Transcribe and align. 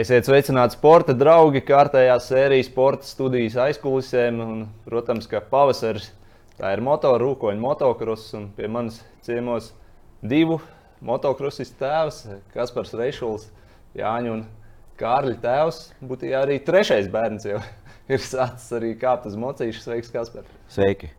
Esiet 0.00 0.24
sveicināti 0.24 0.78
sporta 0.78 1.12
draugi, 1.12 1.60
kārtējā 1.66 2.14
sērijas 2.24 2.70
sporta 2.70 3.04
studijas 3.04 3.56
aizkulisēm. 3.60 4.38
Un, 4.40 4.60
protams, 4.86 5.26
ka 5.28 5.42
pavasaris 5.50 6.06
tā 6.56 6.70
ir 6.72 6.80
motora, 6.86 7.18
rūkoņa 7.20 7.60
motocross. 7.60 8.30
Un 8.38 8.46
pie 8.56 8.70
manis 8.72 9.00
ciemos 9.26 9.74
divu 10.24 10.56
motocrossistu 11.04 11.82
tēvs, 11.82 12.22
Kaspars 12.54 12.94
Reišuls, 12.96 13.50
Jāņa 13.98 14.32
un 14.38 14.46
Kārļa 15.02 15.36
tēvs. 15.42 15.82
Būtībā 16.00 16.46
arī 16.46 16.56
trešais 16.64 17.10
bērns 17.12 17.50
jau 17.50 17.60
ir 18.14 18.24
sācis 18.24 18.72
arī 18.78 18.94
kāpt 19.02 19.28
uz 19.28 19.36
mocīšu. 19.42 19.84
Sveiks, 19.84 20.14
Kaspar! 20.14 20.48
Sveiki! 20.72 21.12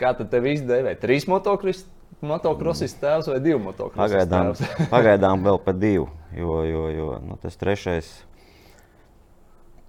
Kā 0.00 0.16
tad 0.18 0.32
tev 0.34 0.50
izdevē? 0.50 0.96
Trīs 0.98 1.30
motocrossistu 1.30 1.99
motocrossistu 2.26 3.04
tēvs 3.04 3.30
vai 3.32 3.38
divu 3.44 3.60
motocrossistu 3.64 4.00
Pagaidām, 4.00 4.50
tēvs? 4.54 4.90
pagaidām 4.94 5.46
vēl 5.46 5.60
pat 5.64 5.78
divu, 5.80 6.08
jo, 6.36 6.58
jo, 6.68 6.88
jo 6.94 7.12
nu, 7.24 7.38
tas 7.42 7.56
trešais 7.60 8.10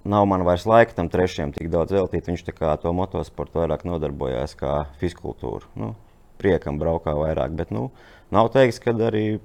nav 0.04 0.26
man 0.26 0.45
vairs 0.48 0.66
laika 0.66 0.95
tam 0.98 1.09
trešajam 1.12 1.54
tik 1.55 1.70
daudz 1.73 1.94
veltīt. 1.94 2.30
Viņš 2.30 2.45
to 2.81 2.94
motosportu 2.94 3.62
vairāk 3.62 3.85
nodarbojās 3.85 4.55
kā 4.57 4.85
fiskultūru. 5.02 5.67
Nu, 5.76 5.94
priekam 6.41 6.80
braukā 6.81 7.13
vairāk, 7.13 7.54
bet 7.54 7.71
nu, 7.71 7.91
nav 8.34 8.49
teiks, 8.54 8.79
ka 8.82 8.95
arī 8.98 9.40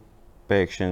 pēkšņi 0.49 0.89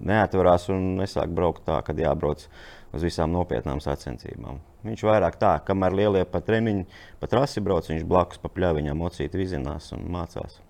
neatverās 0.00 0.68
un 0.72 0.94
nesāk 1.02 1.28
braukt 1.34 1.66
tā, 1.66 1.80
kad 1.84 1.98
jābrauc 1.98 2.46
uz 2.94 3.04
visām 3.04 3.34
nopietnām 3.34 3.82
sacensībām. 3.84 4.62
Viņš 4.84 5.02
vairāk 5.04 5.36
tā, 5.40 5.56
kamēr 5.64 5.96
lielie 5.96 6.24
pa 6.28 6.40
treniņu, 6.44 6.86
pa 7.20 7.28
trasi 7.28 7.62
brauc, 7.64 7.88
viņš 7.90 8.06
blakus 8.08 8.40
pa 8.40 8.52
pļaviņām 8.52 9.00
mocīt 9.00 9.36
vizinās 9.36 9.90
un 9.96 10.06
mācās. 10.12 10.60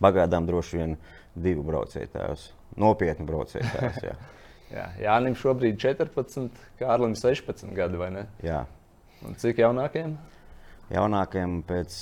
Pagaidām 0.00 0.46
droši 0.48 0.80
vien 0.80 0.98
divu 1.34 1.64
braucēju 1.66 2.12
tēvs. 2.14 2.50
Nopietni 2.80 3.26
braucēju 3.28 3.72
tēvs. 3.76 4.04
Jā. 4.10 4.18
Jā, 4.70 4.84
Jānis 5.02 5.40
šobrīd 5.40 5.74
ir 5.74 5.96
14, 5.98 6.58
Kārlim 6.78 7.16
16 7.18 7.72
gadi, 7.74 7.98
vai 7.98 8.10
ne? 8.14 8.20
jā. 8.38 8.60
Un 9.26 9.34
cik 9.34 9.58
jaunākiem? 9.58 10.12
Jaunākajam 10.94 11.56
pēc 11.66 11.96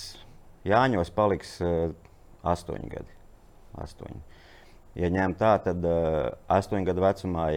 Jāņos 0.68 1.10
paliks 1.16 1.54
uh, 1.64 1.94
astoņi 2.44 2.90
gadi. 2.92 3.16
Astoņi. 3.80 4.20
Ja 5.00 5.08
ņem 5.14 5.34
tā, 5.40 5.54
tad 5.64 5.84
uh, 5.88 6.28
astoņu 6.52 6.90
gadu 6.90 7.06
vecumā 7.06 7.48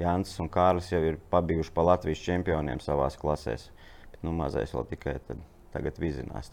Jānis 0.00 0.32
un 0.42 0.48
Kārlis 0.50 0.88
jau 0.90 1.02
ir 1.06 1.20
pabijuši 1.30 1.74
pa 1.74 1.84
Latvijas 1.90 2.24
čempioniem 2.24 2.80
savā 2.82 3.10
klasēs. 3.20 3.68
Bet, 4.14 4.22
nu, 4.24 4.32
mazais 4.34 4.72
vēl 4.74 4.88
tikai 4.90 5.18
tad, 5.28 5.44
tagad 5.76 6.00
vizinās. 6.00 6.50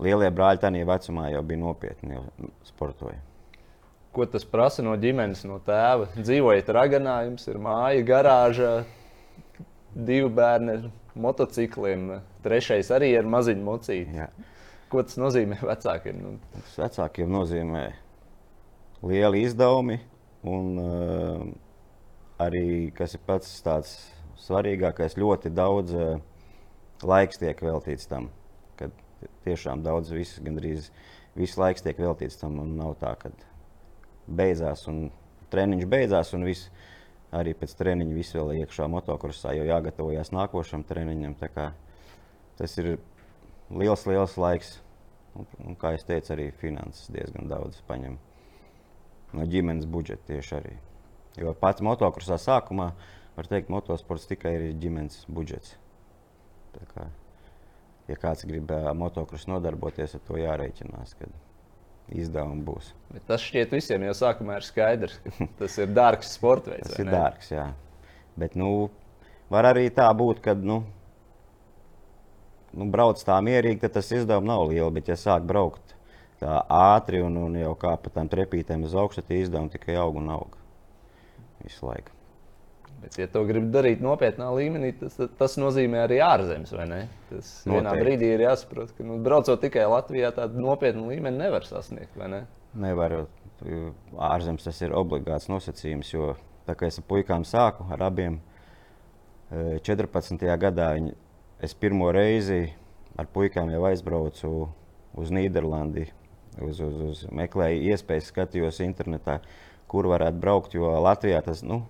Lielie 0.00 0.30
brāļi 0.32 0.62
tajā 0.62 0.86
vecumā 0.88 1.26
jau 1.34 1.42
bija 1.44 1.60
nopietni, 1.60 2.16
jau 2.16 2.50
sportoja. 2.64 3.18
Ko 4.16 4.24
tas 4.26 4.46
prasa 4.48 4.82
no 4.82 4.96
ģimenes, 4.98 5.44
no 5.46 5.60
tēva? 5.62 6.08
Dzīvojat 6.16 6.70
Raganā, 6.74 7.20
jums 7.28 7.44
ir 7.46 7.60
māja, 7.62 8.00
garāža, 8.08 8.70
divi 9.94 10.30
bērni 10.34 10.72
ar 10.74 10.88
motocikliem, 11.20 12.16
trešais 12.42 12.90
arī 12.96 13.12
ar 13.18 13.28
maziņu 13.30 13.66
mocīti. 13.66 14.24
Ko 14.90 15.04
tas 15.06 15.20
nozīmē 15.20 15.60
vecākiem? 15.62 16.22
Nu, 16.24 16.32
Tas 16.56 16.78
vecākiem 16.80 17.30
nozīmē 17.30 17.84
lieli 19.06 19.44
izdevumi, 19.46 20.00
un 20.48 20.80
uh, 20.80 21.44
arī, 22.42 22.90
kas 22.96 23.14
ir 23.14 23.22
pats 23.28 23.52
tāds 23.62 23.94
svarīgākais, 24.40 25.14
ļoti 25.20 25.52
daudz 25.54 25.94
uh, 25.94 26.18
laiks 27.06 27.38
tiek 27.38 27.62
veltīts 27.62 28.08
tam. 28.10 28.30
Kad 28.80 28.96
tiešām 29.46 29.84
daudz, 29.86 30.12
viss, 30.14 30.40
gandrīz 30.42 30.90
viss 31.38 31.58
laiks 31.60 31.84
tiek 31.84 31.98
veltīts 32.00 32.38
tam, 32.40 32.58
nav 32.76 32.96
tā, 33.00 33.14
ka 33.20 33.32
beidzās 34.26 34.86
un 34.90 35.08
treniņš 35.50 35.88
beidzās, 35.90 36.34
un 36.36 36.46
viss 36.48 36.70
arī 37.34 37.54
pēc 37.58 37.74
treniņa 37.78 38.16
viss 38.16 38.34
vēl 38.34 38.54
iekšā 38.62 38.88
motokrosā, 38.90 39.54
jo 39.54 39.66
jāgatavojas 39.68 40.32
nākošam 40.34 40.84
treniņam. 40.86 41.36
Tas 42.58 42.76
ir 42.82 42.96
liels, 43.70 44.06
liels 44.06 44.36
laiks. 44.40 44.78
Un, 45.38 45.46
un, 45.62 45.76
kā 45.78 45.92
jau 45.94 46.02
teicu, 46.08 46.32
arī 46.34 46.48
finanses 46.58 47.06
diezgan 47.14 47.46
daudz 47.46 47.78
paņem 47.86 48.16
no 49.38 49.44
ģimenes 49.46 49.86
budžeta 49.86 50.32
tieši 50.32 50.56
arī. 50.58 50.72
Jo 51.38 51.54
pats 51.54 51.84
motokrosā 51.86 52.34
sākumā 52.42 52.88
var 53.36 53.48
teikt, 53.50 53.70
motosports 53.70 54.26
tikai 54.26 54.56
ir 54.56 54.64
ģimenes 54.82 55.22
budžets. 55.30 55.76
Tā 56.74 56.82
kā, 56.90 57.06
ja 58.10 58.18
kāds 58.20 58.46
grib 58.48 58.72
motokrosu 58.98 59.52
nodarboties, 59.52 60.16
ar 60.18 60.26
to 60.26 60.38
jārēķinās, 60.40 61.14
kad 61.18 61.32
izdevumi 62.10 62.64
būs. 62.66 62.92
bet 63.14 63.26
tas 63.28 63.42
šķiet 63.44 63.74
visiem 63.76 64.06
jau 64.08 64.14
sākumā 64.24 64.58
ir 64.58 64.66
skaidrs, 64.66 65.18
ka 65.24 65.46
tas 65.60 65.78
ir 65.78 65.92
dārgs 65.94 66.34
sports 66.34 66.70
veids. 66.72 66.88
Tas 66.90 66.98
ir 66.98 67.08
ne? 67.08 67.14
dārgs, 67.14 67.52
jā. 67.54 67.68
Bet 68.40 68.56
nu, 68.58 68.90
var 69.52 69.70
arī 69.70 69.88
tā 69.94 70.08
būt, 70.16 70.42
ka 70.44 70.56
nu, 70.58 70.82
nu, 72.74 72.90
brauc 72.90 73.22
tā 73.26 73.38
mierīgi, 73.44 73.82
tad 73.84 73.98
tas 73.98 74.10
izdevums 74.14 74.50
nav 74.50 74.66
liels. 74.70 74.94
Bet, 74.96 75.10
ja 75.12 75.18
sāk 75.18 75.46
braukt 75.46 75.96
tā 76.40 76.60
ātri 76.72 77.20
un, 77.22 77.36
un 77.36 77.58
jau 77.60 77.74
kā 77.78 77.96
pa 78.00 78.12
tām 78.14 78.30
trepītēm 78.32 78.86
uz 78.88 78.96
augšu, 78.96 79.22
tad 79.26 79.36
izdevumi 79.36 79.74
tikai 79.74 79.98
aug 80.00 80.22
un 80.22 80.32
aug 80.38 80.56
visu 81.62 81.86
laiku. 81.86 82.19
Bet, 83.00 83.16
ja 83.16 83.26
to 83.32 83.46
grib 83.48 83.70
darīt 83.72 84.02
nopietnā 84.04 84.50
līmenī, 84.52 84.90
tas, 85.00 85.14
tas 85.38 85.54
nozīmē 85.60 86.02
arī 86.04 86.18
ārzemes. 86.20 86.72
vai 86.76 86.86
ne? 86.90 86.98
Tas 87.30 87.48
vienā 87.64 87.86
Noteikti. 87.86 88.04
brīdī 88.04 88.32
ir 88.34 88.44
jāsaprot, 88.44 88.92
ka 88.96 89.06
nu, 89.08 89.16
braucot 89.24 89.62
tikai 89.62 89.86
Latvijā, 89.88 90.34
tādu 90.36 90.60
nopietnu 90.60 91.08
līmeni 91.08 91.40
nevar 91.40 91.64
sasniegt. 91.64 92.16
ne? 92.20 92.44
Nevar 92.76 93.16
jau 93.16 93.24
ārzemes 94.20 94.64
tas 94.64 94.80
ir 94.84 94.92
obligāts 94.96 95.48
nosacījums, 95.48 96.12
jo 96.12 96.34
tā 96.68 96.76
kā 96.76 96.88
es 96.88 97.00
ar 97.00 97.06
puikām 97.08 97.44
sāku 97.48 97.86
ar 97.92 98.04
abiem 98.08 98.38
eh, 99.50 99.78
14. 99.84 100.44
gadā, 100.60 100.92
viņi, 100.96 101.14
es 101.60 101.74
pirmo 101.74 102.10
reizi 102.12 102.72
ar 103.18 103.28
puikām 103.32 103.72
jau 103.72 103.84
aizbraucu 103.88 104.52
uz 105.20 105.32
Nīderlandi, 105.34 106.06
uz, 106.60 106.80
uz, 106.80 107.00
uz 107.10 107.24
meklēju 107.32 107.90
iespējas, 107.90 108.30
skatījos 108.32 108.80
internetā, 108.84 109.40
kur 109.90 110.08
varētu 110.12 110.40
braukt, 110.40 110.76
jo 110.78 110.92
Latvijā 111.02 111.42
tas 111.44 111.64
nu, 111.66 111.82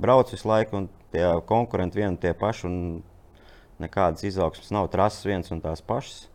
brauc 0.00 0.30
visu 0.32 0.48
laiku, 0.48 0.82
un 0.82 0.88
tie 1.14 1.26
konkurenti 1.48 2.00
vieni 2.00 2.14
un 2.14 2.20
tie 2.20 2.34
paši, 2.36 2.68
un 2.68 2.78
nekādas 3.82 4.24
izaugsmas 4.26 4.72
nav, 4.74 4.90
trases 4.92 5.26
viens 5.26 5.50
un 5.54 5.62
tās 5.64 5.82
pašas. 5.84 6.28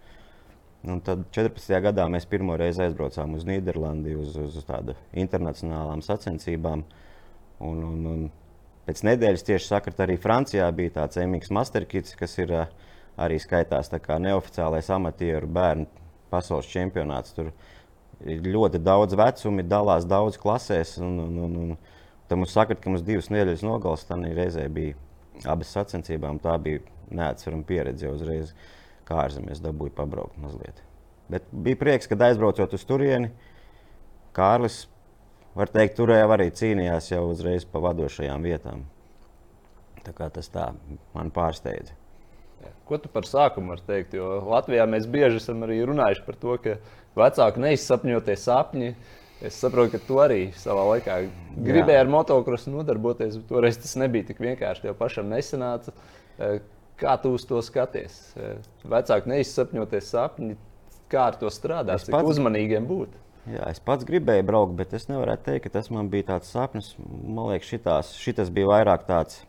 Un 0.88 1.02
tad 1.04 1.26
14. 1.36 1.74
gadā 1.84 2.06
mēs 2.08 2.28
pirmo 2.30 2.56
reizi 2.60 2.86
aizbraucām 2.86 3.34
uz 3.36 3.44
Nīderlandi, 3.48 4.14
uz, 4.16 4.38
uz, 4.40 4.54
uz 4.62 4.68
tādām 4.68 4.96
internacionālām 5.12 6.00
sacensībām. 6.06 6.86
Un, 7.60 7.82
un, 7.84 8.06
un 8.08 8.22
pēc 8.88 9.04
nedēļas 9.10 9.44
tieši 9.50 9.68
sakot, 9.74 10.00
arī 10.00 10.16
Francijā 10.22 10.70
bija 10.76 11.02
tāds 11.02 11.20
emīļs 11.20 11.52
masterkits, 11.52 12.16
kas 12.20 12.38
ir 12.40 12.56
ā, 12.56 12.64
arī 13.20 13.42
skaitās 13.44 13.92
neoficiālais 13.92 14.88
amatieru 14.96 15.52
bērnu 15.52 15.90
pasaules 16.32 16.72
čempionāts. 16.72 17.36
Tur 17.36 17.52
ir 18.24 18.48
ļoti 18.48 18.80
daudz 18.80 19.18
vecumi, 19.20 19.68
dalās 19.68 20.08
daudz 20.08 20.40
klasēs. 20.40 20.98
Un, 21.04 21.20
un, 21.26 21.38
un, 21.44 21.58
un, 21.66 21.78
tad 22.30 22.38
mums 22.38 22.54
saka, 22.54 22.78
ka 22.78 22.92
mums 22.92 23.06
divas 23.06 23.32
nedēļas 23.34 23.66
nogales 23.66 24.06
tā 24.08 24.18
reizē 24.22 24.68
bija 24.72 24.96
abas 25.50 25.74
sacensībām. 25.76 26.40
Tā 26.44 26.56
bija 26.62 26.84
neatsverama 27.10 27.66
pieredze 27.68 28.06
jau 28.06 28.14
uzreiz, 28.16 28.54
kā 29.08 29.24
ārzemēs 29.26 29.64
dabūju 29.64 29.96
pabraukt 29.98 30.38
mazliet. 30.42 30.84
Bet 31.30 31.46
bija 31.52 31.78
prieks, 31.78 32.10
kad 32.10 32.22
aizbraucot 32.26 32.74
uz 32.74 32.86
turieni, 32.90 33.32
Kārlis, 34.34 34.84
var 35.58 35.72
teikt, 35.74 35.98
turēja 35.98 36.28
arī 36.30 36.50
cīnījās 36.54 37.10
jau 37.12 37.24
uzreiz 37.32 37.66
pa 37.66 37.82
vadošajām 37.84 38.46
vietām. 38.46 38.86
Tā 40.06 40.14
kā 40.16 40.30
tas 40.34 40.48
tā 40.54 40.70
man 41.16 41.32
pārsteidza. 41.34 41.98
Ko 42.88 42.98
tu 42.98 43.10
par 43.12 43.28
sākumu 43.28 43.74
vari 43.74 43.86
teikt? 43.88 44.16
Jo 44.18 44.40
Latvijā 44.50 44.86
mēs 44.90 45.06
bieži 45.10 45.38
esam 45.42 45.62
arī 45.66 45.80
runājuši 45.86 46.24
par 46.26 46.38
to, 46.42 46.56
ka 46.64 46.78
vecāki 47.18 47.62
neizsapņotie 47.66 48.36
sapņi. 48.40 48.94
Es 49.42 49.56
saprotu, 49.56 49.94
ka 49.96 50.00
tu 50.04 50.18
arī 50.20 50.50
savā 50.60 50.82
laikā 50.90 51.14
gribēji 51.64 52.02
ar 52.02 52.10
motocrossu 52.12 52.74
nodarboties, 52.74 53.38
bet 53.40 53.48
toreiz 53.48 53.78
tas 53.80 53.94
nebija 53.96 54.28
tik 54.28 54.42
vienkārši. 54.44 54.82
Tev 54.90 54.98
pašam 55.00 55.30
nesanāca. 55.32 55.94
Eh, 56.40 56.60
Kā 57.00 57.14
tu 57.22 57.30
uz 57.32 57.46
to 57.48 57.62
skaties? 57.64 58.34
Eh, 58.36 58.58
Vecāki 58.84 59.32
neizsapņotie 59.32 60.02
sapņi, 60.04 60.58
kā 61.10 61.22
ar 61.30 61.38
to 61.40 61.48
strādāt, 61.48 62.04
cik 62.04 62.12
pats- 62.12 62.34
uzmanīgiem 62.34 62.84
būt. 62.90 63.14
Jā, 63.48 63.70
es 63.72 63.80
pats 63.80 64.04
gribēju 64.04 64.44
braukt, 64.44 64.76
bet 64.76 64.92
es 64.94 65.08
nevaru 65.08 65.38
teikt, 65.40 65.64
ka 65.64 65.70
tas 65.80 65.88
man 65.90 66.10
bija 66.12 66.24
tāds 66.36 66.52
sapnis. 66.52 66.90
Man 67.00 67.48
liekas, 67.54 67.70
šitās, 67.72 68.12
šitas 68.20 68.52
bija 68.52 68.68
vairāk 68.68 69.08
tāds 69.08 69.40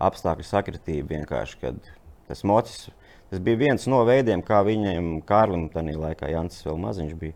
apstākļu 0.00 0.44
sakritība. 0.48 1.06
Vienkārši, 1.14 1.60
kad 1.62 1.78
tas 2.26 2.42
mocis, 2.42 2.88
tas 3.30 3.38
bija 3.38 3.56
viens 3.62 3.86
no 3.86 4.02
veidiem, 4.04 4.42
kā 4.42 4.58
viņiem, 4.66 5.22
Kārlim, 5.24 5.68
tajā 5.70 5.94
laikā, 5.94 6.28
Jānis 6.34 6.58
vēl 6.66 6.82
maziņš 6.82 7.14
bija, 7.20 7.32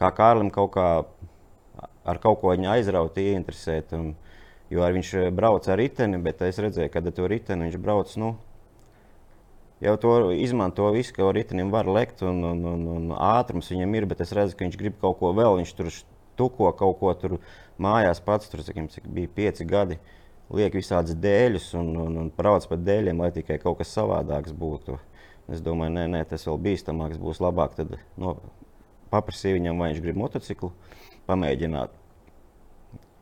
kā 0.00 0.10
Kārlim 0.16 0.50
kaut 0.54 0.72
kā 0.74 0.88
ar 2.08 2.20
kaut 2.22 2.40
ko 2.42 2.54
viņa 2.54 2.76
aizraut, 2.76 3.18
ieinteresēt. 3.20 3.94
Un, 3.98 4.12
jo 4.70 4.84
ar 4.86 4.94
viņš 4.94 5.14
brauc 5.34 5.66
ar 5.68 5.80
riteni, 5.80 6.20
bet 6.22 6.42
es 6.46 6.60
redzēju, 6.62 6.92
ka 6.92 7.02
ar 7.02 7.12
to 7.14 7.26
riteni 7.30 7.68
viņš 7.68 7.80
brauc. 7.82 8.14
Nu, 8.20 8.34
jau 9.84 9.96
to 10.00 10.14
izmanto 10.36 10.90
visu, 10.94 11.14
ka 11.16 11.30
ritenim 11.34 11.72
var 11.74 11.90
lekt, 11.90 12.22
un, 12.26 12.42
un, 12.52 12.62
un, 12.74 12.86
un 12.96 13.18
ātrums 13.18 13.70
viņam 13.72 13.98
ir, 13.98 14.08
bet 14.10 14.22
es 14.24 14.32
redzu, 14.36 14.56
ka 14.56 14.66
viņš 14.66 14.80
grib 14.80 14.96
kaut 15.02 15.18
ko 15.20 15.34
vēl. 15.36 15.60
Viņš 15.60 15.74
tur 15.78 15.92
tuko 16.40 16.72
kaut 16.76 16.98
ko 17.00 17.12
tur 17.18 17.36
mājās 17.80 18.22
pats, 18.24 18.48
tur 18.52 18.64
sakim, 18.64 18.88
bija 19.04 19.34
pieci 19.36 19.68
gadi. 19.68 20.00
Liek 20.50 20.74
visādas 20.74 21.14
dēļus 21.14 21.68
un, 21.78 21.92
un, 21.94 22.16
un 22.24 22.30
brauc 22.34 22.64
pa 22.66 22.74
dēļiem, 22.74 23.20
lai 23.22 23.30
tikai 23.34 23.60
kaut 23.62 23.78
kas 23.78 23.92
savādāks 23.94 24.54
būtu. 24.56 24.96
Es 25.50 25.62
domāju, 25.62 25.94
nē, 25.94 26.08
nē, 26.10 26.24
tas 26.30 26.46
vēl 26.46 26.58
bīstamāks, 26.64 27.20
būs 27.22 27.38
labāk. 27.42 27.76
Tad 27.78 27.94
no, 28.18 28.34
paprasīju 29.12 29.58
viņam, 29.58 29.80
vai 29.82 29.90
viņš 29.92 30.04
grib 30.04 30.20
motociklu 30.20 30.72
pamēģināt. 31.28 31.96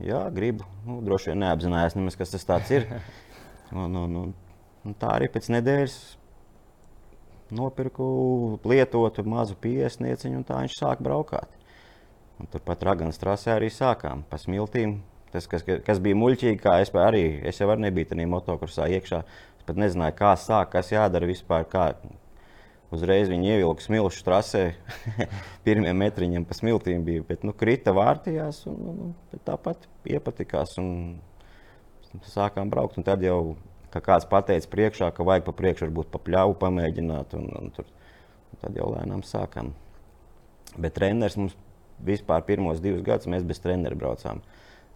Jā, 0.04 0.20
gribu. 0.30 0.66
Nu, 0.86 1.00
droši 1.02 1.32
vien 1.32 1.42
neapzinājās, 1.42 1.96
nemaz, 1.98 2.16
kas 2.18 2.36
tas 2.36 2.70
ir. 2.74 2.86
Un, 3.68 3.92
un, 4.00 4.14
un, 4.16 4.28
un 4.88 4.94
tā 4.96 5.10
arī 5.12 5.26
pēc 5.28 5.50
nedēļas 5.52 5.94
nopirku 7.52 8.06
lietotu 8.64 9.24
mazu 9.28 9.58
piesnieciņu, 9.60 10.38
un 10.40 10.46
tā 10.48 10.62
viņš 10.62 10.76
sāk 10.78 11.02
braukāt. 11.04 11.52
Un 12.40 12.48
turpat 12.48 12.84
Raganas 12.86 13.20
trasē 13.20 13.56
arī 13.56 13.68
sākām 13.72 14.22
pa 14.30 14.38
smiltīm. 14.40 15.00
Tas, 15.32 15.44
kas, 15.50 15.66
kas 15.84 16.00
bija 16.00 16.16
muļķīgi, 16.16 16.60
kā 16.62 16.78
es 16.80 16.94
arī, 16.96 17.42
es 17.44 17.60
jau 17.60 17.68
nebiju 17.76 18.08
tajā 18.08 18.28
motokursā 18.32 18.88
iekšā. 18.96 19.20
Es 19.60 19.68
pat 19.68 19.76
nezināju, 19.76 20.16
kā 20.16 20.32
sākt, 20.40 20.72
kas 20.72 20.92
jādara 20.94 21.28
vispār. 21.28 21.66
Kā. 21.68 21.90
Uzreiz 22.94 23.28
viņi 23.28 23.50
ievilka 23.52 23.84
smilšu 23.84 24.24
trasē. 24.24 24.62
Pirmie 25.66 25.92
metriņiem 25.92 26.46
pa 26.48 26.56
smiltīm 26.56 27.04
bija, 27.04 27.24
bet 27.28 27.44
nu, 27.44 27.52
krita 27.52 27.92
vārtījās 27.96 28.62
un, 28.70 28.78
un, 28.92 29.00
un 29.12 29.42
tāpat 29.44 29.84
iepatikās. 30.08 30.78
Un 30.80 31.18
sākām 32.24 32.70
braukt, 32.72 32.96
un 32.96 33.04
tad 33.04 33.20
jau 33.24 33.58
ka 33.92 34.00
kāds 34.04 34.28
pateica 34.28 34.70
priekšā, 34.72 35.10
ka 35.14 35.26
vajag 35.26 35.46
pa 35.48 35.54
priekšu, 35.56 35.86
varbūt 35.86 36.10
pa 36.12 36.20
pļauju 36.24 36.56
pamēģināt. 36.60 37.36
Un, 37.38 37.50
un 37.60 37.72
tur, 37.76 37.88
un 38.52 38.62
tad 38.62 38.76
jau 38.78 38.88
lēnām 38.94 39.24
sākām. 39.26 39.74
Bet 40.78 40.96
treneris 40.98 41.38
mums 41.40 41.56
vispār 42.04 42.44
pirmos 42.46 42.82
divus 42.84 43.04
gadus 43.04 43.30
mēs 43.30 43.46
bez 43.46 43.60
treneru 43.62 43.98
braucām. 43.98 44.42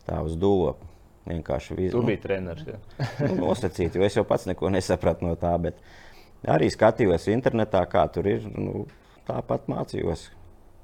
Tā 0.07 0.19
uz 0.25 0.37
dūlo. 0.39 0.77
Vienkārši 1.23 1.77
visu. 1.79 1.95
Tu 1.95 2.03
biji 2.03 2.19
treneris. 2.25 2.67
nu, 3.29 3.35
nosacīt, 3.45 3.95
jo 3.95 4.03
es 4.03 4.17
jau 4.19 4.25
pats 4.27 4.49
neko 4.49 4.73
nesapratu 4.75 5.29
no 5.29 5.37
tā. 5.39 5.53
Bet 5.63 5.79
arī 6.49 6.71
skatījos 6.73 7.29
internetā, 7.33 7.85
kā 7.91 8.05
tur 8.13 8.29
ir. 8.31 8.47
Nu, 8.57 8.87
tāpat 9.29 9.69
mācījos. 9.71 10.29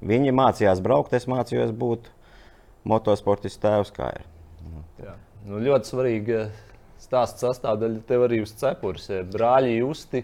Viņi 0.05 0.31
mācījās 0.35 0.79
braukt, 0.83 1.15
es 1.17 1.27
mācījos 1.27 1.73
būt 1.75 2.07
motosportists 2.87 3.59
tēvs. 3.61 3.91
Nu, 5.49 5.59
ļoti 5.63 5.91
svarīgi 5.91 6.43
stāsta 6.99 7.47
sastāvdaļa 7.47 8.03
tev 8.07 8.25
arī 8.27 8.41
uz 8.43 8.53
cepures. 8.59 9.07
Brāļi 9.33 9.77
Justi, 9.79 10.23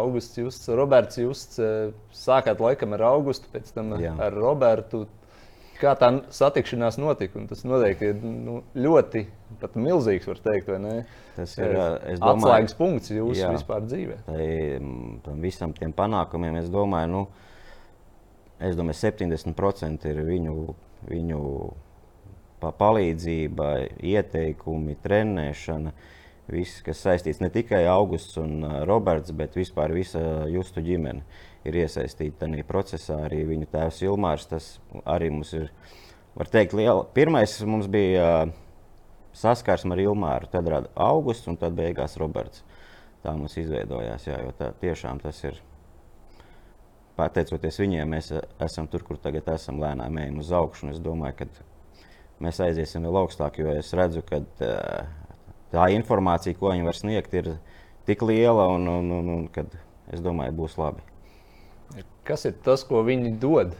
Augusts 0.00 0.38
Justs, 0.40 0.70
Roberts 0.76 1.20
Justs. 1.20 1.60
Sākāt 2.16 2.60
laikam 2.62 2.96
ar 2.96 3.06
Augustu, 3.12 3.50
pēc 3.52 3.72
tam 3.76 3.94
Jā. 4.00 4.14
ar 4.20 4.36
Robertu. 4.36 5.06
Kā 5.80 5.94
tā 5.96 6.10
satikšanās 6.34 6.98
notika? 7.00 7.40
Tas 7.48 7.62
noteikti 7.64 8.10
ir 8.12 8.18
nu, 8.20 8.60
ļoti 8.76 9.24
milzīgs, 9.80 10.28
var 10.28 10.40
teikt, 10.44 10.68
vai 10.68 10.78
ne? 10.82 10.94
Tas 11.36 11.56
ir 11.56 11.76
atslēgas 11.78 12.76
punkts 12.76 13.12
jūsu 13.14 13.40
jā, 13.40 13.52
vispār 13.54 13.86
dzīvē. 13.86 14.18
Tai, 14.26 14.48
tam 15.24 15.40
visam 15.44 15.74
tiem 15.76 15.94
panākumiem, 15.96 16.60
es 16.60 16.68
domāju, 16.72 17.10
nu, 17.14 17.22
es 18.60 18.76
domāju 18.76 19.00
70% 19.00 20.08
ir 20.10 20.22
viņu, 20.28 20.56
viņu 21.08 21.42
palīdzība, 22.60 23.70
ieteikumi, 24.04 24.98
trenēšana. 25.00 25.94
Viss, 26.50 26.80
kas 26.82 26.98
saistīts 27.06 27.38
ne 27.40 27.48
tikai 27.54 27.84
Augusts 27.86 28.36
un 28.42 28.64
Roberts, 28.88 29.30
bet 29.32 29.54
vispār 29.56 29.94
visa 29.94 30.20
justu 30.50 30.82
ģimene 30.82 31.22
ir 31.68 31.80
iesaistīta 31.82 32.46
tajā 32.46 32.66
procesā. 32.68 33.20
Arī 33.26 33.42
viņa 33.48 33.68
tēvs 33.74 34.02
Ilmārs, 34.06 34.48
tas 34.50 34.72
arī 35.04 35.30
mums 35.34 35.52
ir, 35.56 35.70
var 36.38 36.50
teikt, 36.52 36.76
liela. 36.78 37.04
Pirmais 37.16 37.56
mums 37.68 37.88
bija 37.90 38.50
saskarsme 39.36 39.94
ar 39.94 40.04
Ilmāru, 40.04 40.50
tad 40.50 40.68
rada 40.70 40.90
Augusts 40.98 41.48
un 41.50 41.58
tad 41.60 41.76
beigās 41.78 42.18
Roberts. 42.20 42.64
Tā 43.20 43.34
mums 43.36 43.56
izveidojās, 43.60 44.24
jā, 44.30 44.38
jo 44.46 44.54
tā, 44.56 44.70
tiešām 44.80 45.20
tas 45.20 45.42
ir. 45.44 45.58
Pateicoties 47.18 47.76
viņiem, 47.82 48.14
mēs 48.14 48.30
esam 48.64 48.86
tur, 48.88 49.04
kur 49.04 49.18
tagad 49.20 49.50
esam, 49.52 49.80
lēnām 49.82 50.16
ejam 50.22 50.38
uz 50.40 50.54
augšu. 50.56 50.88
Es 50.94 51.02
domāju, 51.04 51.42
ka 51.42 52.06
mēs 52.40 52.62
aiziesim 52.64 53.04
vēl 53.04 53.20
augstāk, 53.20 53.60
jo 53.60 53.74
es 53.76 53.92
redzu, 53.92 54.24
ka 54.24 54.40
tā 55.74 55.90
informācija, 55.92 56.56
ko 56.56 56.72
viņi 56.72 56.88
var 56.88 56.96
sniegt, 56.96 57.36
ir 57.36 57.52
tik 58.08 58.24
liela 58.24 58.70
un, 58.72 58.88
un, 58.88 59.12
un, 59.18 59.30
un 59.36 59.46
kad 59.52 59.76
es 60.10 60.24
domāju, 60.24 60.56
būs 60.62 60.80
labi. 60.80 61.09
Kas 62.26 62.44
ir 62.46 62.54
tas, 62.62 62.84
ko 62.86 63.02
viņi 63.06 63.32
dod? 63.42 63.72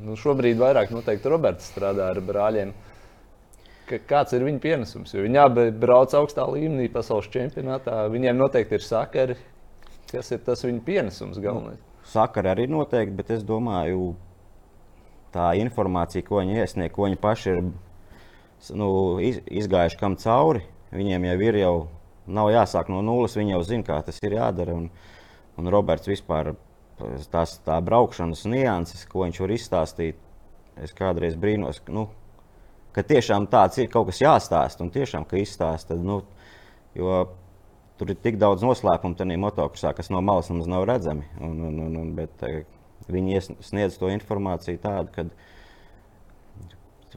Nu, 0.00 0.14
šobrīd 0.16 0.60
vairāk 0.60 0.92
noteikti 0.94 1.28
Roberts 1.28 1.68
strādā 1.68 2.08
ar 2.14 2.20
brāļiem. 2.24 2.72
Kāds 4.08 4.32
ir 4.36 4.46
viņa 4.46 4.62
pienesums? 4.62 5.12
Jo 5.12 5.24
viņi 5.24 5.40
abi 5.42 5.66
brauc 5.82 6.14
augstā 6.14 6.46
līmenī, 6.46 6.86
pasaules 6.92 7.28
čempionātā. 7.32 8.04
Viņiem 8.12 8.38
noteikti 8.38 8.78
ir 8.78 8.86
sakari. 8.86 9.36
Kas 10.10 10.30
ir 10.32 10.40
tas 10.46 10.62
viņa 10.64 10.82
pienesums 10.86 11.42
galvenais? 11.42 11.82
Nu, 11.82 12.08
sakari 12.12 12.52
arī 12.52 12.66
noteikti, 12.70 13.16
bet 13.18 13.34
es 13.34 13.44
domāju, 13.46 14.14
tā 15.34 15.52
informācija, 15.60 16.24
ko 16.26 16.40
viņi 16.40 16.62
iesniedz, 16.62 16.94
ko 16.94 17.06
viņi 17.06 17.20
paši 17.20 17.52
ir 17.52 17.60
nu, 18.78 18.90
iz, 19.22 19.42
izgājuši 19.62 20.00
kam 20.00 20.16
cauri. 20.22 20.64
Viņiem 20.94 21.28
jau 21.28 21.36
ir, 21.46 21.60
jau 21.60 21.74
nav 22.30 22.50
jāsāk 22.54 22.90
no 22.90 23.02
nulles, 23.06 23.36
viņi 23.38 23.54
jau 23.54 23.62
zina, 23.66 23.86
kā 23.86 24.00
tas 24.06 24.18
ir 24.24 24.38
jādara. 24.38 24.74
Un, 24.78 24.88
un 25.58 25.70
Roberts 25.70 26.10
vispār 26.10 26.54
tās 27.32 27.56
tā 27.64 27.76
braukšanas 27.84 28.44
nianses, 28.50 29.04
ko 29.08 29.24
viņš 29.24 29.40
var 29.44 29.54
izstāstīt, 29.54 30.16
es 30.80 30.94
kādreiz 30.96 31.36
brīnos, 31.40 31.80
nu, 31.92 32.08
ka 32.94 33.04
tiešām 33.06 33.46
tāds 33.50 33.78
ir 33.80 33.90
kaut 33.92 34.10
kas 34.10 34.20
jāstāsta 34.22 34.84
un 34.84 34.90
tiešām, 34.94 35.26
ka 35.28 35.38
izstāsta. 35.40 35.96
Nu, 35.98 36.22
jo 36.98 37.22
tur 38.00 38.12
ir 38.12 38.18
tik 38.22 38.38
daudz 38.40 38.64
noslēpumu 38.64 39.18
tajā 39.18 39.38
motokrosā, 39.40 39.92
kas 39.96 40.10
no 40.12 40.20
malas 40.24 40.50
nemaz 40.50 40.68
nav 40.70 40.86
redzami. 40.88 41.24
Un, 41.40 41.60
un, 41.68 41.74
un, 41.86 41.96
un, 42.02 42.14
bet, 42.16 42.34
eh, 42.48 42.64
viņi 43.10 43.40
sniedz 43.64 43.98
to 44.00 44.10
informāciju 44.12 44.78
tādu, 44.82 45.08
ka 45.14 45.20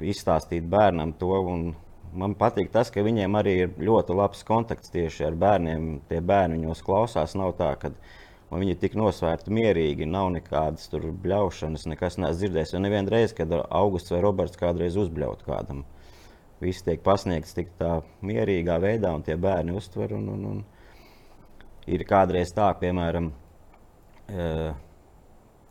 izstāstīt 0.03 0.63
bērnam 0.69 1.13
to. 1.19 1.33
Man 2.13 2.35
patīk 2.37 2.69
tas, 2.73 2.91
ka 2.93 3.01
viņiem 3.01 3.33
arī 3.39 3.53
ir 3.63 3.69
ļoti 3.81 4.13
labs 4.13 4.43
kontakts 4.45 4.93
tieši 4.93 5.25
ar 5.29 5.35
bērniem. 5.39 6.01
Tie 6.09 6.19
bērni 6.21 6.59
viņos 6.59 6.83
klausās. 6.85 7.33
Nav 7.39 7.55
tā, 7.57 7.71
ka 7.81 7.87
viņi 7.89 8.22
ir 8.61 8.77
tik 8.77 8.93
nosvērti 8.99 9.53
mierīgi, 9.55 10.05
nav 10.05 10.29
nekādas 10.35 10.91
bļaušanas, 10.93 11.87
nekas 11.89 12.19
neesmu 12.19 12.39
dzirdējis. 12.41 12.73
Jo 12.75 12.81
nevienu 12.83 13.13
reizi, 13.13 13.37
kad 13.39 13.53
Augusts 13.63 14.13
vai 14.13 14.21
Roberts 14.21 14.59
kādreiz 14.59 14.97
uzbļaut 14.99 15.41
kādam, 15.47 15.81
viss 16.61 16.85
tiek 16.85 17.01
pasniegts 17.03 17.55
tik 17.57 17.71
tā 17.79 18.01
mierīgā 18.21 18.77
veidā, 18.83 19.13
un 19.15 19.25
tie 19.25 19.37
bērni 19.39 19.73
uztver. 19.77 20.13
Un, 20.19 20.29
un, 20.35 20.45
un 20.51 20.61
ir 21.89 22.05
kādreiz 22.09 22.53
tā, 22.55 22.69
piemēram, 22.79 23.31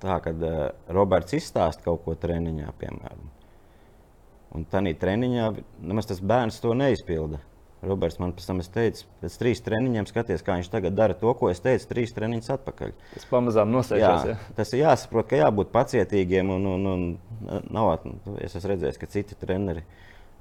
tā, 0.02 0.18
kad 0.26 0.42
Roberts 0.92 1.38
izstāsta 1.38 1.86
kaut 1.86 2.02
ko 2.06 2.16
treniņā, 2.18 2.74
piemēram. 2.80 3.30
Un 4.52 4.66
tā 4.68 4.82
treniņā 4.84 5.48
nemaz 5.80 6.10
tas 6.10 6.20
bērns 6.20 6.60
to 6.60 6.74
neizpilda. 6.76 7.40
Roberts 7.82 8.20
man 8.22 8.30
pēc 8.36 8.46
tam 8.46 8.60
teica, 8.62 9.06
pēc 9.22 9.36
trīs 9.40 9.62
treniņiem 9.66 10.06
skaties, 10.06 10.44
kā 10.46 10.54
viņš 10.60 10.70
tagad 10.70 10.94
dara 10.94 11.16
to, 11.18 11.32
ko 11.38 11.48
es 11.50 11.62
teicu 11.62 11.88
trīs 11.90 12.14
treniņus 12.14 12.52
atpakaļ. 12.54 12.92
Tas 13.16 13.26
pamazām 13.30 13.72
nosēžas. 13.74 14.28
Jā, 14.28 14.36
ja? 14.36 14.54
Tas 14.58 14.70
ir 14.74 14.84
jāsaprot, 14.84 15.26
ka 15.30 15.40
jābūt 15.40 15.72
pacietīgiem. 15.74 16.52
Un, 16.54 16.68
un, 16.76 16.86
un 16.92 17.64
nav, 17.74 18.06
es 18.38 18.54
esmu 18.54 18.70
redzējis, 18.74 19.00
ka 19.02 19.10
citi 19.10 19.38
treneri 19.40 19.82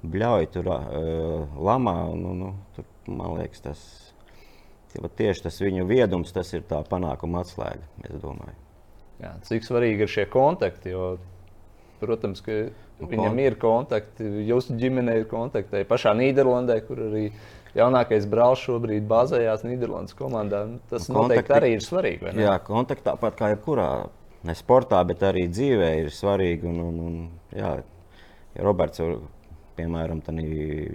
bļauj 0.06 0.48
tur 0.54 0.70
uh, 0.70 1.58
lamā. 1.58 1.96
Un, 2.14 2.24
un, 2.30 2.46
un, 2.50 2.62
tur, 2.76 2.86
man 3.10 3.34
liekas, 3.40 3.64
tas 3.66 3.82
tieši 5.18 5.48
tas 5.48 5.58
viņu 5.62 5.88
viedums, 5.90 6.34
tas 6.34 6.52
ir 6.54 6.62
tā 6.68 6.78
panākuma 6.86 7.42
atslēga. 7.42 7.90
Jā, 9.22 9.34
cik 9.46 9.66
svarīgi 9.66 10.06
ir 10.06 10.10
šie 10.10 10.28
kontakti, 10.30 10.94
jo, 10.94 11.16
protams, 12.00 12.42
ka 12.42 12.64
Viņam 13.10 13.40
ir 13.42 13.56
kontakti, 13.60 14.28
jūsu 14.48 14.76
ģimenei 14.78 15.22
ir 15.22 15.28
kontakti. 15.30 15.82
Pašā 15.88 16.14
Nīderlandē, 16.18 16.78
kur 16.86 17.00
arī 17.08 17.26
jaunākais 17.76 18.26
brālis 18.30 18.64
šobrīd 18.66 19.06
bāzējās 19.10 19.64
Nīderlandes 19.66 20.16
komandā. 20.18 20.64
Nu, 20.70 20.80
tas 20.90 21.06
kontakti, 21.08 21.18
noteikti 21.18 21.56
arī 21.58 21.70
ir 21.76 21.84
svarīgi. 21.84 22.34
Jā, 22.40 22.56
kontakti 22.66 23.06
tāpat 23.08 23.38
kā 23.38 23.52
jebkurā. 23.54 23.88
Ne 24.42 24.56
sportā, 24.58 24.98
bet 25.06 25.22
arī 25.22 25.46
dzīvē 25.50 25.92
ir 26.00 26.10
svarīgi. 26.14 26.66
Un, 26.66 26.82
un, 26.82 27.00
un, 27.06 27.20
jā, 27.54 27.76
ja 28.56 28.66
Roberts, 28.66 29.02
piemēram, 29.78 30.22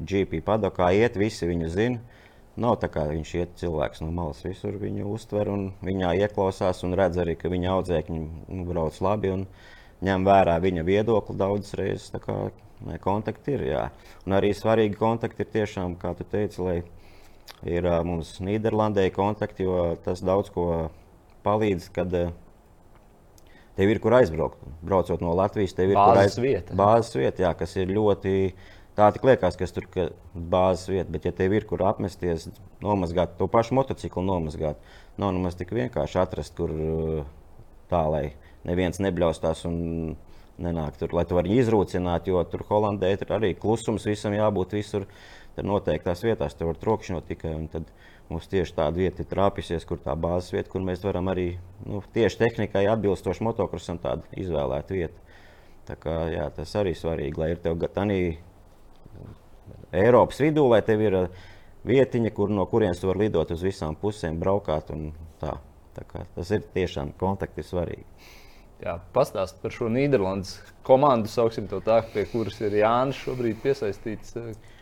GP 0.07 0.43
padokā 0.45 0.91
iet, 0.97 1.19
visi 1.19 1.49
viņu 1.49 1.71
zina. 1.73 2.23
Nav 2.57 2.79
tā 2.81 2.89
kā 2.89 3.03
viņš 3.05 3.31
iet 3.37 3.51
cilvēks 3.61 4.01
no 4.01 4.09
malas, 4.09 4.39
visur 4.41 4.79
viņu 4.81 5.05
uztver 5.13 5.49
un 5.53 5.67
viņā 5.85 6.15
ieklausās 6.25 6.81
un 6.87 6.95
redz 6.97 7.19
arī, 7.21 7.35
ka 7.37 7.51
viņa 7.53 7.75
audzēkņi 7.75 8.17
nu, 8.17 8.63
brauc 8.65 8.97
labi. 9.05 9.29
Un, 9.35 9.43
ņem 10.05 10.27
vērā 10.27 10.57
viņa 10.63 10.85
viedokli 10.87 11.37
daudzas 11.39 11.77
reizes. 11.79 12.11
Kā, 12.23 12.37
ne, 12.85 12.99
kontakti 13.01 13.55
ir. 13.57 13.65
Jā. 13.71 13.83
Un 14.27 14.37
arī 14.37 14.53
svarīgi 14.55 14.99
kontakti 14.99 15.45
ir 15.45 15.51
tiešām, 15.53 15.97
kā 16.01 16.13
tu 16.17 16.27
teici, 16.27 16.61
lai 16.61 16.77
ir 17.67 17.87
mums 18.05 18.35
Nīderlandē 18.43 19.07
kontakti, 19.15 19.65
jo 19.65 19.95
tas 20.03 20.21
daudz 20.25 20.51
ko 20.53 20.67
palīdz, 21.47 21.89
kad 21.95 22.13
tev 23.77 23.93
ir 23.93 24.01
kur 24.03 24.17
aizbraukt. 24.19 24.63
Braucot 24.85 25.23
no 25.23 25.35
Latvijas, 25.37 25.75
tev 25.77 25.93
ir 25.93 25.99
bāzes 25.99 26.37
kur 26.37 26.47
vieta. 26.47 26.77
Bāzes 26.77 27.15
vieta, 27.17 27.47
jā, 27.47 27.53
kas 27.57 27.77
ir 27.79 27.93
ļoti. 27.93 28.33
Tā 28.97 29.11
tik 29.13 29.27
liekas, 29.29 29.53
ka 29.53 29.65
tur 29.69 29.85
ir 30.01 30.13
bāzes 30.33 30.89
vieta, 30.89 31.11
bet, 31.13 31.27
ja 31.29 31.33
tev 31.37 31.53
ir 31.53 31.67
kur 31.69 31.83
apmesties, 31.85 32.47
nomazgāt 32.81 33.35
to 33.37 33.45
pašu 33.51 33.77
motociklu, 33.77 34.23
nomazgāt, 34.25 34.81
nav 35.21 35.35
nemaz 35.35 35.57
tik 35.59 35.73
vienkārši 35.77 36.17
atrast, 36.23 36.55
kur 36.57 36.73
tā, 37.91 38.01
lai 38.09 38.23
neviens 38.67 39.01
nebļaustās 39.03 39.65
un 39.69 39.79
nenāk 40.61 40.97
tur, 40.99 41.13
lai 41.13 41.25
tu 41.29 41.37
varētu 41.37 41.57
izrūcināt, 41.61 42.29
jo 42.29 42.41
tur 42.49 42.65
Holandē 42.69 43.13
ir 43.13 43.33
arī 43.33 43.53
klusums, 43.57 44.07
visam 44.09 44.35
jābūt 44.35 44.77
visur 44.77 45.07
noteiktās 45.57 46.23
vietās, 46.25 46.55
tur 46.57 46.71
var 46.71 46.79
trokšņot 46.81 47.27
tikai. 47.31 47.55
Tad, 47.73 47.89
Mums 48.27 48.49
tieši 48.51 48.73
tāda 48.75 48.99
vieta 48.99 49.23
ir 49.23 49.27
trāpījusies, 49.31 49.85
kur 49.87 50.01
tā 50.03 50.11
bāzes 50.19 50.51
vieta, 50.51 50.67
kur 50.73 50.83
mēs 50.83 50.99
varam 51.05 51.29
arī 51.31 51.45
nu, 51.87 52.01
tieši 52.11 52.41
tehnikai 52.41 52.83
atbilstoši 52.91 53.45
motokrosam 53.47 54.01
tādu 54.03 54.27
izvēlēt 54.35 54.91
vietu. 54.91 55.21
Tā 55.87 55.95
kā, 55.95 56.15
jā, 56.33 56.49
tas 56.51 56.73
arī 56.75 56.91
svarīgi, 56.91 57.39
lai 57.39 57.53
ir 57.53 57.61
tev 57.63 57.79
tādā 57.85 58.17
Eiropas 59.95 60.41
vidū, 60.43 60.65
lai 60.67 60.81
tev 60.83 61.01
ir 61.05 61.15
uh, 61.15 61.45
vietiņa, 61.87 62.33
kur, 62.35 62.51
no 62.51 62.65
kurienes 62.67 62.99
tu 62.99 63.07
vari 63.07 63.25
lidot 63.25 63.51
uz 63.55 63.63
visām 63.63 63.95
pusēm, 63.99 64.39
braukāt. 64.41 64.91
Tā. 65.39 65.55
Tā 65.97 66.03
kā, 66.05 66.27
tas 66.35 66.51
ir 66.53 66.65
tiešām 66.75 67.15
kontakti 67.17 67.63
svarīgi. 67.65 68.03
Jā, 68.77 68.99
pastāst 69.13 69.57
par 69.63 69.73
šo 69.73 69.87
Nīderlandes 69.89 70.59
komandu, 70.85 71.31
sauksim 71.31 71.65
to 71.69 71.79
tā, 71.81 72.03
pie 72.13 72.27
kuras 72.29 72.59
ir 72.61 72.75
Jānis 72.77 73.17
šobrīd 73.23 73.57
piesaistīts. 73.63 74.35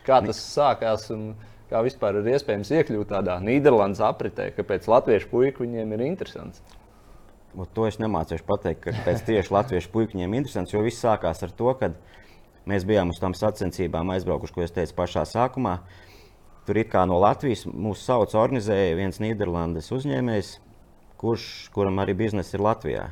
Kā 0.04 0.20
tas 0.24 0.40
sākās? 0.42 1.08
Un 1.14 1.30
kā 1.70 1.80
vispār 1.86 2.20
ir 2.20 2.28
iespējams 2.34 2.74
iekļūt 2.76 3.14
tādā 3.14 3.38
Nīderlandes 3.42 4.02
apritē, 4.04 4.50
kāpēc 4.58 4.84
latviešu 4.92 5.30
puikas 5.32 5.64
viņiem 5.64 5.96
ir 5.96 6.04
interesants. 6.10 6.60
Un 7.56 7.64
to 7.72 7.86
es 7.88 7.96
nemācīšu 7.96 8.44
pateikt, 8.44 8.82
ka 8.84 8.92
pēc 9.06 9.22
tieši 9.30 9.54
latviešu 9.54 9.88
puikiem 9.94 10.26
ir 10.26 10.42
interesants, 10.42 10.74
jo 10.74 10.84
viss 10.84 11.00
sākās 11.00 11.40
ar 11.46 11.54
to, 11.56 11.72
ka 11.80 11.88
mēs 12.68 12.84
bijām 12.84 13.14
uz 13.14 13.20
tām 13.22 13.32
sacensībām 13.32 14.12
aizbraukuši, 14.12 14.52
ko 14.52 14.64
es 14.66 14.76
teicu 14.76 14.92
pašā 14.98 15.24
sākumā. 15.30 15.78
Tur 16.68 16.82
it 16.82 16.90
kā 16.92 17.06
no 17.08 17.16
Latvijas 17.22 17.64
mūsu 17.70 18.02
sauc 18.02 18.34
organizēja 18.36 18.98
viens 18.98 19.22
Nīderlandes 19.22 19.88
uzņēmējs, 19.94 20.50
kurš, 21.16 21.46
kuram 21.72 22.02
arī 22.02 22.18
biznesa 22.18 22.58
ir 22.58 22.66
Latvijā. 22.66 23.06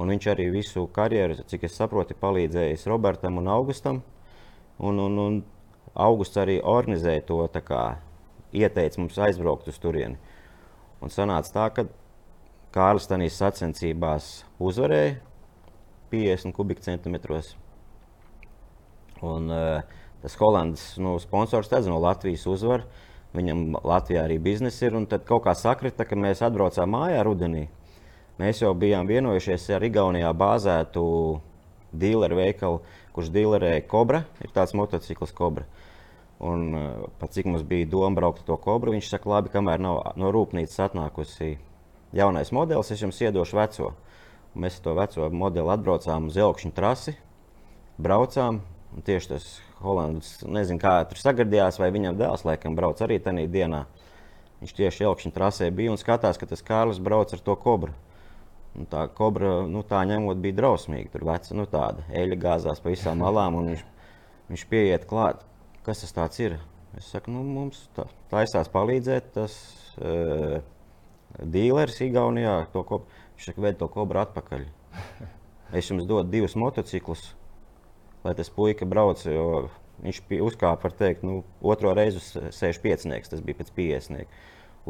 Un 0.00 0.08
viņš 0.08 0.26
arī 0.32 0.48
visu 0.54 0.86
karjeru, 0.96 1.36
cik 1.50 1.66
es 1.68 1.76
saprotu, 1.76 2.16
palīdzējis 2.16 2.86
Robertam 2.88 3.36
un 3.36 3.50
Augustam. 3.52 4.00
Un, 4.80 4.96
un, 4.96 5.18
un 5.20 5.40
augusts 5.92 6.40
arī 6.40 6.56
organizēja 6.64 7.26
to, 7.28 7.40
kā, 7.66 7.82
ieteica 8.56 9.00
mums 9.00 9.18
aizbraukt 9.20 9.68
uz 9.68 9.76
turieni. 9.82 10.16
Un 11.04 11.12
sanāca 11.12 11.52
tā, 11.52 11.66
ka 11.76 11.84
Kārlis 12.72 13.08
Tanīs 13.10 13.36
sacensībās 13.40 14.30
uzvarēja 14.62 15.18
50 16.12 16.54
kubikcentimetros. 16.56 17.54
Un, 19.26 19.50
uh, 19.52 20.00
tas 20.22 20.36
Holandas 20.40 20.84
nu, 21.02 21.16
sponsors 21.20 21.70
redz 21.72 21.90
no 21.90 21.98
Latvijas 22.00 22.46
uzvaru. 22.48 22.88
Viņam 23.36 23.76
Latvijā 23.86 24.24
arī 24.26 24.40
biznesa 24.42 24.88
ir. 24.88 24.96
Tad 25.10 25.26
kaut 25.28 25.44
kā 25.44 25.54
sakrita, 25.54 26.06
ka 26.08 26.18
mēs 26.18 26.40
atbraucām 26.46 26.96
mājā 26.96 27.20
rudenī. 27.26 27.68
Mēs 28.40 28.62
jau 28.62 28.70
bijām 28.72 29.08
vienojušies 29.10 29.66
ar 29.76 29.84
Igaunijā 29.84 30.30
bāzētu 30.32 31.02
dealeru 31.92 32.38
veikalu, 32.38 32.78
kurš 33.12 33.28
dealerēja 33.34 33.84
Cobra. 33.90 34.22
Ir 34.40 34.52
tāds 34.54 34.72
motocikls 34.78 35.34
Cobra. 35.36 35.66
Un, 36.40 36.62
uh, 36.72 37.08
pat 37.20 37.34
cik 37.36 37.50
mums 37.50 37.66
bija 37.68 37.88
doma 37.92 38.16
braukt 38.16 38.40
ar 38.40 38.46
to 38.48 38.56
kobru, 38.56 38.94
viņš 38.94 39.10
saka, 39.12 39.28
labi, 39.28 39.52
kamēr 39.52 39.82
nav 39.84 39.98
no 40.16 40.30
rūpnīcas 40.32 40.86
atnākusi 40.86 41.58
jaunais 42.16 42.48
modelis, 42.56 42.94
es 42.94 43.02
jums 43.04 43.20
iedošu 43.20 43.58
veco. 43.58 43.90
Un 44.54 44.64
mēs 44.64 44.80
to 44.80 44.96
veco 44.96 45.28
modeli 45.28 45.74
atbraucām 45.74 46.30
uz 46.30 46.40
Elkšņa 46.40 46.72
trasi, 46.78 47.18
braucām. 48.00 48.62
Tieši 49.04 49.34
tas 49.34 49.50
Holandas, 49.84 50.38
nezinu, 50.48 50.80
kā 50.80 50.96
tur 51.10 51.20
sagardījās, 51.20 51.76
vai 51.78 51.92
viņam 51.92 52.16
dēls 52.18 52.48
laikam 52.48 52.74
brauc 52.78 53.04
arī 53.04 53.20
tajā 53.20 53.44
dienā. 53.52 53.84
Viņš 54.64 54.78
tieši 54.80 55.06
Elkšņa 55.10 55.36
trasē 55.36 55.68
bija 55.76 55.92
un 55.92 56.00
skatās, 56.00 56.40
ka 56.40 56.48
tas 56.48 56.64
Kārlis 56.64 57.04
brauc 57.04 57.36
ar 57.36 57.44
to 57.44 57.54
kobru. 57.60 57.92
Un 58.78 58.86
tā 58.86 59.02
kobra, 59.18 59.60
nu, 59.66 59.82
tā 59.82 60.04
ņemot, 60.06 60.38
bija 60.42 60.60
drausmīga. 60.60 61.10
Tur 61.12 61.26
veca, 61.26 61.54
nu, 61.58 61.66
tāda 61.70 62.04
eļļa 62.14 62.36
gāzās 62.40 62.82
pa 62.82 62.92
visām 62.92 63.18
malām, 63.24 63.58
un 63.58 63.72
viņš, 63.72 63.86
viņš 64.52 64.66
pieiet 64.70 65.08
klāt 65.10 65.42
kas 65.84 66.12
tas 66.12 66.38
ir? 66.40 66.58
Es 66.98 67.08
saku, 67.12 67.32
nu, 67.32 67.42
mums 67.46 67.84
tā, 67.96 68.06
taisās 68.32 68.70
palīdzēt. 68.72 69.32
Tas 69.34 69.56
uh, 70.02 70.60
dīleris 71.38 72.00
Igaunijā 72.04 72.56
to 72.74 72.82
ko, 72.86 73.02
viņš 73.36 73.50
saka, 73.50 73.64
ved 73.64 73.78
to 73.80 73.90
kobru 73.92 74.22
atpakaļ. 74.24 74.66
Es 75.78 75.86
jums 75.86 76.02
dodu 76.10 76.26
divus 76.32 76.56
motociklus, 76.58 77.28
lai 78.24 78.34
tas 78.34 78.50
puika 78.50 78.88
brauc. 78.90 79.22
Viņš 80.00 80.18
uzkāpa, 80.42 80.88
var 80.88 80.94
teikt, 80.98 81.22
nu, 81.22 81.44
otro 81.62 81.92
reizi 81.94 82.18
uz 82.18 82.30
65. 82.56 83.28
Tas 83.30 83.44
bija 83.44 83.60
pēc 83.60 83.70
50. 83.76 84.40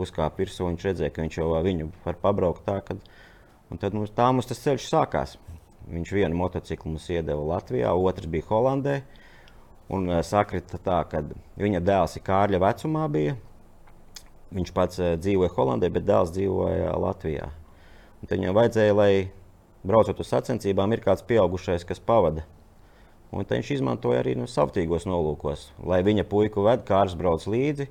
Uzkāpa 0.01 0.41
virsū, 0.41 0.69
viņš 0.71 0.87
redzēja, 0.87 1.13
ka 1.13 1.25
viņš 1.27 1.37
jau 1.37 1.51
viņu 1.67 1.91
var 2.07 2.17
pabraukt 2.23 2.65
tā, 2.65 2.79
kad, 2.87 3.03
un 3.71 3.81
tad 3.81 3.97
mums, 3.97 4.13
tā 4.15 4.27
mums 4.35 4.51
tas 4.51 4.61
ceļš 4.63 4.89
sākās. 4.91 5.37
Viņš 5.91 6.13
vienu 6.15 6.39
motociklu 6.39 6.93
mums 6.93 7.09
iedeva 7.11 7.43
Latvijā, 7.57 7.91
otrs 7.95 8.29
bija 8.31 8.47
Holandē. 8.51 9.01
Un 9.91 10.07
uh, 10.07 10.21
sakrita 10.23 10.79
tā, 10.79 11.01
ka 11.11 11.25
viņa 11.59 11.81
dēls 11.83 12.15
ir 12.19 12.27
Kārļa 12.27 12.61
vecumā. 12.63 13.09
Bija. 13.11 13.35
Viņš 14.55 14.71
pats 14.75 15.01
uh, 15.03 15.17
dzīvoja 15.19 15.51
Holandē, 15.57 15.91
bet 15.91 16.07
dēls 16.07 16.31
dzīvoja 16.37 16.95
Latvijā. 17.01 17.51
Un 18.21 18.29
tad 18.29 18.39
viņam 18.39 18.57
vajadzēja, 18.59 18.95
lai 18.95 19.13
braucot 19.87 20.21
uz 20.21 20.31
sacensībām, 20.31 20.93
ir 20.95 21.03
kāds 21.05 21.25
pieaugušais, 21.27 21.87
kas 21.89 22.03
pavada. 22.03 22.45
Un 23.31 23.47
viņš 23.47 23.77
izmantoja 23.77 24.21
arī 24.25 24.35
nu, 24.39 24.49
savtīgos 24.51 25.07
nolūkos, 25.07 25.69
lai 25.87 26.01
viņa 26.07 26.27
puiku 26.29 26.65
ved, 26.67 26.83
kārs 26.87 27.15
brauc 27.19 27.47
līdzi, 27.47 27.87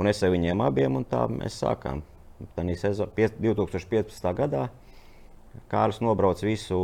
un 0.00 0.08
es 0.08 0.22
ar 0.24 0.32
viņiem 0.32 0.62
abiem, 0.64 0.96
un 0.96 1.04
tā 1.04 1.26
mēs 1.28 1.60
sākām. 1.60 2.00
Tā 2.56 2.64
ir 2.64 3.34
2015. 3.36 4.32
gadā. 4.38 4.68
Kārlis 5.68 6.00
nobrauca 6.04 6.46
visu 6.46 6.78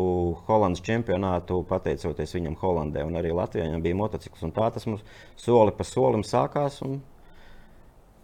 Holandas 0.48 0.82
čempionātu, 0.84 1.62
pateicoties 1.68 2.34
viņam 2.36 2.56
Holandē. 2.60 3.04
Un 3.06 3.18
arī 3.20 3.32
Latvijā 3.34 3.68
viņam 3.68 3.84
bija 3.84 3.98
motocikls. 3.98 4.44
Tā 4.56 4.70
tas 4.74 4.86
mums 4.88 5.04
soli 5.40 5.74
pa 5.76 5.86
solim 5.88 6.24
sākās. 6.26 6.80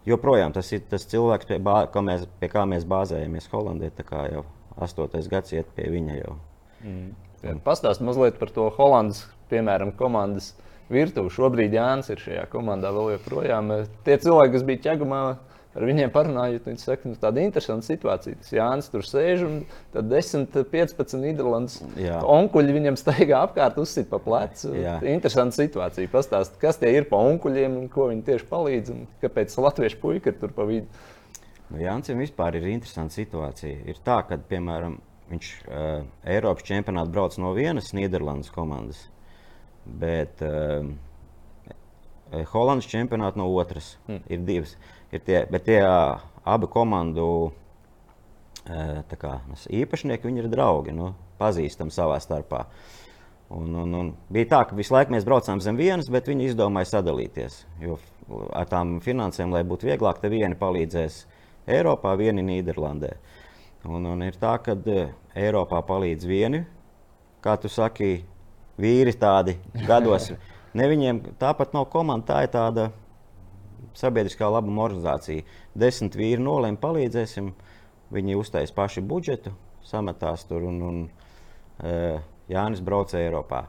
Joprojām 0.09 0.55
tas 0.57 0.71
ir 0.73 0.83
tas 0.91 1.05
cilvēks, 1.09 1.49
pie, 1.49 1.61
bā, 1.63 1.83
kā 1.93 2.03
mēs, 2.05 2.25
pie 2.41 2.49
kā 2.53 2.65
mēs 2.69 2.89
bāzējamies 2.89 3.51
Holandē. 3.53 3.93
Tā 3.97 4.07
kā 4.09 4.27
jau 4.33 4.45
astotais 4.81 5.29
gads 5.31 5.53
iet 5.57 5.71
pie 5.77 5.91
viņa 5.93 6.19
jau. 6.23 6.37
Mm. 6.85 7.61
Pastāstiet 7.65 8.05
mazliet 8.05 8.41
par 8.41 8.53
to 8.53 8.67
Holandas, 8.77 9.25
piemēram, 9.53 9.95
komandas 9.97 10.55
virtuvi. 10.93 11.33
Šobrīd 11.33 11.75
Jānis 11.77 12.11
ir 12.13 12.21
šajā 12.21 12.45
komandā 12.53 12.91
vēl 12.95 13.15
joprojām. 13.15 13.73
Tie 14.05 14.17
cilvēki, 14.21 14.55
kas 14.57 14.67
bija 14.69 14.85
ķegumā, 14.89 15.23
ar 15.77 15.87
viņiem 15.87 16.11
parunājot, 16.15 16.67
viņi 16.67 16.83
saka, 16.83 17.09
nu, 17.11 17.17
tāda 17.21 17.43
interesanta 17.45 17.87
situācija. 17.87 18.39
Tas 18.41 18.53
Jānis 18.55 18.91
tur 18.91 19.07
sēž 19.07 19.45
un 19.47 19.59
tad 19.95 20.09
10, 20.11 20.49
15 20.73 21.21
Nīderlandes 21.23 21.79
onkuļi 22.27 22.75
viņam 22.79 22.99
staigā 22.99 23.45
apkārt, 23.47 23.79
uzsit 23.83 24.11
pa 24.11 24.19
plecu. 24.23 24.73
Interesanta 25.07 25.61
situācija. 25.61 26.11
Pastāst, 26.11 26.59
kas 26.63 26.81
tie 26.81 26.91
ir 26.97 27.07
pa 27.11 27.21
onkuļiem 27.31 27.79
un 27.85 27.87
ko 27.93 28.09
viņi 28.11 28.27
tieši 28.27 28.49
palīdz 28.51 28.95
un 28.95 29.07
kāpēc 29.23 29.55
latviešu 29.67 30.01
puika 30.03 30.33
ir 30.33 30.41
tur 30.43 30.55
pa 30.57 30.67
vidu. 30.69 30.91
Nu, 31.71 31.79
Jānis 31.79 32.11
vispār 32.19 32.59
ir 32.59 32.67
interesanta 32.73 33.15
situācija. 33.15 33.85
Ir 33.87 34.03
tā, 34.03 34.19
ka, 34.27 34.41
piemēram, 34.51 34.99
viņš 35.31 35.53
uh, 35.69 36.01
Eiropas 36.27 36.67
čempionātā 36.67 37.15
brauc 37.15 37.37
no 37.39 37.55
vienas 37.55 37.93
Nīderlandes 37.95 38.51
komandas, 38.51 39.05
bet 39.87 40.43
uh, 40.43 40.83
Holandas 42.51 42.91
čempionātā 42.91 43.39
no 43.39 43.47
otras. 43.55 43.93
Hmm. 44.09 44.19
Ir 44.27 44.43
divas. 44.49 44.75
Uh, 44.75 45.00
ir 45.13 45.25
tie, 45.27 45.43
bet 45.51 45.67
tie 45.69 45.81
abi 45.85 46.71
komandu 46.71 47.27
kā, 49.21 49.35
īpašnieki, 49.71 50.29
viņi 50.29 50.45
ir 50.45 50.49
draugi, 50.53 50.95
nu, 50.95 51.15
pazīstami 51.41 51.95
savā 51.95 52.19
starpā. 52.23 52.67
Un, 53.51 53.75
un, 53.75 53.95
un 53.99 54.11
bija 54.31 54.47
tā, 54.53 54.61
ka 54.69 54.77
visu 54.79 54.95
laiku 54.95 55.15
mēs 55.15 55.27
braucām 55.27 55.61
zem 55.63 55.79
vienas, 55.81 56.11
bet 56.13 56.29
viņi 56.31 56.53
izdomāja 56.53 56.93
sadalīties. 56.93 57.65
Jo 57.83 57.97
ar 58.55 58.69
tām 58.71 58.99
finansēm, 59.03 59.51
lai 59.55 59.65
būtu 59.67 59.89
vieglāk, 59.89 60.21
te 60.23 60.31
vieni 60.31 60.59
palīdzēs 60.59 61.25
Eiropā, 61.71 62.15
vieni 62.19 62.45
Nīderlandē. 62.47 63.15
Un, 63.89 64.05
un 64.07 64.23
ir 64.23 64.37
tā, 64.39 64.55
ka 64.63 64.77
Eiropā 65.35 65.81
palīdz 65.87 66.29
vieni, 66.29 66.63
kā 67.43 67.57
tu 67.61 67.71
saki, 67.73 68.21
vīri 68.81 69.17
tādi 69.19 69.59
gados. 69.87 70.33
Ne 70.71 70.85
viņiem 70.87 71.17
tāpat 71.35 71.73
nav 71.75 71.89
komanda, 71.91 72.29
tā 72.29 72.45
ir 72.47 72.51
tāda 72.53 72.83
sabiedriskā 73.99 74.49
labuma 74.51 74.85
organizācija. 74.87 75.47
Desmit 75.79 76.19
vīri 76.19 76.43
nolēma, 76.43 76.81
palīdzēsim. 76.83 77.53
Viņi 78.11 78.39
uztaisīja 78.41 78.75
paši 78.75 79.05
budžetu, 79.07 79.53
sametās 79.87 80.43
tur 80.49 80.65
un, 80.67 80.81
un 80.83 81.03
uh, 81.07 82.23
Jānis 82.51 82.83
brauca 82.83 83.21
Eiropā. 83.21 83.65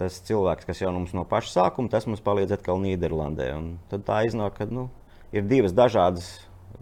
Tas 0.00 0.16
cilvēks, 0.24 0.64
kas 0.66 0.80
jau 0.80 0.90
mums 0.96 1.12
no 1.14 1.26
paša 1.28 1.52
sākuma, 1.52 1.92
tas 1.92 2.08
mums 2.08 2.24
palīdz 2.24 2.56
atkal 2.56 2.80
Nīderlandē. 2.80 3.50
Un 3.58 3.74
tad 3.90 4.06
tā 4.08 4.22
iznāk, 4.26 4.56
ka 4.56 4.66
nu, 4.72 4.88
ir 5.36 5.44
divas 5.46 5.76
dažādas 5.76 6.30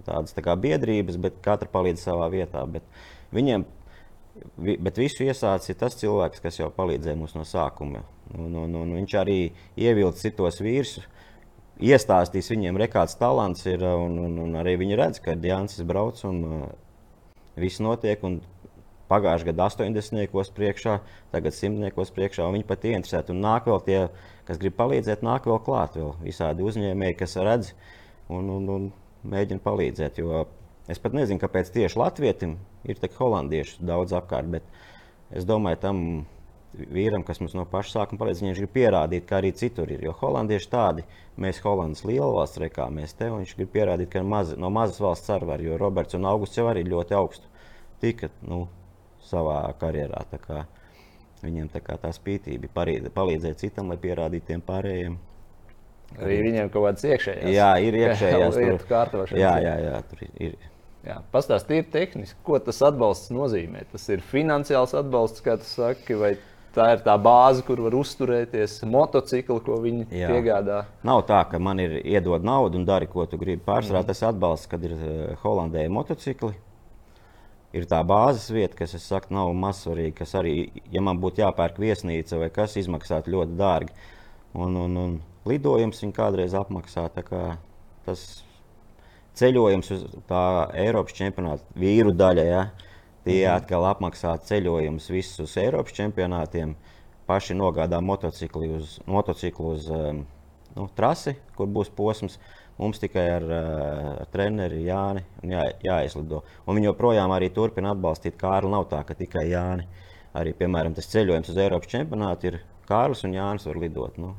tādas 0.06 0.35
tā 0.35 0.54
biedrības, 0.59 1.18
bet 1.21 1.40
katra 1.44 1.68
palīdz 1.71 2.06
savā 2.06 2.28
vietā. 2.33 2.62
Bet 2.71 2.87
viņiem 3.35 3.66
vi, 4.56 4.76
bet 4.80 4.99
visu 4.99 5.25
iesācis 5.26 5.78
tas 5.78 5.97
cilvēks, 6.00 6.42
kas 6.42 6.59
jau 6.61 6.71
palīdzēja 6.75 7.18
mums 7.18 7.37
no 7.37 7.44
sākuma. 7.49 8.04
Nu, 8.35 8.49
nu, 8.49 8.66
nu, 8.71 8.85
viņš 8.97 9.16
arī 9.21 9.38
ievilcis 9.76 10.26
citos 10.26 10.61
vīrusus, 10.64 11.06
iestāstīs 11.82 12.50
viņiem, 12.52 12.78
kāds 12.92 13.16
talants 13.18 13.64
ir. 13.66 13.82
Un, 13.82 14.18
un, 14.26 14.38
un 14.46 14.58
arī 14.60 14.76
viņi 14.80 14.98
redz, 14.98 15.22
ka 15.24 15.34
Jānis 15.34 15.80
brauc 15.86 16.20
un 16.28 16.42
uh, 16.44 16.66
viss 17.60 17.82
notiek. 17.82 18.22
Pagājušajā 19.04 19.50
gadā 19.50 19.66
80. 19.68 20.52
priekšā, 20.56 20.94
tagad 21.30 21.52
100. 21.52 21.90
priekšā. 22.16 22.46
Viņi 22.54 22.66
pat 22.66 22.86
ieinteresēti. 22.88 23.34
Un 23.34 23.42
nāk 23.44 23.68
vēl 23.68 23.82
tie, 23.84 23.98
kas 24.48 24.60
grib 24.62 24.78
palīdzēt, 24.78 25.24
nāk 25.26 25.44
vēl 25.50 25.60
klāt. 25.66 25.98
Vēl 26.00 26.14
visādi 26.24 26.64
uzņēmēji, 26.64 27.18
kas 27.20 27.36
redz 27.36 27.74
un, 28.32 28.48
un, 28.48 28.70
un 28.72 28.86
mēģina 29.28 29.60
palīdzēt. 29.64 30.22
Jo 30.22 30.46
es 30.88 31.00
pat 31.00 31.16
nezinu, 31.16 31.40
kāpēc 31.42 31.68
tieši 31.74 32.00
Latvijam 32.00 32.56
ir 32.88 33.00
tik 33.00 33.16
holandiešu 33.20 33.84
daudz 33.84 34.16
apkārt. 34.16 34.64
Es 35.34 35.44
domāju, 35.48 35.80
tam 35.84 36.00
vīram, 36.94 37.24
kas 37.26 37.40
mums 37.42 37.54
no 37.56 37.64
paša 37.70 37.98
sākuma 37.98 38.22
palīdz, 38.22 38.42
viņš 38.44 38.60
grib 38.62 38.72
pierādīt, 38.74 39.26
ka 39.28 39.38
arī 39.40 39.52
citur 39.56 39.90
ir. 39.92 40.04
Jo 40.04 40.14
holandieši 40.18 40.70
tādi, 40.72 41.04
mēs 41.40 41.60
Holandas 41.64 42.04
liela 42.06 42.30
valsts 42.34 42.60
rekā, 42.62 42.86
mēs 42.92 43.16
te, 43.18 43.30
un 43.32 43.42
viņš 43.42 43.56
grib 43.58 43.72
pierādīt, 43.74 44.10
ka 44.12 44.22
maz, 44.26 44.54
no 44.58 44.70
mazas 44.74 45.00
valsts 45.02 45.32
arī 45.34 45.50
var, 45.50 45.64
jo 45.64 45.78
Roberts 45.80 46.18
un 46.18 46.26
Augusts 46.30 46.58
jau 46.58 46.68
arī 46.70 46.84
ļoti 46.88 47.18
augstu 47.18 47.50
tika 48.02 48.30
nu, 48.44 48.66
savā 49.24 49.60
karjerā. 49.80 50.24
Tā 50.30 50.64
viņiem 51.44 51.70
tā, 51.72 51.82
tā 52.00 52.10
spītība 52.14 52.70
palīdzēt 53.14 53.62
citam, 53.62 53.92
lai 53.92 53.98
pierādītu 54.00 54.52
tiem 54.52 54.62
pārējiem. 54.64 55.16
Arī 56.14 56.36
viņiem 56.44 56.70
kaut 56.70 56.86
kādas 56.86 57.04
iekšējās 57.08 57.50
jā, 57.50 57.70
ir 57.82 57.96
iekšējās 57.98 58.56
lietu 58.60 58.88
kārtošanas. 58.88 59.40
Jā, 59.40 59.54
jā, 59.64 59.74
jā, 59.82 59.98
tur 60.10 60.24
ir. 60.28 60.56
Jā, 61.04 61.18
Pastāstiet, 61.34 61.90
tehniski, 61.92 62.38
ko 62.46 62.56
tas 62.64 62.78
atbalsts 62.86 63.32
nozīmē. 63.34 63.82
Tas 63.90 64.06
ir 64.12 64.22
finansiāls 64.24 64.94
atbalsts, 64.96 65.42
kā 65.44 65.58
tu 65.60 65.66
saki, 65.68 66.16
vai 66.16 66.30
tā 66.74 66.90
ir 66.94 67.02
tā 67.06 67.14
bāze, 67.22 67.62
kur 67.66 67.80
var 67.86 67.94
uzturēties, 67.98 68.80
motocikli, 68.90 69.56
ko 69.64 69.78
viņi 69.82 70.06
Jā. 70.10 70.28
piegādā. 70.32 70.82
Nav 71.06 71.24
tā, 71.28 71.40
ka 71.50 71.60
man 71.62 71.80
ir 71.82 71.96
iedod 72.02 72.44
naudu 72.46 72.80
un 72.80 72.86
dari, 72.88 73.08
ko 73.10 73.26
tu 73.30 73.38
gribi. 73.40 73.62
Pārsvarā 73.64 74.02
mm. 74.02 74.08
tas 74.10 74.22
atbalsts, 74.28 74.70
kad 74.70 74.84
ir 74.86 74.94
uh, 74.96 75.34
Holandē 75.42 75.86
motocikli. 75.92 76.54
Ir 77.74 77.88
tā 77.90 77.98
bāzes 78.06 78.46
vieta, 78.54 78.76
kas, 78.78 78.94
es 78.94 79.06
saku, 79.10 79.32
nav 79.34 79.50
mazsvarīga, 79.58 80.20
kas 80.20 80.36
arī, 80.38 80.68
ja 80.94 81.02
man 81.02 81.18
būtu 81.22 81.42
jāpērk 81.42 81.80
viesnīca 81.82 82.38
vai 82.38 82.50
kas, 82.54 82.76
izmaksātu 82.78 83.34
ļoti 83.34 83.56
dārgi. 83.58 84.10
Un, 84.54 84.76
un, 84.78 84.98
un 85.00 85.16
lidojums 85.48 86.02
viņa 86.04 86.14
kādreiz 86.14 86.54
apmaksā. 86.54 87.08
Tas 88.04 88.22
ceļojums 89.38 89.90
uz 89.96 90.04
tā 90.28 90.44
Eiropas 90.78 91.16
čempionāta 91.16 91.66
vīru 91.78 92.14
daļa. 92.14 92.44
Ja, 92.46 92.62
Tie 93.24 93.40
mhm. 93.46 93.54
atkal 93.56 93.86
apmaksā 93.88 94.34
ceļojumus 94.48 95.08
visus 95.12 95.56
Eiropas 95.60 95.96
čempionātiem. 95.96 96.74
Paši 97.24 97.56
nogādā 97.56 98.02
motocikli 98.04 98.68
uz, 98.76 98.98
motociklu 99.08 99.70
uz 99.72 99.86
um, 99.88 100.26
nu, 100.76 100.84
trasi, 100.96 101.38
kur 101.56 101.70
būs 101.72 101.88
posms. 101.96 102.36
Mums 102.76 102.98
tikai 103.00 103.22
ar, 103.36 103.44
uh, 103.46 104.08
ar 104.24 104.28
treneri 104.34 104.82
Jāni 104.84 105.22
jā, 105.46 105.62
jāizlido. 105.86 106.42
Un 106.66 106.76
viņi 106.76 106.90
joprojām 106.90 107.32
arī 107.32 107.48
turpina 107.54 107.94
atbalstīt 107.94 108.36
Kārlu. 108.36 108.72
Nav 108.74 108.88
tā, 108.90 109.00
ka 109.06 109.16
tikai 109.16 109.46
Jāni. 109.52 109.86
Arī, 110.34 110.52
piemēram, 110.58 110.92
tas 110.96 111.08
ceļojums 111.12 111.52
uz 111.52 111.60
Eiropas 111.62 111.92
čempionātu 111.92 112.50
ir 112.50 112.60
Kārlis 112.88 113.24
un 113.24 113.36
Jānis 113.36 113.64
var 113.68 113.78
lidot. 113.80 114.18
Nu, 114.20 114.34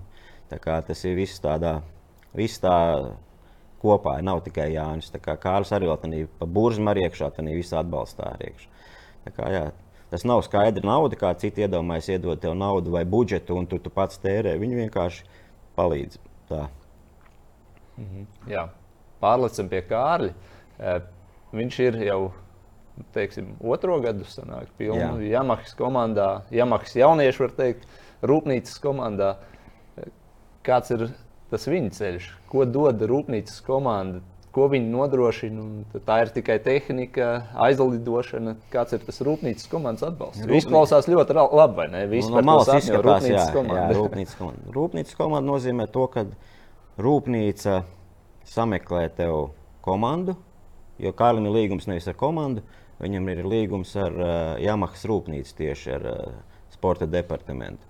tas 0.52 1.06
ir 1.08 1.16
viss 1.18 1.42
tādā, 1.42 1.80
viss 2.38 2.62
tā 2.62 2.76
kopā, 3.86 4.18
nav 4.26 4.42
tikai 4.46 4.72
Jānis. 4.74 5.14
Kārlis 5.24 5.74
arī 5.76 5.90
vēl 5.92 6.00
tādā 6.02 6.22
pa 6.40 6.50
burzmu 6.58 6.92
arī 6.92 7.06
iekšā, 7.06 7.32
tad 7.36 7.50
visā 7.54 7.82
atbalstā 7.84 8.32
arī 8.34 8.52
iekšā. 8.52 8.72
Kā, 9.36 9.50
jā, 9.50 9.64
tas 10.12 10.26
nav 10.28 10.44
skaidra 10.46 10.86
nauda, 10.86 11.18
kā 11.20 11.32
citi 11.42 11.66
iedomājas, 11.66 12.12
iedot 12.14 12.42
tev 12.42 12.54
naudu 12.58 12.94
vai 12.94 13.06
budžetu, 13.10 13.58
un 13.58 13.70
tu, 13.70 13.80
tu 13.82 13.94
pats 13.94 14.22
tērē. 14.22 14.56
Viņi 14.62 14.82
vienkārši 14.84 15.26
palīdz. 15.78 16.20
Tā. 16.50 16.66
Mhm. 17.98 18.26
Jā, 18.52 18.68
pārlecam 19.24 19.70
pie 19.72 19.82
Kārļa. 19.90 20.34
E, 20.76 20.96
viņš 21.56 21.80
ir 21.88 22.00
jau 22.06 22.20
teiksim, 23.16 23.56
otro 23.64 23.98
gadu 24.04 24.28
sanāk, 24.30 24.70
pilnu 24.80 25.24
Yamahas 25.26 25.76
komandā, 25.76 26.30
Yamahas 26.54 26.96
jauniešu, 26.96 27.46
var 27.46 27.56
teikt, 27.58 27.88
rūpnīcas 28.24 28.78
komandā. 28.84 29.36
E, 29.98 30.10
kāds 30.68 30.94
ir 30.96 31.08
tas 31.52 31.68
viņa 31.70 31.92
ceļš? 31.98 32.32
Ko 32.52 32.66
dod 32.70 33.04
rūpnīcas 33.06 33.62
komanda 33.66 34.24
ko 34.56 34.70
viņi 34.72 34.88
nodrošina. 34.88 35.66
Tā 36.08 36.22
ir 36.24 36.32
tikai 36.36 36.58
tehnika, 36.64 37.30
aizlidošana. 37.66 38.56
Kāds 38.72 38.96
ir 38.96 39.04
tas 39.04 39.20
rūpnīcas 39.26 39.68
komandas 39.72 40.06
atbalsts? 40.08 40.46
Viņš 40.48 40.70
klausās 40.70 41.10
ļoti 41.12 41.36
labi, 41.36 41.76
vai 41.82 41.88
ne? 41.92 42.06
Viss 42.12 42.32
no, 42.32 42.40
no 42.40 42.46
malas 42.54 42.72
izskatās, 42.78 43.26
rūpnīcas 43.26 43.50
jā, 43.50 43.50
komanda. 43.56 43.82
Jā, 43.84 43.98
rūpnīcas 44.00 44.40
komanda. 44.40 44.76
Rūpnīcas 44.78 45.20
komanda 45.20 45.50
nozīmē 45.50 45.90
to, 45.92 46.06
ka 46.14 46.26
rūpnīca 47.04 47.82
sameklē 48.48 49.04
tev 49.18 49.50
komandu, 49.86 50.38
jo 51.04 51.12
Kārlim 51.18 51.50
ir 51.50 51.58
līgums 51.58 51.90
nevis 51.92 52.08
ar 52.08 52.16
komandu, 52.20 52.64
viņam 53.04 53.28
ir 53.34 53.44
līgums 53.52 53.92
ar 54.00 54.16
uh, 54.16 54.32
Yamahas 54.64 55.04
rūpnīcu 55.10 55.60
tieši 55.60 55.96
ar 55.98 56.10
uh, 56.14 56.40
sporta 56.72 57.10
departamentu. 57.10 57.84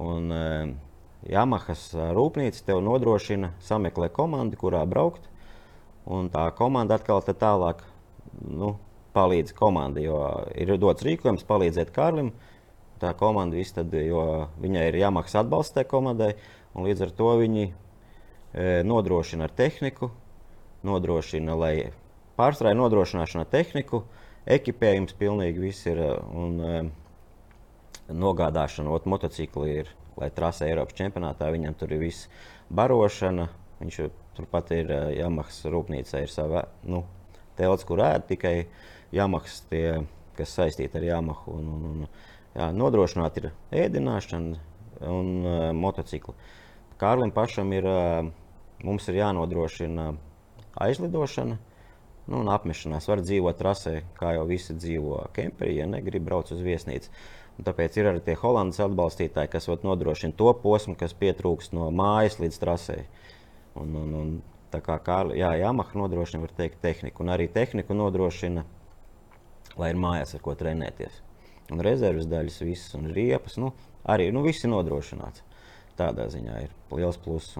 Un, 0.00 0.32
uh, 0.32 0.93
Yamahas 1.30 1.88
rūpnīca 1.94 2.66
tev 2.66 2.82
nodrošina, 2.84 3.54
sameklē 3.64 4.10
komandu, 4.12 4.58
kurā 4.60 4.82
braukt. 4.88 5.30
Un 6.04 6.28
tā 6.28 6.50
komanda 6.56 6.98
atkal 6.98 7.22
tālāk 7.24 7.80
nu, 8.44 8.74
palīdz 9.14 9.54
komandai, 9.56 10.04
jo 10.04 10.18
ir 10.58 10.74
dots 10.80 11.06
rīkojums 11.06 11.46
palīdzēt 11.48 11.94
Kārlim. 11.94 12.32
Tā 13.00 13.14
komanda 13.18 13.56
viss 13.56 13.74
tad, 13.74 13.94
jo 13.94 14.50
viņai 14.60 14.84
ir 14.90 15.00
jāmaksā 15.00 15.42
atbalsts 15.42 15.74
tajā 15.76 15.88
komandai, 15.90 16.34
un 16.74 16.86
līdz 16.86 17.06
ar 17.06 17.14
to 17.16 17.32
viņi 17.40 17.64
e, 17.64 17.72
nodrošina 18.86 19.48
ar 19.48 19.54
tehniku, 19.56 20.10
nodrošina, 20.86 21.56
lai 21.58 21.74
pārstrāja 22.38 22.78
nodrošināšana 22.78 23.48
tehniku, 23.50 24.04
ekipējums 24.44 25.16
pilnīgi 25.18 25.62
viss 25.62 25.88
ir 25.90 26.00
un 26.04 26.56
e, 26.60 26.78
nogādāšana, 28.12 28.92
ot, 28.92 29.08
motocikli 29.10 29.78
ir, 29.82 29.92
lai 30.20 30.30
trasē 30.34 30.68
Eiropas 30.70 30.96
čempionātā, 30.98 31.50
viņam 31.54 31.78
tur 31.78 31.94
ir 31.94 32.04
viss 32.06 32.28
barošana, 32.70 33.48
viņš 33.80 34.00
Turpat 34.34 34.72
ir 34.74 34.90
Jamahas 35.14 35.60
rūpnīca, 35.70 36.24
ir 36.24 36.30
sava 36.32 36.64
nu, 36.90 37.04
telts, 37.58 37.86
kur 37.86 38.02
ēd 38.02 38.26
tikai 38.32 38.54
Jamahas, 39.14 39.60
tie, 39.70 40.00
kas 40.34 40.56
saistīti 40.58 40.98
ar 40.98 41.06
Jamahu. 41.06 41.54
Un, 41.54 41.68
un, 41.70 41.84
un, 41.90 42.08
jā, 42.56 42.70
nodrošināt 42.74 43.38
ir 43.38 43.52
ēdināšana 43.84 44.58
un 45.10 45.30
uh, 45.46 45.68
motocikli. 45.76 46.34
Kārlim 46.98 47.30
pašam 47.34 47.70
ir, 47.76 47.86
uh, 47.86 48.26
mums 48.82 49.06
ir 49.10 49.20
jānodrošina 49.20 50.10
aizlidošana. 50.82 51.60
Nu, 52.24 52.40
un 52.40 52.48
apmešanās 52.50 53.06
var 53.06 53.20
dzīvot 53.22 53.58
trasē, 53.60 53.98
kā 54.18 54.32
jau 54.34 54.46
visi 54.48 54.74
dzīvo 54.74 55.26
kemperī, 55.36 55.76
ja 55.78 55.86
negrib 55.86 56.24
braukt 56.26 56.54
uz 56.56 56.62
viesnīcu. 56.64 57.12
Un 57.54 57.66
tāpēc 57.66 58.00
ir 58.00 58.10
arī 58.10 58.20
tie 58.24 58.34
holandas 58.38 58.80
atbalstītāji, 58.82 59.52
kas 59.52 59.68
nodrošina 59.86 60.34
to 60.34 60.50
posmu, 60.58 60.96
kas 60.98 61.14
pietrūkst 61.14 61.76
no 61.76 61.86
mājas 61.94 62.40
līdz 62.42 62.58
trasei. 62.58 63.04
Uh, 63.04 63.34
Un, 63.74 63.94
un, 63.98 64.10
un, 64.14 64.34
tā 64.70 64.78
kā 64.84 64.96
Kārli, 65.02 65.40
jā, 65.40 65.50
Yamaha 65.58 65.98
nodrošina 65.98 66.46
teikt, 66.54 66.78
tehniku, 66.82 67.24
un 67.24 67.32
arī 67.34 67.48
tehniku 67.50 67.96
nodrošina, 67.96 68.62
lai 69.80 69.90
ir 69.90 69.98
mājās 69.98 70.36
ar 70.36 70.44
ko 70.44 70.54
trenēties. 70.58 71.18
Un 71.74 71.82
rezerves 71.82 72.28
daļas, 72.30 72.60
visas 72.62 72.94
un 72.98 73.08
riepas, 73.14 73.56
nu, 73.58 73.72
arī 74.06 74.28
nu, 74.34 74.44
viss 74.46 74.62
ir 74.62 74.70
nodrošināts. 74.70 75.42
Tādā 75.98 76.28
ziņā 76.30 76.60
ir 76.66 76.70
liels 76.94 77.18
pluss. 77.22 77.58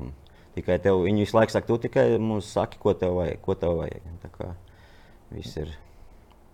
Tikai 0.54 0.78
tev, 0.83 1.00
viņi 1.02 1.24
visu 1.24 1.35
laiku 1.35 1.54
saka, 1.54 1.66
tu 1.66 1.80
tikai 1.83 2.07
mums 2.22 2.52
saki, 2.54 2.78
ko 2.83 2.94
tev 2.98 3.16
vajag. 3.18 3.40
Ko 3.42 3.57
tev 3.59 3.78
vajag. 3.80 4.07
Tā, 4.22 4.30
kā, 4.35 4.52
ir. 5.35 5.72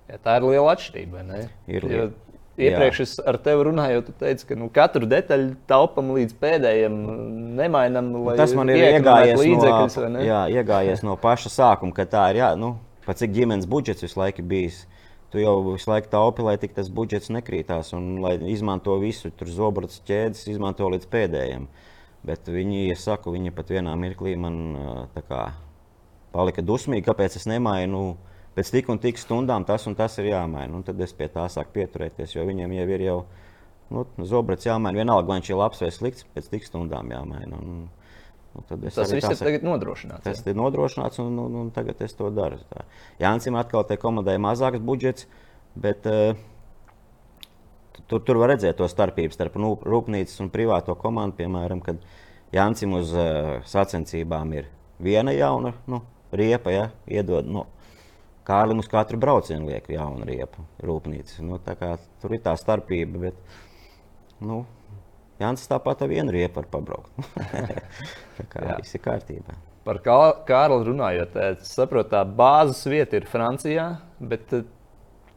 Ja, 0.09 0.17
tā 0.17 0.39
ir 0.41 0.47
liela 0.49 0.73
atšķirība. 0.73 1.25
Ir 1.69 1.89
liela. 1.89 2.30
Iepriekš 2.69 3.01
es 3.05 3.13
ar 3.25 3.39
tevi 3.43 3.65
runāju, 3.71 4.05
tu 4.07 4.15
teici, 4.21 4.47
ka 4.49 4.57
nu, 4.59 4.69
katru 4.75 5.09
detaļu 5.09 5.55
taupam 5.71 6.13
līdz 6.17 6.37
pēdējiem, 6.41 6.97
nemainam. 7.59 8.13
Tas 8.39 8.55
man 8.57 8.73
ir 8.73 8.83
iegājies 8.85 9.97
no, 9.97 10.23
jā, 10.25 10.45
iegājies 10.61 11.05
no 11.07 11.17
paša 11.21 11.53
sākuma, 11.55 11.95
ka 11.97 12.07
tā 12.11 12.29
ir. 12.33 12.41
Jā, 12.43 12.53
nu, 12.61 12.75
pat 13.07 13.21
cik 13.23 13.35
ģimenes 13.37 13.69
budžets 13.71 14.05
visu 14.07 14.21
laiku 14.21 14.45
bijis. 14.47 14.85
Tu 15.31 15.45
jau 15.45 15.57
visu 15.69 15.91
laiku 15.91 16.11
taupi, 16.11 16.43
lai 16.43 16.57
tas 16.61 16.89
budžets 16.91 17.31
nekrītās 17.31 17.93
un 17.95 18.17
lai 18.23 18.35
izmanto 18.51 18.97
visu 18.99 19.31
tur 19.31 19.51
zobrats 19.51 20.03
ķēdes, 20.09 20.49
izmanto 20.51 20.89
līdz 20.91 21.07
pēdējiem. 21.11 21.69
Bet 22.27 22.51
viņi, 22.51 22.89
ja 22.91 22.97
saku, 23.01 23.33
viņi 23.33 23.55
pat 23.57 23.71
vienā 23.73 23.95
mirklī 23.97 24.35
man 24.37 24.59
kā, 25.29 25.45
palika 26.35 26.65
dusmīgi, 26.67 27.07
kāpēc 27.07 27.39
es 27.39 27.47
nemainu. 27.49 27.95
Nu, 27.95 28.30
pēc 28.57 28.73
tik 28.75 28.91
un 28.93 29.01
tik 29.03 29.21
stundām 29.21 29.65
tas 29.69 29.87
un 29.91 29.97
tas 29.99 30.19
ir 30.21 30.31
jāmaina. 30.33 30.73
Un 30.75 30.85
tad 30.87 31.01
es 31.01 31.15
pie 31.17 31.31
tā 31.33 31.47
sāku 31.53 31.79
pieturēties, 31.79 32.35
jo 32.37 32.45
viņiem 32.49 32.75
jau 32.79 32.89
ir 32.97 33.07
jau 33.07 33.17
nu, 33.95 34.05
zobrats 34.27 34.69
jāmaina. 34.69 35.03
Vienalga, 35.03 35.29
vai 35.29 35.41
viņš 35.41 35.51
ir 35.53 35.61
labs 35.61 35.83
vai 35.85 35.91
slikts, 35.95 36.27
pēc 36.35 36.51
tik 36.53 36.67
stundām 36.67 37.11
jāmaina. 37.15 37.61
Un, 37.61 37.89
tad 38.69 38.85
tas 38.87 39.15
viss 39.15 39.31
ir 39.31 39.41
tagad 39.41 39.67
nodrošināts. 39.67 40.25
Tas 40.27 40.43
jā. 40.43 40.53
ir 40.53 40.61
nodrošināts, 40.61 41.23
un, 41.23 41.39
un, 41.47 41.59
un 41.65 41.75
tagad 41.75 42.03
es 42.05 42.17
to 42.19 42.31
daru. 42.35 42.61
Jānis 43.23 43.51
atkal 43.63 43.87
te 43.89 43.99
komandai 44.01 44.39
mazāks 44.43 44.83
budžets, 44.83 45.29
bet 45.79 46.07
uh, 46.11 46.35
tur, 48.11 48.23
tur 48.27 48.41
var 48.43 48.55
redzēt 48.55 48.81
to 48.81 48.89
starpību 48.91 49.37
starp 49.37 49.59
nu, 49.63 49.77
rūpnīcas 49.87 50.43
un 50.43 50.51
privāto 50.53 50.97
komandu. 50.99 51.39
Piemēram, 51.43 51.83
kad 51.85 52.03
Jāncim 52.51 52.97
uz 52.99 53.13
uh, 53.15 53.61
sacensībām 53.71 54.57
ir 54.59 54.67
viena 54.99 55.31
jauna 55.31 55.71
nu, 55.91 56.01
riepa, 56.35 56.73
ja, 56.75 56.89
iedod. 57.07 57.47
Nu, 57.47 57.69
Kārlim 58.51 58.83
uz 58.83 58.91
katru 58.91 59.21
braucienu 59.23 59.71
liek 59.71 59.87
jaunu 59.95 60.27
riepu 60.27 60.67
rūpnīcu. 60.83 61.47
Nu, 61.47 61.61
tur 61.63 62.35
ir 62.35 62.43
tā 62.45 62.57
starpība, 62.59 63.29
bet 63.29 64.43
nu, 64.43 64.65
Jānis 65.41 65.65
tāpat 65.71 66.03
ar 66.05 66.11
vienu 66.11 66.35
riepu 66.35 66.61
var 66.61 66.69
pabraukt. 66.69 67.15
tā 68.37 68.45
kā 68.51 68.65
Jā. 68.67 68.77
viss 68.83 68.97
ir 68.97 69.05
kārtībā. 69.07 69.57
Par 69.87 70.03
Kārlu 70.05 70.83
runājot, 70.91 71.39
es 71.47 71.71
saprotu, 71.73 72.11
tā 72.13 72.21
bāzes 72.25 72.83
vieta 72.91 73.17
ir 73.17 73.25
Francijā, 73.31 73.87
bet 74.21 74.53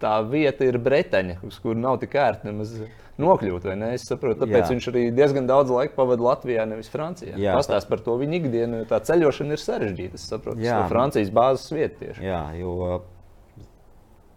tā 0.01 0.17
vieta 0.27 0.67
ir 0.67 0.79
Bretaņa, 0.83 1.37
uz 1.47 1.61
kuru 1.63 1.79
nav 1.79 2.01
tik 2.01 2.17
ērti 2.19 2.49
nemaz 2.49 2.75
nokļūt. 3.21 3.65
Es 3.93 4.05
saprotu, 4.09 4.43
tāpēc 4.43 4.63
Jā. 4.63 4.69
viņš 4.71 4.89
arī 4.91 5.03
diezgan 5.15 5.47
daudz 5.49 5.73
laika 5.73 5.97
pavadīja 5.97 6.27
Latvijā, 6.27 6.65
nevis 6.69 6.91
Francijā. 6.93 7.35
Jā, 7.39 7.55
Pastāst 7.57 7.89
par 7.89 8.01
to 8.05 8.15
viņa 8.19 8.39
ikdienu, 8.39 8.81
jo 8.81 8.89
tā 8.89 8.99
ceļošana 9.05 9.57
ir 9.57 9.61
sarežģīta. 9.61 10.19
Es 10.19 10.27
saprotu, 10.31 10.61
tas 10.61 10.69
ir 10.69 10.91
Francijas 10.91 11.33
bāzes 11.33 11.73
vieta 11.73 11.99
tieši. 12.01 12.25
Jā, 12.25 12.43
jo 12.57 13.01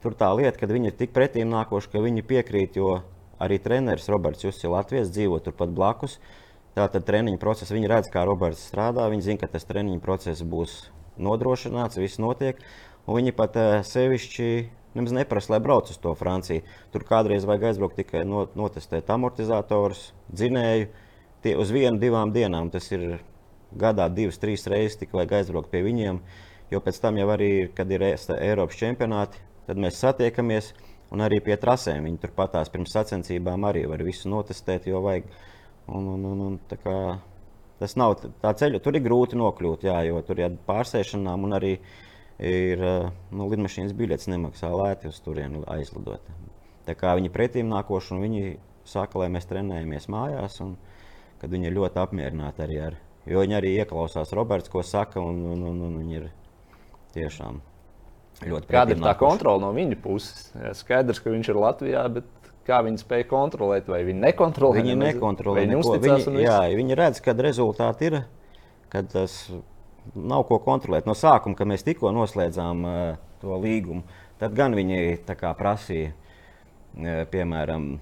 tur 0.05 0.17
tā 0.19 0.31
lieta, 0.39 0.59
ka 0.61 0.69
viņi 0.71 0.93
ir 0.93 0.99
tik 0.99 1.15
pretīm 1.17 1.51
nākoši, 1.53 1.93
ka 1.95 2.03
viņi 2.05 2.27
piekrīt, 2.27 2.77
jo 2.79 3.01
arī 3.43 3.59
treneris 3.63 4.11
Roberts 4.13 4.45
Jusits 4.45 4.67
ir 4.67 4.75
Latvijas, 4.75 5.13
dzīvo 5.15 5.41
turpat 5.45 5.73
blakus. 5.77 6.21
Tātad 6.77 7.07
treniņa 7.09 7.41
process, 7.41 7.73
viņi 7.73 7.89
redz, 7.89 8.11
kā 8.13 8.27
Roberts 8.29 8.67
strādā, 8.69 9.07
viņi 9.09 9.25
zina, 9.31 9.41
ka 9.41 9.49
tas 9.55 9.65
treniņa 9.65 10.03
process 10.05 10.45
būs 10.45 10.91
nodrošināts, 11.17 11.97
viss 11.97 12.21
notiek. 12.21 12.61
Viņi 13.09 13.33
pat 13.39 13.57
uh, 13.57 13.79
sevišķi 13.87 14.51
nemaz 14.97 15.15
neprasa, 15.15 15.53
lai 15.55 15.61
brauc 15.63 15.91
uz 15.93 16.01
to 16.03 16.15
Franciju. 16.19 16.65
Tur 16.95 17.05
kādreiz 17.09 17.47
vajag 17.49 17.71
aizbraukt 17.71 17.99
tikai 18.01 18.25
no, 18.29 18.47
notestēt 18.59 19.11
amortizatorus, 19.13 20.11
dzinēju. 20.33 20.89
Tie 21.45 21.55
uz 21.61 21.71
vienu, 21.71 22.01
divām 22.03 22.33
dienām 22.35 22.73
tas 22.75 22.89
ir 22.91 23.21
gadā 23.77 24.09
divas, 24.13 24.41
trīs 24.43 24.67
reizes 24.71 24.99
tikai 25.01 25.23
vajag 25.23 25.39
aizbraukt 25.41 25.71
pie 25.71 25.85
viņiem. 25.87 26.21
Jo 26.73 26.83
pēc 26.83 26.99
tam 27.03 27.21
jau 27.21 27.29
arī, 27.31 27.69
kad 27.77 27.91
ir 27.95 28.03
Eiropas 28.09 28.81
čempionāti, 28.81 29.39
tad 29.69 29.79
mēs 29.79 30.01
satiekamies. 30.03 30.73
Un 31.15 31.23
arī 31.23 31.39
pie 31.45 31.55
trasēm 31.55 32.09
viņi 32.09 32.19
turpat 32.25 32.57
tās 32.57 32.71
pirms 32.73 32.91
sacensībām 32.97 33.63
arī 33.69 33.85
var 33.87 34.03
visu 34.03 34.31
notestēt, 34.33 34.89
jo 34.91 35.05
vajag. 35.05 35.29
Un, 35.87 36.09
un, 36.17 36.25
un, 36.27 36.41
un, 36.49 36.57
kā, 36.83 36.97
tas 37.79 37.95
nav 37.95 38.17
tā 38.43 38.51
ceļa, 38.59 38.81
tur 38.83 38.99
ir 38.99 39.05
grūti 39.05 39.39
nokļūt, 39.39 39.87
jā, 39.87 40.01
jo 40.09 40.19
tur 40.27 40.41
ir 40.43 40.57
pārsēšanām 40.67 41.47
un 41.47 41.55
arī 41.61 41.77
ir 42.39 42.83
nu, 43.33 43.49
lidmašīnas 43.49 43.95
biļets 43.97 44.29
nemaksā 44.33 44.71
lēti 44.73 45.11
uz 45.11 45.21
turieni 45.25 45.63
aizlidot. 45.73 46.25
Tā 46.87 46.95
kā 46.99 47.15
viņi 47.19 47.33
pretīm 47.35 47.71
nākoši 47.73 48.15
un 48.15 48.23
viņi 48.23 48.43
saka, 48.87 49.23
lai 49.23 49.31
mēs 49.33 49.49
trenējamies 49.51 50.09
mājās, 50.13 50.61
un 50.63 50.77
kad 51.41 51.51
viņi 51.53 51.71
ir 51.71 51.77
ļoti 51.79 52.01
apmierināti 52.03 52.65
arī 52.67 52.81
ar. 52.91 52.99
Jo 53.27 53.43
viņi 53.43 53.57
arī 53.59 53.73
ieklausās 53.81 54.31
Roberts, 54.37 54.71
ko 54.71 54.85
saka, 54.87 55.19
un, 55.19 55.41
un, 55.57 55.65
un, 55.67 55.81
un 55.89 55.97
viņi 55.99 56.21
ir 56.21 56.29
tiešām 57.17 57.59
ļoti 58.47 58.71
Kāda 58.71 58.95
ir 58.95 59.01
tā 59.01 59.09
nākoši. 59.09 59.23
kontrole 59.25 59.65
no 59.65 59.73
viņa 59.75 59.99
puses? 60.05 60.51
Skaidrs, 60.79 61.23
ka 61.25 61.33
viņš 61.35 61.51
ir 61.51 61.59
Latvijā, 61.59 62.05
bet 62.19 62.53
kā 62.69 62.83
viņi 62.87 63.03
spēja 63.03 63.27
kontrolēt, 63.31 63.89
vai 63.91 64.05
viņi 64.07 64.23
nekontrolē? 64.29 64.83
Viņi 64.83 64.99
nekontrolē. 65.01 65.65
Viņi, 65.65 65.81
viņi, 66.05 66.45
jā, 66.45 66.61
viņi 66.79 66.99
redz, 67.01 67.23
kad 67.25 67.41
rezultāti 67.43 68.13
ir, 68.13 68.21
kad 68.93 69.11
tas 69.11 69.41
ir 69.51 69.65
nav 70.15 70.47
ko 70.49 70.59
kontrolēt. 70.63 71.07
No 71.09 71.15
sākuma, 71.17 71.57
kad 71.59 71.69
mēs 71.69 71.85
tikko 71.87 72.13
noslēdzām 72.15 72.85
uh, 72.87 73.01
to 73.43 73.57
līgumu, 73.63 74.05
tad 74.41 74.55
gan 74.57 74.77
viņi 74.77 75.19
prasīja, 75.59 76.13
uh, 76.13 77.25
piemēram, 77.33 77.97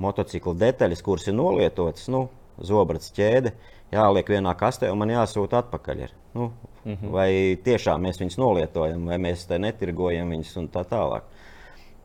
motociklu 0.00 0.54
detaļas, 0.54 1.02
kuras 1.02 1.28
ir 1.28 1.36
nolietotas, 1.36 2.08
nu, 2.12 2.28
zobrats 2.62 3.12
ķēde, 3.16 3.52
jāliek 3.92 4.32
vienā 4.36 4.54
kastē 4.58 4.90
un 4.92 5.00
man 5.02 5.12
jāsūta 5.12 5.64
atpakaļ. 5.64 6.02
Ir. 6.06 6.16
Nu, 6.34 6.52
mm 6.84 6.94
-hmm. 6.94 7.10
Vai 7.10 7.58
tiešām 7.64 8.02
mēs 8.06 8.20
viņus 8.20 8.38
nolietojam, 8.38 9.06
vai 9.06 9.18
mēs 9.18 9.46
te 9.46 9.58
netirgojam 9.58 10.30
viņus 10.30 10.56
un 10.56 10.68
tā 10.68 10.84
tālāk. 10.84 11.22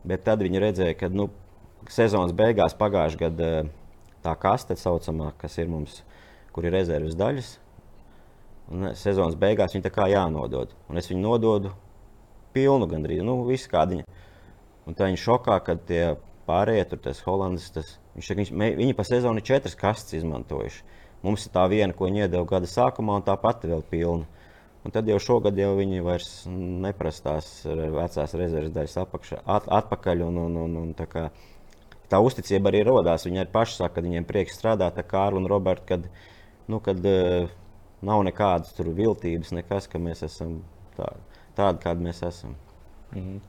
Bet 0.04 0.24
tad 0.24 0.42
viņi 0.42 0.60
redzēja, 0.60 0.94
ka 0.94 1.08
nu, 1.08 1.30
sezonas 1.88 2.32
beigās 2.32 2.74
pagājušajā 2.74 3.18
gadā 3.18 3.68
tā 4.22 4.34
kaste, 4.38 4.76
saucamā, 4.76 5.32
kas 5.38 5.58
ir 5.58 5.68
mums, 5.68 6.02
kur 6.52 6.64
ir 6.64 6.72
rezerves 6.72 7.14
daļas, 7.14 7.58
Un 8.66 8.88
sezonas 8.98 9.36
beigās 9.38 9.76
viņa 9.76 9.86
tā 9.86 9.92
kā 9.94 10.08
jānodod. 10.10 10.72
Un 10.90 10.98
es 10.98 11.06
viņu 11.10 11.22
nododu 11.22 11.70
pilnu 12.56 12.88
gandrīz, 12.90 13.22
nu, 13.26 13.38
visu 13.46 13.70
kādiņu. 13.70 14.06
Un 14.86 14.96
tā 14.96 15.06
viņa 15.10 15.20
šokā, 15.22 15.58
kad 15.66 15.82
tie 15.86 16.16
pārējie 16.46 16.86
tur, 16.90 17.02
tas 17.06 17.20
holandis, 17.26 17.68
tas, 17.74 17.96
viņš, 18.16 18.30
viņš, 18.40 18.52
viņi 18.80 18.96
pa 18.98 19.06
sezonu 19.06 19.42
četras 19.44 19.76
kastes 19.78 20.20
izmantojuši. 20.20 20.82
Mums 21.26 21.46
ir 21.46 21.52
tā 21.54 21.64
viena, 21.70 21.94
ko 21.96 22.06
viņi 22.06 22.26
iedeva 22.26 22.46
gada 22.46 22.68
sākumā, 22.70 23.18
un 23.18 23.26
tā 23.26 23.34
pati 23.40 23.70
vēl 23.70 23.82
pilna. 23.90 24.26
Un 24.86 24.94
tad 24.94 25.08
jau 25.10 25.18
šogad 25.18 25.56
jau 25.58 25.72
viņi 25.74 26.02
vairs 26.06 26.30
neprasa 26.46 27.24
tās 27.24 27.48
vecās 27.66 28.34
rezerves 28.38 28.74
daļas 28.74 28.98
apakšā, 29.02 29.40
at, 29.42 29.66
atpakaļ. 29.80 30.22
Un, 30.28 30.38
un, 30.44 30.58
un, 30.62 30.76
un, 30.84 30.92
tā, 30.94 31.08
kā, 31.10 31.24
tā 32.12 32.20
uzticība 32.22 32.70
arī 32.70 32.84
radās. 32.86 33.26
Viņi 33.26 33.42
arī 33.42 33.50
paši 33.54 33.80
saka, 33.80 33.96
ka 33.96 34.06
viņiem 34.06 34.26
prieks 34.28 34.54
strādāt 34.58 35.00
ar 35.02 35.08
Kārlu 35.10 35.42
un 35.42 35.50
Robertu. 35.50 35.88
Kad, 35.90 36.06
nu, 36.70 36.78
kad, 36.84 37.02
uh, 37.02 37.50
nav 38.04 38.24
nekādas 38.26 38.74
viltības, 38.76 39.52
nekas, 39.56 39.88
ka 39.88 39.98
mēs 40.02 40.22
esam 40.26 40.60
tā, 40.96 41.12
tādi, 41.56 41.82
kādi 41.84 42.08
mēs 42.08 42.22
esam. 42.26 42.56
-hmm. 43.14 43.40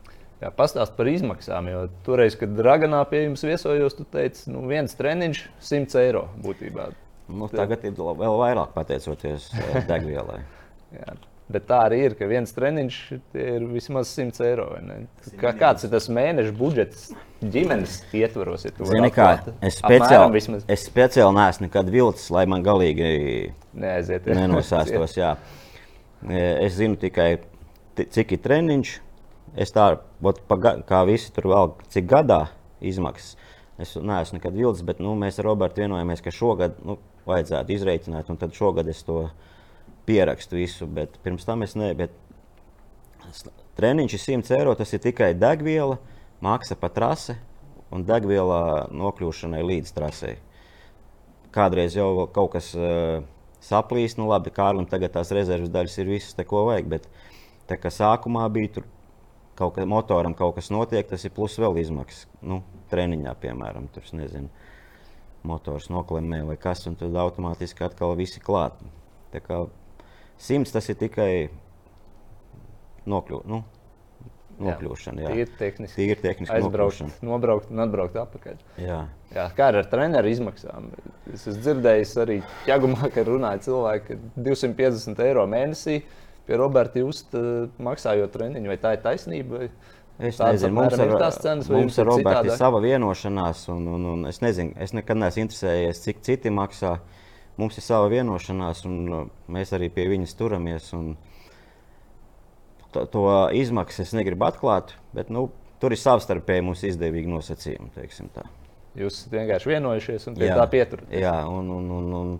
Jā, 0.41 0.51
pastāst 0.53 0.93
par 0.97 1.07
izmaksām. 1.09 1.67
Jo 1.67 1.87
toreiz, 2.05 2.35
kad 2.37 2.49
Draganā 2.49 3.01
pie 3.09 3.23
jums 3.23 3.43
viesojos, 3.43 3.95
tu 3.97 4.03
teici, 4.03 4.45
ka 4.45 4.51
nu, 4.53 4.67
viens 4.69 4.93
treniņš 4.95 5.49
100 5.59 6.03
eiro 6.03 6.27
būtībā. 6.43 6.91
Nu, 7.27 7.49
tagad 7.51 7.83
ir 7.83 7.97
vēl 7.97 8.37
vairāk 8.39 8.75
pateicoties 8.75 9.49
eh, 9.53 9.81
degvielai. 9.91 10.43
Bet 11.47 11.63
tā 11.69 11.77
arī 11.85 12.01
ir, 12.09 12.13
ka 12.19 12.27
viens 12.27 12.51
treniņš 12.51 12.95
ir 13.39 13.65
vismaz 13.71 14.09
100 14.11 14.43
eiro. 14.43 14.65
Kā, 15.39 15.53
kāds 15.55 15.85
ir 15.87 15.93
tas 15.93 16.09
mēneša 16.11 16.51
budžets 16.57 17.05
ģimenes 17.39 18.01
ietvaros? 18.19 18.65
Ja 18.67 18.89
Zini, 18.89 19.11
kā, 19.15 19.29
es, 19.63 19.77
speciāli, 19.79 20.59
es 20.75 20.83
speciāli 20.89 21.37
neesmu 21.39 21.69
nekad 21.69 21.93
vilcis, 21.93 22.27
lai 22.35 22.43
man 22.51 22.67
galīgi 22.67 23.07
Neaiziet, 23.79 24.27
jā. 24.27 24.37
nenosēstos. 24.41 25.15
Jā. 25.15 25.37
E, 26.27 26.43
es 26.65 26.75
zinu 26.81 26.99
tikai, 26.99 27.37
cik 27.95 28.35
ir 28.35 28.43
treniņš. 28.43 28.95
Es 29.55 29.71
tā 29.71 29.89
kā 30.91 31.03
visi 31.07 31.31
tur 31.31 31.47
vēl, 31.53 31.75
cik 31.95 32.11
gadā 32.11 32.43
izmaksas. 32.83 33.37
Es 33.79 33.95
neesmu 33.95 34.41
nekad 34.41 34.57
vilcis, 34.57 34.83
bet 34.83 34.99
nu, 34.99 35.15
mēs 35.15 35.39
ar 35.39 35.47
Robertu 35.47 35.85
vienojamies, 35.85 36.19
ka 36.25 36.33
šogad 36.33 36.75
nu, 36.83 36.99
vajadzētu 37.29 37.75
izreikināt, 37.77 38.27
un 38.27 38.39
tad 38.41 38.51
šogad 38.57 38.89
es 38.91 38.99
to 39.07 39.21
izdarīju 39.23 39.55
pierakstu 40.07 40.57
visu, 40.59 40.87
bet 40.87 41.19
pirms 41.23 41.45
tam 41.47 41.65
es 41.65 41.75
ne. 41.77 41.91
Bet 41.97 42.15
treniņš 43.77 44.17
ir 44.17 44.23
100 44.23 44.57
eiro, 44.57 44.75
tas 44.79 44.93
ir 44.95 45.03
tikai 45.03 45.33
degviela, 45.37 45.99
maksa 46.43 46.77
pa 46.79 46.89
trasi 46.93 47.37
un 47.93 48.03
degviela 48.07 48.87
nokļūšanai 48.91 49.63
līdz 49.67 49.95
trasei. 49.95 50.37
Kādreiz 51.55 51.95
jau 51.97 52.27
kaut 52.33 52.53
kas 52.55 52.73
uh, 52.77 53.23
saplīst, 53.63 54.19
nu 54.19 54.27
labi, 54.29 54.53
Kārlim 54.53 54.87
tagad 54.89 55.15
tās 55.15 55.31
rezerves 55.35 55.71
daļas 55.73 55.97
ir 56.01 56.11
visas, 56.11 56.35
te, 56.37 56.45
ko 56.47 56.67
vajag, 56.67 56.91
bet 56.91 57.07
tā 57.69 57.79
kā 57.79 57.91
sākumā 57.93 58.45
bija 58.53 58.77
tur 58.77 58.87
kaut 59.57 59.73
kas 59.77 59.87
motoram, 59.89 60.35
kaut 60.37 60.55
kas 60.59 60.69
notiek, 60.73 61.07
tas 61.09 61.23
ir 61.25 61.33
plus 61.33 61.57
vēl 61.57 61.79
izmaksas. 61.81 62.27
Nu, 62.45 62.61
treniņā, 62.91 63.33
piemēram, 63.41 63.87
tur 63.93 64.05
nezinu, 64.19 64.51
motors 65.47 65.89
noklemē 65.93 66.43
vai 66.45 66.57
kas, 66.61 66.85
un 66.89 66.97
tad 66.99 67.15
automātiski 67.17 67.87
atkal 67.87 68.13
visi 68.19 68.43
klāt. 68.43 68.77
Tā 69.33 69.41
kā 69.43 69.63
Simts 70.37 70.73
tas 70.73 70.85
ir 70.91 70.97
tikai 70.99 71.31
nokļu, 73.09 73.41
nu, 73.49 73.63
nokļūšana. 74.61 75.23
Jā. 75.23 75.33
Tīri 75.33 75.57
tehniski. 75.57 75.97
Tīri 75.97 76.21
tehniski 76.21 76.55
Aizbraukt, 76.57 77.19
nobraukt 77.25 77.73
un 77.73 77.83
atbraukt 77.85 78.17
atpakaļ. 78.21 78.61
Jā. 78.81 79.01
Jā, 79.33 79.47
kā 79.57 79.71
ar 79.73 79.81
treneru 79.91 80.31
izmaksām? 80.31 80.91
Es 81.33 81.43
esmu 81.43 81.59
dzirdējis 81.65 82.13
arī 82.23 82.39
ķēgumā, 82.67 83.09
ka 83.15 83.25
runāja 83.27 83.65
cilvēki 83.67 84.19
250 84.37 85.21
eiro 85.25 85.45
mēnesī 85.49 85.99
pie 86.47 86.57
Roberta 86.59 87.01
Justa 87.01 87.41
maksājot 87.83 88.33
treniņu. 88.33 88.71
Vai 88.71 88.79
tā 88.81 88.95
ir 88.95 89.05
taisnība? 89.05 89.63
Vai? 89.63 89.69
Es 90.17 90.39
nezinu, 90.41 90.73
mums 90.73 90.95
ar, 90.97 91.11
ir 91.13 91.23
cenas, 91.35 91.67
mums 91.69 91.97
ar 92.01 92.07
Robertu 92.09 92.49
ir 92.49 92.55
sava 92.57 92.79
vienošanās, 92.81 93.67
un, 93.69 93.83
un, 93.93 94.05
un 94.15 94.25
es 94.25 94.39
nezinu, 94.41 94.73
es 94.81 94.95
nekad 94.97 95.19
neesmu 95.21 95.43
interesējies, 95.43 95.99
cik 96.07 96.23
citi 96.25 96.49
maksā. 96.49 96.95
Uh, 96.97 97.26
mums 97.57 97.77
ir 97.79 97.85
sava 97.85 98.09
vienošanās, 98.11 98.83
un 98.89 98.97
uh, 99.13 99.25
mēs 99.51 99.73
arī 99.75 99.89
pie 99.93 100.07
viņas 100.11 100.35
turamies. 100.39 100.91
To, 102.93 103.03
to 103.11 103.23
izmaksas 103.57 104.07
es 104.07 104.15
negribu 104.15 104.47
atklāt, 104.47 104.95
bet 105.15 105.31
nu, 105.33 105.49
tur 105.81 105.93
ir 105.93 106.01
savstarpēji 106.01 106.65
mums 106.65 106.85
izdevīgi 106.87 107.29
nosacījumi. 107.31 107.91
Jūs 108.97 109.25
vienkārši 109.29 109.73
vienojušies 109.75 110.29
un 110.31 110.37
pie 110.39 110.47
jā, 110.49 110.55
tā 110.57 110.65
pieturaties. 110.71 111.19
Jā, 111.21 111.35
un, 111.51 111.67
un, 111.69 111.89
un, 111.99 112.13
un 112.17 112.31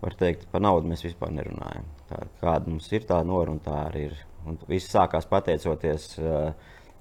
var 0.00 0.16
teikt, 0.20 0.46
par 0.52 0.62
naudu 0.64 0.88
mēs 0.88 1.04
vispār 1.04 1.32
nerunājam. 1.34 1.88
Tā, 2.08 2.22
kāda 2.40 2.72
mums 2.72 2.88
ir 2.92 3.04
tā 3.08 3.18
nora 3.26 3.52
un 3.52 3.60
tā 3.64 3.76
arī 3.88 4.08
ir. 4.10 4.22
Un 4.44 4.58
viss 4.68 4.92
sākās 4.92 5.24
pateicoties 5.28 6.18
uh, 6.20 6.52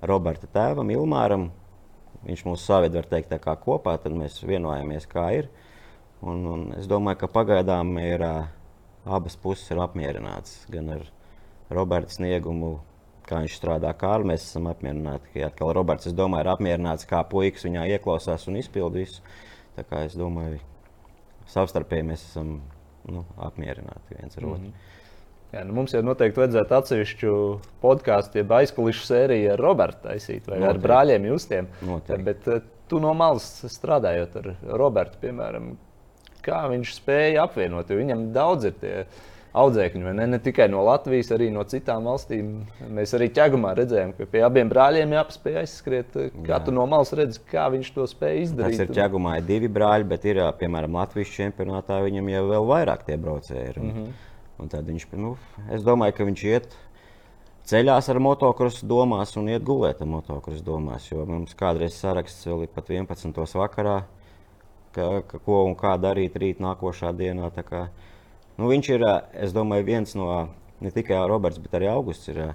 Roberta 0.08 0.48
tēvam, 0.52 0.92
Ilmāram, 0.96 1.50
viņš 2.24 2.44
mūs 2.48 2.64
saved, 2.64 2.96
var 2.96 3.08
teikt, 3.12 3.34
kopā, 3.64 3.98
tad 4.00 4.16
mēs 4.16 4.40
vienojāmies, 4.48 5.08
kā 5.12 5.26
ir. 5.40 5.50
Un, 6.24 6.46
un 6.48 6.66
es 6.78 6.88
domāju, 6.88 7.20
ka 7.24 7.30
pagaidām 7.32 7.98
ir 8.00 8.24
abas 8.24 9.36
puses 9.40 9.68
ir 9.74 9.82
apmierinātas. 9.84 10.62
Gan 10.72 10.92
ar 10.96 11.06
Roberta 11.74 12.16
sniegumu, 12.16 12.78
kā 13.28 13.42
viņš 13.44 13.58
strādā 13.60 13.92
Kārli, 14.00 14.32
mēs 14.32 14.46
esam 14.48 14.70
apmierināti. 14.72 15.34
Ja 15.40 15.50
atkal 15.52 15.74
Roberts, 15.76 16.08
es 16.08 16.16
domāju, 16.16 16.46
ir 16.46 16.54
apmierināts, 16.54 17.08
kā 17.10 17.24
puikas 17.28 17.68
viņā 17.68 17.90
ieklausās 17.98 18.48
un 18.52 18.62
izpild 18.62 18.96
visu. 19.00 19.24
Tā 19.76 19.84
kā 19.90 20.06
es 20.08 20.16
domāju, 20.20 20.62
savstarpēji 21.50 22.08
mēs 22.14 22.26
esam 22.30 22.58
nu, 23.10 23.26
apmierināti 23.44 24.20
viens 24.20 24.38
ar 24.38 24.46
otru. 24.46 24.68
Mm 24.68 24.72
-hmm. 24.72 24.92
Jā, 25.54 25.62
nu 25.70 25.76
mums 25.78 25.94
jau 25.94 26.02
noteikti 26.02 26.40
vajadzētu 26.40 26.74
atsevišķu 26.76 27.32
podkāstu, 27.82 28.40
jeb 28.42 28.52
aizkulisku 28.52 29.06
sēriju 29.06 29.52
ar 29.54 29.60
Robertu 29.60 30.08
taisīt 30.08 30.48
vai 30.48 30.58
noteikti. 30.60 30.70
ar 30.70 30.80
brāļiem 30.88 31.26
Justiem. 31.26 31.68
Noteikti. 31.82 32.24
Bet 32.24 32.64
tu 32.90 33.00
no 33.00 33.14
malas 33.14 33.66
strādājot 33.70 34.36
ar 34.36 34.56
Robertu, 34.82 35.18
piemēram, 35.22 35.78
kā 36.46 36.66
viņš 36.72 36.98
spēja 37.00 37.46
apvienot, 37.48 37.92
viņam 37.94 38.28
daudz 38.36 38.70
ir 38.70 38.76
tie 38.82 38.96
audzēkņi, 39.54 40.14
ne? 40.18 40.26
ne 40.34 40.40
tikai 40.42 40.66
no 40.72 40.82
Latvijas, 40.88 41.30
arī 41.36 41.52
no 41.54 41.62
citām 41.70 42.08
valstīm. 42.10 42.54
Mēs 42.94 43.14
arī 43.14 43.30
ķegumā 43.36 43.76
redzējām, 43.78 44.16
ka 44.18 44.26
pie 44.30 44.42
abiem 44.46 44.70
brāļiem 44.72 45.14
jāpaspēj 45.14 45.60
aizskriet. 45.62 46.16
Kā 46.42 46.56
Jā. 46.56 46.62
tu 46.66 46.74
no 46.74 46.86
malas 46.90 47.14
redzi, 47.18 47.42
kā 47.52 47.68
viņš 47.74 47.92
to 47.94 48.08
spēja 48.10 48.48
izdarīt? 48.48 48.80
Tas 48.82 48.88
ir 48.88 48.96
ķegumā 48.98 49.38
ir 49.40 49.46
divi 49.50 49.70
brāļi, 49.74 50.10
bet 50.10 50.26
ir, 50.30 50.42
piemēram, 50.58 50.98
Latvijas 50.98 51.36
čempionātā 51.36 52.02
viņam 52.06 52.32
jau 52.34 52.48
vēl 52.50 52.72
vairāk 52.72 53.06
tie 53.10 53.20
braucēji. 53.22 53.68
Ir. 53.70 53.80
Un, 53.82 53.92
mm 53.92 54.00
-hmm. 54.00 54.32
Un 54.64 54.70
tad 54.70 54.90
viņš, 54.90 55.06
nu, 55.18 55.36
es 55.74 55.84
domāju, 55.86 56.14
ka 56.18 56.26
viņš 56.26 56.44
iet 56.50 56.76
ceļās 57.70 58.10
ar 58.10 58.20
motocrossu 58.20 58.88
domās 58.88 59.36
un 59.40 59.50
iet 59.50 59.64
gulēt 59.66 60.02
ar 60.02 60.08
motocrossu 60.08 60.64
domās. 60.64 61.12
Jo 61.12 61.26
mums 61.26 61.56
kādreiz 61.58 61.98
saraksts 62.00 62.48
vēl 62.48 62.64
ir 62.64 62.74
pat 62.74 62.90
11. 62.90 63.58
vakarā, 63.60 64.04
ka, 64.96 65.08
ka 65.30 65.40
ko 65.46 65.64
un 65.68 65.76
kā 65.80 65.96
darīt 66.02 66.38
rīt 66.40 66.62
nākošā 66.64 67.14
dienā. 67.18 67.50
Kā, 67.68 67.88
nu, 68.60 68.70
viņš 68.72 68.92
ir, 68.96 69.08
es 69.46 69.56
domāju, 69.56 69.88
viens 69.90 70.16
no 70.20 70.30
ne 70.84 70.94
tikai 70.94 71.20
Roberts, 71.30 71.62
bet 71.64 71.76
arī 71.80 71.90
Augusts. 71.92 72.32
Ir, 72.34 72.54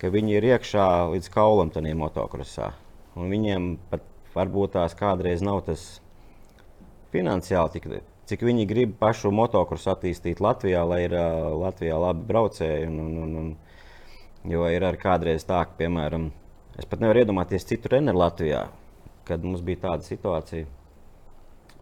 ka 0.00 0.10
viņi 0.12 0.38
ir 0.38 0.48
iekšā 0.54 0.88
līdz 1.14 1.30
kaulam 1.34 1.70
tajā 1.74 1.94
motocrossā. 1.98 2.72
Un 3.14 3.30
viņiem 3.30 3.74
pat 3.92 4.02
varbūt 4.34 4.74
tās 4.74 4.96
kādreiz 4.98 5.44
nav 5.44 5.62
tas 5.68 5.84
finansiāli 7.14 7.76
tik 7.76 7.86
cik 8.28 8.44
viņi 8.46 8.64
grib 8.68 8.94
pašu 9.00 9.32
motocrossu 9.34 9.92
attīstīt 9.92 10.40
Latvijā, 10.44 10.84
lai 10.88 11.04
ir 11.06 11.16
uh, 11.18 11.52
Latvijā 11.60 11.98
labi 12.00 12.24
braucēji. 12.30 12.88
Un, 12.88 13.00
un, 13.02 13.18
un, 13.24 13.34
un, 13.42 14.54
jo 14.54 14.64
ir 14.72 14.86
arī 14.88 15.00
kādreiz 15.00 15.44
tā, 15.48 15.60
ka, 15.68 15.76
piemēram, 15.80 16.30
es 16.80 16.88
pat 16.88 17.04
nevaru 17.04 17.24
iedomāties 17.24 17.68
citu 17.68 17.90
treneru 17.90 18.22
Latvijā, 18.22 18.64
kad 19.28 19.44
mums 19.44 19.64
bija 19.64 19.84
tāda 19.88 20.08
situācija, 20.08 20.68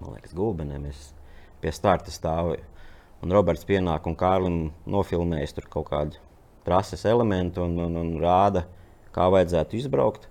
man 0.02 0.18
liekas, 0.18 0.34
Gulbenē 0.36 0.80
mēs 0.82 1.12
pie 1.62 1.72
starta 1.74 2.12
stāvējām. 2.12 2.68
Un 3.22 3.30
Roberts 3.30 3.62
pienāk 3.62 4.08
un 4.10 4.16
Kārlim 4.18 4.56
nofilmējas 4.90 5.54
tur 5.54 5.68
kaut 5.70 5.86
kādu 5.92 6.18
trases 6.66 7.04
elementu 7.06 7.62
un, 7.62 7.76
un, 7.84 7.98
un 8.00 8.08
rāda, 8.22 8.64
kā 9.14 9.28
vajadzētu 9.30 9.78
izbraukt. 9.78 10.26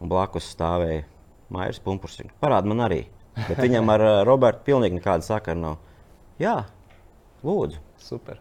Un 0.00 0.08
blakus 0.08 0.48
stāvēja 0.54 1.04
Maijas 1.52 1.80
Punkurs. 1.84 2.20
Parāda 2.40 2.70
man 2.70 2.84
arī. 2.86 3.02
Bet 3.36 3.60
viņam 3.60 3.92
ar 3.92 4.04
Robertu 4.28 4.64
pilnīgi 4.70 4.98
nekāda 4.98 5.26
sakara 5.26 5.58
nav. 5.58 5.76
Jā, 6.40 6.62
lūdzu. 7.44 7.82
Super. 8.00 8.40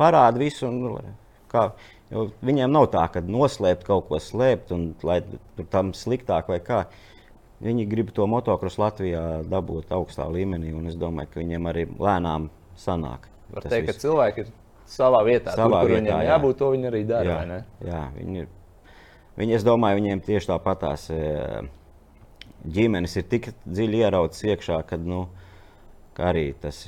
Parāda 0.00 0.40
visu. 0.40 0.66
Un, 0.66 1.14
kā, 1.52 1.68
viņiem 2.10 2.72
nav 2.72 2.88
tā, 2.94 3.04
ka 3.12 3.22
noslēpt 3.24 3.86
kaut 3.86 4.08
ko 4.08 4.20
slēpt, 4.22 4.72
un 4.74 4.90
lai 5.06 5.20
tur 5.22 5.68
tam 5.70 5.92
sliktāk 5.96 6.50
vai 6.50 6.60
kā. 6.64 6.86
Viņi 7.64 7.88
grib 7.90 8.12
to 8.14 8.26
motocrossu 8.30 8.84
Latvijā 8.84 9.22
dabūt 9.50 9.90
augstā 9.94 10.28
līmenī, 10.30 10.70
un 10.78 10.86
es 10.90 10.98
domāju, 10.98 11.32
ka 11.32 11.40
viņiem 11.40 11.64
arī 11.66 11.88
lēnām 11.90 12.46
sanāk. 12.78 13.26
Var 13.50 13.64
teikt, 13.66 13.88
viss. 13.88 13.96
ka 13.96 14.04
cilvēki 14.04 14.44
ir 14.44 14.52
savā 14.88 15.24
vietā, 15.26 15.54
savā 15.56 15.82
tur, 15.82 15.90
vietā, 15.90 16.02
viņiem 16.04 16.14
jā. 16.14 16.28
jābūt, 16.30 16.58
to 16.60 16.70
viņi 16.74 16.88
arī 16.90 17.02
dara. 17.08 17.38
Jā, 17.48 17.58
jā 17.88 18.02
viņi 18.14 18.42
ir. 18.44 18.52
Viņi, 19.38 19.54
es 19.58 19.66
domāju, 19.66 20.00
viņiem 20.00 20.22
tieši 20.26 20.50
tāpatās. 20.50 21.08
E, 21.14 21.62
ģimenes 22.78 23.14
ir 23.18 23.26
tik 23.30 23.52
dziļi 23.66 24.02
ieraudzes 24.04 24.46
iekšā, 24.52 24.80
ka, 24.86 24.98
nu, 24.98 25.24
ka 26.16 26.30
arī 26.32 26.50
tas, 26.62 26.84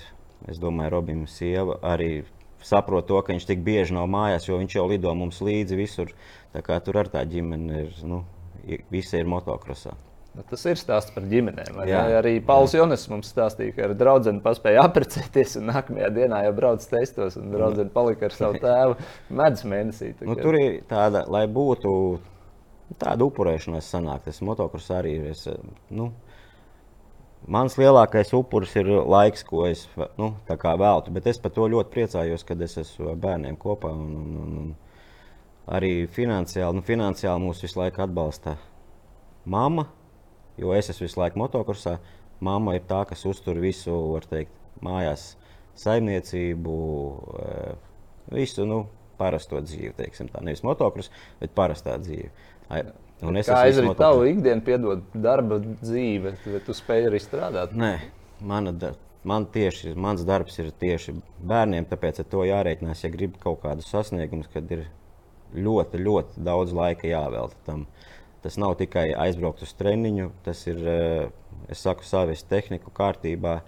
es 0.50 0.58
domāju, 0.62 0.92
Robina 0.96 1.30
sieva 1.30 1.78
arī 1.86 2.24
saprot 2.66 3.08
to, 3.08 3.18
ka 3.22 3.34
viņš 3.34 3.46
tik 3.48 3.62
bieži 3.66 3.96
nav 3.96 4.10
mājās, 4.10 4.46
jo 4.48 4.58
viņš 4.60 4.76
jau 4.76 4.86
lido 4.90 5.14
mums 5.16 5.40
līdzi 5.42 5.78
visur. 5.78 6.14
Tā 6.54 6.62
kā 6.66 6.78
tur 6.84 6.98
ar 7.02 7.10
tā 7.10 7.24
ģimene 7.26 7.84
ir, 7.86 7.98
nu, 8.06 8.22
visi 8.90 9.18
ir 9.18 9.30
motokrosā. 9.30 9.94
Nu, 10.30 10.44
tas 10.46 10.62
ir 10.70 10.78
stāsts 10.78 11.10
par 11.10 11.24
ģimenēm. 11.26 11.80
Jā, 11.90 12.04
arī 12.20 12.36
Pauls 12.46 12.76
Jonas 12.76 13.08
mums 13.10 13.32
stāstīja, 13.32 13.74
ka 13.74 13.88
ar 13.88 13.96
draugu 13.98 14.36
paspēja 14.44 14.84
apprecēties, 14.86 15.56
un 15.58 15.72
nākamajā 15.72 16.10
dienā 16.14 16.44
jau 16.46 16.52
brauc 16.54 16.86
testos, 16.86 17.38
un 17.40 17.50
draugs 17.50 17.90
palika 17.94 18.28
ar 18.28 18.36
savu 18.36 18.60
tēvu 18.62 18.98
medus 19.40 19.66
mēnesī. 19.66 20.12
Nu, 20.22 20.38
tur 20.38 20.58
ir 20.60 20.84
tāda, 20.90 21.24
lai 21.26 21.48
būtu 21.50 21.94
Tāda 22.98 23.26
upurēšanās 23.28 23.86
sanāk, 23.92 24.24
tas 24.24 24.40
motocross 24.42 24.90
arī 24.94 25.14
ir. 25.20 25.26
Es, 25.30 25.44
nu, 25.94 26.08
mans 27.46 27.76
lielākais 27.78 28.32
upuris 28.34 28.74
ir 28.80 28.90
laiks, 28.90 29.44
ko 29.46 29.66
es 29.68 29.84
nu, 30.18 30.32
veltu, 30.48 31.14
bet 31.14 31.28
es 31.30 31.38
par 31.38 31.54
to 31.54 31.68
ļoti 31.70 31.94
priecājos, 31.94 32.44
kad 32.46 32.60
es 32.66 32.76
esmu 32.82 33.12
ar 33.12 33.20
bērniem 33.22 33.58
kopā. 33.60 33.92
Un, 33.94 34.16
un, 34.16 34.40
un, 34.42 34.58
un 34.64 35.70
arī 35.70 36.08
finansiāli, 36.10 36.80
nu, 36.80 36.82
finansiāli 36.86 37.44
mūs 37.44 37.62
visu 37.62 37.78
laiku 37.78 38.02
atbalsta 38.02 38.56
mamma, 39.46 39.86
jo 40.60 40.74
es 40.76 40.90
esmu 40.92 41.08
visu 41.08 41.20
laiku 41.20 41.40
motocrossā. 41.40 41.98
Mamma 42.44 42.76
ir 42.78 42.86
tā, 42.88 43.02
kas 43.08 43.26
uztur 43.28 43.58
visu, 43.60 43.92
var 44.14 44.24
teikt, 44.28 44.52
mājās 44.84 45.34
saimniecību, 45.80 46.78
eh, 47.40 47.74
visu 48.32 48.64
nu, 48.68 48.84
parasto 49.20 49.60
dzīvi, 49.60 49.92
teiksim 49.98 50.30
tā. 50.32 50.42
Nevis 50.44 50.64
motocross, 50.66 51.12
bet 51.40 51.52
parastā 51.56 51.98
dzīve. 52.00 52.30
Un 53.26 53.36
es 53.36 53.50
kā 53.50 53.58
aizrīt 53.66 53.98
tavu 54.00 54.24
ikdienu, 54.30 54.64
piedod 54.64 55.04
darba 55.12 55.60
dzīve, 55.60 56.34
vai 56.46 56.60
tu 56.64 56.76
spēj 56.76 57.10
arī 57.10 57.20
strādāt? 57.20 57.74
Nē, 57.76 57.92
mana, 58.40 58.72
man 59.28 59.44
tieši, 59.52 59.92
mans 60.00 60.24
darbs 60.28 60.56
ir 60.62 60.70
tieši 60.80 61.18
bērniem, 61.50 61.88
tāpēc 61.90 62.22
ar 62.22 62.30
to 62.32 62.46
jārēķinās, 62.48 63.04
ja 63.04 63.12
grib 63.12 63.36
kaut 63.42 63.60
kādus 63.66 63.90
sasniegumus, 63.92 64.48
kad 64.54 64.70
ir 64.72 64.86
ļoti, 65.52 66.00
ļoti 66.00 66.46
daudz 66.46 66.72
laika 66.76 67.10
jāvelta 67.10 67.58
tam. 67.66 67.84
Tas 68.40 68.56
nav 68.60 68.76
tikai 68.80 69.10
aizbraukt 69.26 69.64
uz 69.66 69.74
treniņu, 69.76 70.30
tas 70.46 70.62
ir, 70.70 70.78
eh, 70.88 71.26
es 71.68 71.82
saku, 71.84 72.06
savas 72.08 72.42
tehniku 72.48 72.92
kārtībā. 72.96 73.60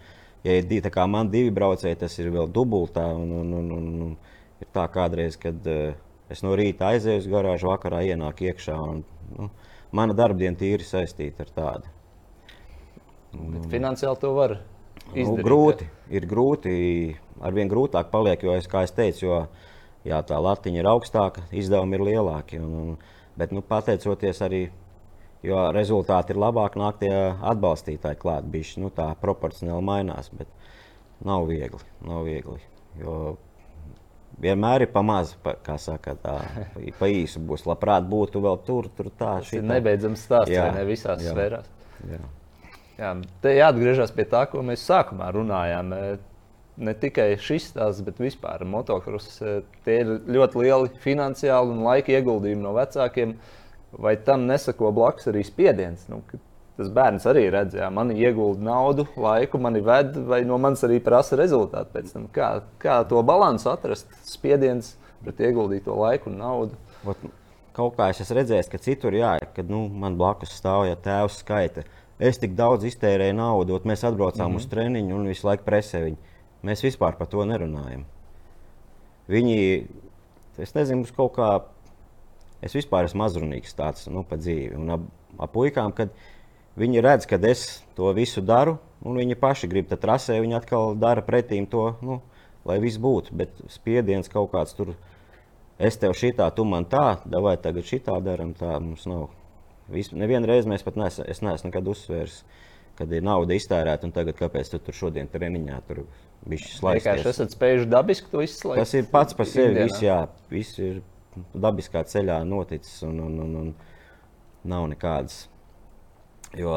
Ja 0.42 0.54
ir 0.58 0.64
divi, 0.66 0.90
kā 0.90 1.04
man 1.06 1.30
divi 1.30 1.52
braucēji, 1.54 2.00
tas 2.00 2.16
ir 2.18 2.32
vēl 2.35 2.48
dubultā. 2.50 3.04
Un, 3.14 3.30
un, 3.42 3.52
un, 3.61 3.68
un, 3.76 3.92
un 4.06 4.16
ir 4.62 4.70
tā 4.74 4.88
kādreiz, 4.90 5.37
kad 5.38 5.68
uh, 5.70 5.92
Es 6.32 6.40
no 6.44 6.54
rīta 6.56 6.92
aizēju 6.94 7.20
uz 7.20 7.28
garāžu, 7.28 7.68
vakarā 7.68 8.02
ienāku 8.08 8.46
iekšā. 8.48 8.76
Un, 8.78 9.02
nu, 9.37 9.48
mana 9.92 10.16
darbdiena 10.16 10.56
tīri 10.58 10.87
saistīta 10.87 11.44
ar 11.44 11.50
tādu. 11.56 11.90
Bet 13.32 13.66
finansiāli 13.72 14.20
to 14.22 14.30
var 14.37 14.54
nu, 14.56 15.12
izdarīt. 15.12 15.42
Nu, 15.42 15.44
grūti, 15.48 15.88
ir 16.12 16.28
grūti, 16.28 16.72
arvien 17.44 17.68
grūtāk 17.68 18.08
paliek, 18.12 18.44
jo, 18.44 18.54
es, 18.56 18.68
kā 18.70 18.85
es 18.87 18.94
teicu, 18.96 19.26
jo 19.26 19.40
jā, 20.08 20.20
tā 20.28 20.40
latiņa 20.40 20.80
ir 20.80 20.88
augstāka, 20.88 21.44
izdevumi 21.52 21.98
ir 21.98 22.06
lielāki. 22.08 22.61
Un, 22.62 22.72
un, 22.80 23.20
bet, 23.38 23.55
nu, 23.55 23.62
pateicoties 23.66 24.42
arī, 24.45 24.64
jo 25.47 25.62
rezultāti 25.75 26.35
ir 26.35 26.42
labāki, 26.42 26.83
nāk 26.83 27.01
tie 27.05 27.14
atbalstītāji 27.38 28.21
klāt. 28.21 28.51
Bišķi, 28.53 28.85
nu, 28.85 28.92
tā 28.95 29.12
proporcionāli 29.23 29.88
mainās, 29.88 30.33
bet 30.37 30.51
nav 31.25 31.49
viegli. 31.51 31.83
Nav 32.07 32.27
viegli 32.29 32.61
jo 33.01 33.37
vienmēr 34.42 34.87
ir 34.87 34.92
pamazs, 34.92 35.35
pa, 35.42 35.55
kā 35.64 35.77
saka, 35.81 36.16
tā 36.21 36.37
pa 37.01 37.09
īsu 37.11 37.42
būs. 37.47 37.66
Labprāt 37.68 38.07
būtu 38.09 38.42
vēl 38.45 38.61
tur, 38.66 38.90
tur 38.97 39.11
tā. 39.11 39.38
Tas 39.40 39.55
ir 39.57 39.66
nebeidzams 39.66 40.27
stāsts, 40.27 40.55
jā, 40.55 40.68
ne 40.75 40.85
visās 40.88 41.23
jā, 41.23 41.35
sfērās. 41.35 41.71
Jā. 42.11 42.23
Jā, 43.01 43.14
te 43.42 43.55
jāatgriežas 43.57 44.12
pie 44.14 44.27
tā, 44.29 44.45
ko 44.51 44.62
mēs 44.66 44.85
sākumā 44.87 45.31
runājām. 45.35 45.95
Ne 46.76 46.94
tikai 46.96 47.35
šis 47.37 47.66
stāsts, 47.68 48.00
bet 48.04 48.20
vispār 48.22 48.64
motocross. 48.64 49.42
Tie 49.85 49.98
ir 50.00 50.14
ļoti 50.24 50.62
lieli 50.62 51.02
finansiāli 51.02 51.74
un 51.74 51.82
laika 51.85 52.14
ieguldījumi 52.14 52.64
no 52.64 52.72
vecākiem. 52.76 53.37
Vai 53.92 54.14
tam 54.24 54.46
nesako 54.48 54.88
blakus 54.96 55.28
arī 55.28 55.42
spiediens? 55.44 56.06
Nu, 56.08 56.22
tas 56.78 56.88
bērns 56.88 57.26
arī 57.28 57.44
redz, 57.52 57.76
ka 57.76 57.90
man 57.92 58.14
iegulda 58.14 58.64
naudu, 58.64 59.04
laiku, 59.20 59.61
mani 59.61 59.82
ved, 59.85 60.16
vai 60.28 60.40
no 60.48 60.56
manis 60.61 60.85
arī 60.88 60.96
prasa 61.04 61.37
rezultātu. 61.37 62.02
Kā, 62.32 62.54
kā 62.80 63.02
to 63.08 63.20
balansu 63.26 63.68
atrast? 63.74 64.08
Spiediens 64.24 64.94
pret 65.22 65.44
ieguldīto 65.44 65.94
laiku 65.98 66.32
un 66.32 66.40
naudu. 66.40 66.80
Ot, 67.04 67.28
kaut 67.76 67.98
kā 67.98 68.08
es 68.12 68.24
esmu 68.24 68.40
redzējis, 68.40 68.70
ka 68.72 68.80
citur, 68.80 69.16
jā, 69.16 69.37
kad 69.56 69.70
nu, 69.70 69.85
man 69.88 70.16
blakus 70.16 70.56
stāv 70.56 70.87
ja 70.88 70.96
tēvs 70.96 71.42
skaita. 71.44 71.85
Es 72.22 72.38
tik 72.38 72.56
daudz 72.56 72.87
iztērēju 72.87 73.35
naudu, 73.37 73.76
un 73.76 73.88
mēs 73.92 74.04
atbraucām 74.06 74.46
mm 74.46 74.56
-hmm. 74.56 74.62
uz 74.62 74.68
treniņu 74.70 75.16
un 75.16 75.28
visu 75.28 75.46
laiku 75.48 75.64
presē 75.66 76.04
viņu. 76.04 76.32
Mēs 76.62 76.85
vispār 76.85 77.16
par 77.18 77.27
to 77.31 77.42
nerunājam. 77.48 78.05
Viņi, 79.31 79.57
es 80.62 80.75
nezinu, 80.77 81.07
kaut 81.16 81.35
kā, 81.38 81.48
es 82.62 82.75
vispār 82.77 83.09
esmu 83.09 83.25
mazrunīgs 83.25 83.75
tāds 83.79 84.07
nu, 84.11 84.22
pa 84.27 84.38
dzīvi. 84.38 84.77
Un 84.79 84.96
ab, 84.96 85.07
ar 85.42 85.51
puikām, 85.51 85.94
kad 85.96 86.14
viņi 86.79 87.03
redz, 87.05 87.27
ka 87.31 87.40
es 87.51 87.83
to 87.98 88.11
visu 88.16 88.44
daru, 88.46 88.79
un 89.03 89.18
viņi 89.18 89.38
paši 89.38 89.70
grib 89.70 89.90
tā 89.90 89.98
trasē, 90.01 90.38
viņi 90.42 90.59
atkal 90.59 90.94
dara 90.98 91.25
pretīm 91.27 91.66
to, 91.70 91.92
nu, 92.03 92.20
lai 92.68 92.79
viss 92.83 93.01
būtu. 93.03 93.35
Bet 93.38 93.59
spiediens 93.72 94.31
kaut 94.31 94.53
kāds 94.55 94.77
tur, 94.79 94.94
es 95.83 95.98
tev 95.98 96.14
šitā, 96.18 96.51
tu 96.55 96.66
man 96.68 96.87
tā, 96.87 97.16
vai 97.27 97.57
tagad 97.59 97.88
šitā 97.88 98.18
daram, 98.22 98.55
tā 98.59 98.79
mums 98.79 99.07
nav. 99.11 99.31
Vis, 99.92 100.12
nevienu 100.14 100.46
reizi 100.48 100.70
mēs 100.70 100.85
pat 100.87 100.96
neesam, 100.96 101.27
es 101.29 101.42
neesmu 101.42 101.68
nekad 101.68 101.90
uzsvērs, 101.90 102.42
kad 103.03 103.12
ir 103.12 103.25
nauda 103.27 103.57
iztērēta, 103.59 104.07
un 104.07 104.15
tagad 104.15 104.38
kāpēc 104.38 104.71
tu 104.73 104.79
tur 104.87 104.97
šodien 104.97 105.31
treniņā 105.31 105.79
tur 105.88 106.05
bišķi 106.49 106.77
slaisties. 106.79 107.07
Vienkārši 107.07 107.31
esat 107.33 107.57
spējuši 107.57 107.88
dabiski 107.91 108.31
to 108.31 108.43
izslēgt. 108.45 108.83
Tas 108.83 108.95
ir 108.99 109.09
pats 109.11 109.38
par 109.38 109.49
sevi, 109.51 109.81
viss, 109.83 110.03
jā, 110.03 110.19
viss 110.53 110.79
ir 110.83 111.01
dabiskā 111.55 112.05
ceļā 112.09 112.38
noticis, 112.47 113.01
un, 113.09 113.19
un, 113.27 113.38
un, 113.43 113.57
un 113.62 113.73
nav 114.73 114.87
nekādas. 114.93 115.47
Jo 116.59 116.77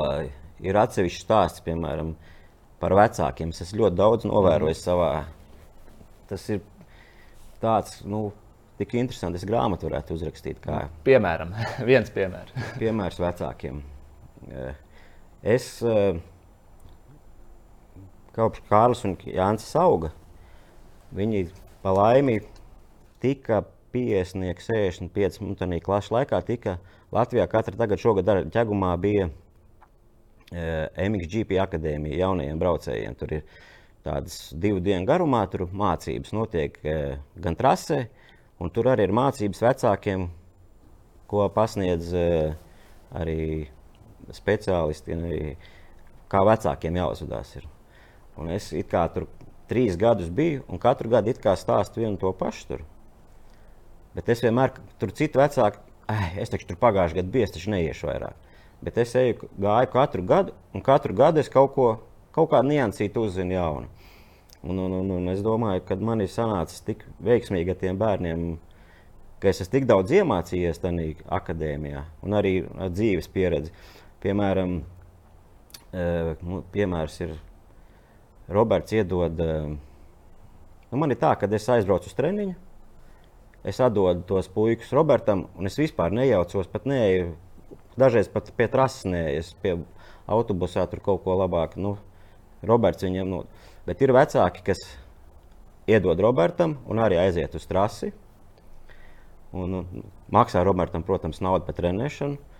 ir 0.63 0.79
atsevišķi 0.79 1.25
stāsts, 1.25 1.63
piemēram, 1.65 2.13
par 2.81 2.95
vecākiem. 2.97 3.51
Es 3.53 3.65
esmu 3.65 3.83
ļoti 3.83 3.99
daudz 3.99 4.29
novērojis 4.29 4.81
mm. 4.81 4.85
savā. 4.85 5.11
Tas 6.29 6.47
ir 6.53 6.63
tāds, 7.61 7.99
nu, 8.07 8.29
tik 8.79 8.95
interesants. 8.97 9.41
Es 9.41 9.47
grāmatu 9.47 9.89
varētu 9.89 10.17
uzrakstīt. 10.17 10.61
Kā, 10.63 10.85
Piemēram, 11.07 11.53
viens 11.91 12.11
piemērs. 12.15 12.55
piemērs 12.79 13.21
vecākiem. 13.21 13.83
Es 15.45 15.67
kopš 18.35 18.63
Kārlis 18.69 19.03
un 19.07 19.15
Jānis 19.23 19.69
auga. 19.79 20.11
Viņi 21.15 21.47
pa 21.83 21.93
laimi 21.95 22.39
tika 23.23 23.61
50, 23.95 24.59
65 24.59 25.39
un 25.45 25.55
tādā 25.55 25.79
klases 25.83 26.11
laikā 26.11 26.41
tika 26.47 26.79
Latvijā 27.15 27.45
katra 27.47 27.77
tagad 27.79 28.01
šogad 28.01 28.49
ķegumā 28.51 28.91
bija 28.99 29.29
e, 29.29 30.65
MXGP 31.05 31.61
akadēmija 31.63 32.25
jaunajiem 32.25 32.59
braucējiem. 32.59 33.15
Tur 33.15 33.37
ir 33.37 33.45
tādas 34.05 34.49
divu 34.51 34.81
dienu 34.83 35.07
garumā, 35.07 35.45
tur 35.51 35.69
mācības 35.71 36.35
notiek 36.35 36.75
e, 36.83 36.97
gan 37.39 37.55
trasē, 37.55 38.01
un 38.59 38.73
tur 38.73 38.91
arī 38.91 39.07
ir 39.07 39.15
mācības 39.15 39.63
vecākiem, 39.63 40.27
ko 41.31 41.47
pasniedz 41.55 42.11
arī 43.15 43.69
speciālisti, 44.33 45.15
arī, 45.15 45.55
kā 46.31 46.41
vecākiem 46.47 46.97
jāuzvedās. 47.01 47.55
Ir. 47.59 47.67
Un 48.39 48.49
es 48.51 48.71
tur 48.89 49.27
trīs 49.69 49.97
gadus 49.97 50.29
biju, 50.29 50.63
un 50.69 50.81
katru 50.81 51.09
gadu 51.09 51.33
stāstu 51.33 52.01
vienu 52.01 52.17
to 52.17 52.31
pašu. 52.33 52.67
Tur. 52.67 52.85
Bet 54.15 54.29
es 54.29 54.41
vienmēr 54.43 54.75
tur 54.99 55.11
citu 55.11 55.39
vecāku, 55.41 55.81
es 56.41 56.51
taču 56.51 56.67
tur 56.69 56.79
pagājušajā 56.79 57.21
gadā 57.21 57.31
biju, 57.31 57.47
es 57.47 57.55
taču 57.55 57.71
neiešu 57.73 58.07
vairāk. 58.07 58.35
Bet 58.85 58.97
es 59.01 59.15
eju, 59.15 59.49
gāju 59.59 59.91
katru 59.91 60.23
gadu, 60.23 60.53
un 60.73 60.83
katru 60.85 61.15
gadu 61.15 61.41
es 61.41 61.49
kaut 61.49 61.73
ko, 61.75 61.87
kaut 62.35 62.51
kādu 62.51 62.69
niansītu 62.69 63.25
uzzinu 63.25 63.55
jaunu. 63.55 63.89
Un, 64.65 64.79
un, 64.81 64.93
un, 64.99 65.11
un 65.19 65.29
es 65.29 65.43
domāju, 65.45 65.83
ka 65.85 65.97
man 66.01 66.23
ir 66.23 66.29
sanācis 66.31 66.81
tik 66.85 67.03
veiksmīgi 67.23 67.73
ar 67.73 67.79
tiem 67.81 67.99
bērniem, 68.01 68.45
ka 69.41 69.51
es 69.51 69.61
esmu 69.61 69.75
tik 69.75 69.85
daudz 69.89 70.13
iemācījies 70.15 70.81
tajā 70.81 71.09
akadēmijā, 71.37 72.01
un 72.25 72.37
arī 72.39 72.55
dzīves 72.89 73.29
pieredzi. 73.33 73.73
Piemēram, 74.25 74.79
nu, 75.93 76.61
piemērs 76.73 77.19
ir 77.21 77.35
Roberts 78.49 78.95
iedod. 78.97 79.37
Nu, 79.37 80.97
man 80.97 81.13
ir 81.13 81.19
tā, 81.21 81.35
ka 81.37 81.49
es 81.53 81.67
aizbraucu 81.69 82.09
uz 82.09 82.17
treniņu, 82.17 82.55
es 83.69 83.81
atdodu 83.85 84.25
tos 84.25 84.49
puikas 84.49 84.89
Robertam, 84.97 85.45
un 85.53 85.69
es 85.69 85.77
vispār 85.77 86.15
nejaucos, 86.15 86.71
pat 86.71 86.89
neeju. 86.89 87.35
Dažreiz 88.01 88.27
pat 88.33 88.49
pie 88.57 88.67
trases 88.67 89.05
neeju, 89.07 89.43
es 89.43 89.53
pie 89.61 89.77
autobusā 90.25 90.83
tur 90.89 91.05
kaut 91.05 91.21
ko 91.23 91.37
labāk. 91.39 91.77
Nu, 91.77 91.95
Roberts 92.65 93.05
viņam, 93.05 93.29
nu, 93.29 93.43
bet 93.85 94.01
ir 94.01 94.13
vecāki, 94.15 94.65
kas 94.71 94.81
iedod 95.87 96.19
Robertam 96.19 96.79
un 96.89 96.99
arī 97.01 97.21
aiziet 97.21 97.55
uz 97.55 97.69
trasi. 97.69 98.11
Un, 99.55 99.79
un, 99.79 100.05
maksā 100.33 100.65
Robertam, 100.65 101.05
protams, 101.05 101.39
naudu 101.45 101.69
par 101.69 101.77
trenēšanu, 101.77 102.54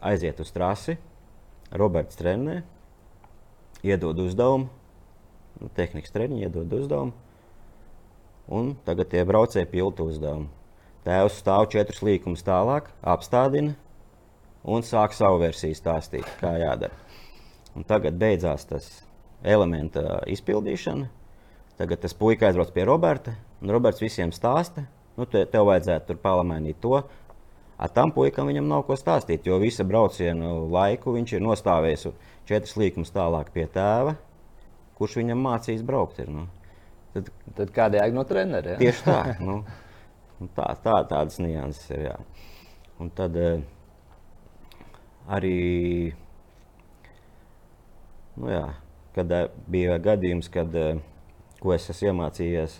aiziet 0.00 0.40
uz 0.42 0.50
trasi. 0.54 0.96
Roberts 1.74 2.18
trenē, 2.18 2.60
iedod 3.86 4.18
uzdevumu, 4.22 4.68
nu, 5.60 5.70
tehnikas 5.74 6.14
treniņu 6.14 6.46
iedod 6.46 6.74
uzdevumu 6.78 7.26
un 8.46 8.74
tagad 8.86 9.10
tie 9.10 9.24
braucēji 9.26 9.68
pilda 9.70 10.06
uzdevumu. 10.06 10.48
Tēvs 11.06 11.38
stāv 11.42 11.68
četrus 11.70 12.02
līkumus 12.02 12.42
tālāk, 12.46 12.88
apstādina 13.02 13.76
un 14.66 14.82
sāk 14.86 15.14
savu 15.14 15.38
versiju 15.42 15.76
stāstīt, 15.78 16.26
kā 16.40 16.56
jādara. 16.58 16.94
Un 17.76 17.86
tagad 17.86 18.16
beidzās 18.18 18.66
tas 18.66 18.88
elementa 19.44 20.22
izpildīšana. 20.32 21.06
Tagad 21.76 22.02
tas 22.02 22.16
puika 22.16 22.48
aizbrauc 22.48 22.72
pie 22.74 22.86
Roberta, 22.88 23.36
un 23.60 23.70
Roberts 23.74 24.02
visiem 24.02 24.32
stāsta, 24.32 24.86
nu, 25.18 25.26
te, 25.28 25.44
tev 25.50 25.68
vajadzētu 25.68 26.08
tur 26.08 26.20
palamainīt 26.22 26.80
to. 26.82 27.02
Ar 27.76 27.92
tam 27.92 28.12
puikam 28.14 28.48
viņam 28.48 28.68
nav 28.70 28.86
ko 28.88 28.96
stāstīt, 28.96 29.44
jo 29.44 29.58
visu 29.60 29.84
braucienu 29.84 30.64
laiku 30.72 31.12
viņš 31.16 31.34
ir 31.36 31.44
nostājis 31.44 32.06
četras 32.48 32.76
līkumus 32.80 33.12
tālāk 33.12 33.50
pie 33.52 33.66
tēva, 33.72 34.14
kurš 34.96 35.18
viņam 35.20 35.42
mācīs 35.44 35.82
braukt. 35.84 36.22
Ir, 36.24 36.30
nu. 36.32 36.46
Tad, 37.12 37.28
tad 37.58 37.72
kāda 37.76 38.00
jēga 38.00 38.16
no 38.16 38.24
treneriem? 38.28 38.78
Ja? 38.78 38.80
Tieši 38.84 39.04
tā. 39.08 39.20
Nu, 40.36 40.50
tā, 40.52 40.66
tā 40.84 40.98
tādas 41.08 41.38
nianses 41.40 41.86
ir. 41.96 42.00
Jā. 42.10 42.16
Un 43.00 43.08
tad 43.16 43.38
uh, 43.40 43.62
arī, 45.32 46.12
nu 48.36 48.50
jā, 48.52 48.66
kad 49.16 49.32
uh, 49.32 49.46
bija 49.72 49.96
gadījums, 50.04 50.50
kad, 50.52 50.76
uh, 50.76 51.00
ko 51.62 51.72
es 51.72 51.88
esmu 51.88 52.10
iemācījies, 52.10 52.76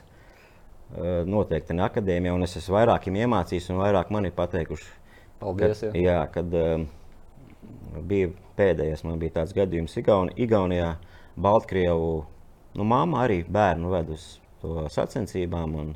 noteikti 1.27 1.75
ne 1.75 1.83
akadēmijā, 1.87 2.35
un 2.37 2.47
es 2.47 2.57
esmu 2.61 2.77
vairākiem 2.79 3.19
iemācījis, 3.25 3.73
un 3.75 3.83
vairāk 3.83 4.13
man 4.15 4.29
ir 4.29 4.37
pateikuši. 4.37 4.93
Paldies! 5.41 5.83
Kad, 5.83 5.99
jā, 5.99 6.21
kad 6.33 6.55
uh, 6.57 6.87
bija 8.07 8.31
pēdējais, 8.57 9.03
man 9.05 9.19
bija 9.21 9.41
tāds 9.41 9.53
gadījums 9.57 9.99
Igauni, 10.01 10.33
Igaunijā, 10.47 10.95
Baltkrievu 11.37 12.25
Nu, 12.77 12.85
Māma 12.85 13.23
arī 13.25 13.41
bērnu 13.49 13.93
ved 13.93 14.11
uz 14.13 14.25
to 14.61 14.85
sacensībām. 14.93 15.77
Un, 15.81 15.93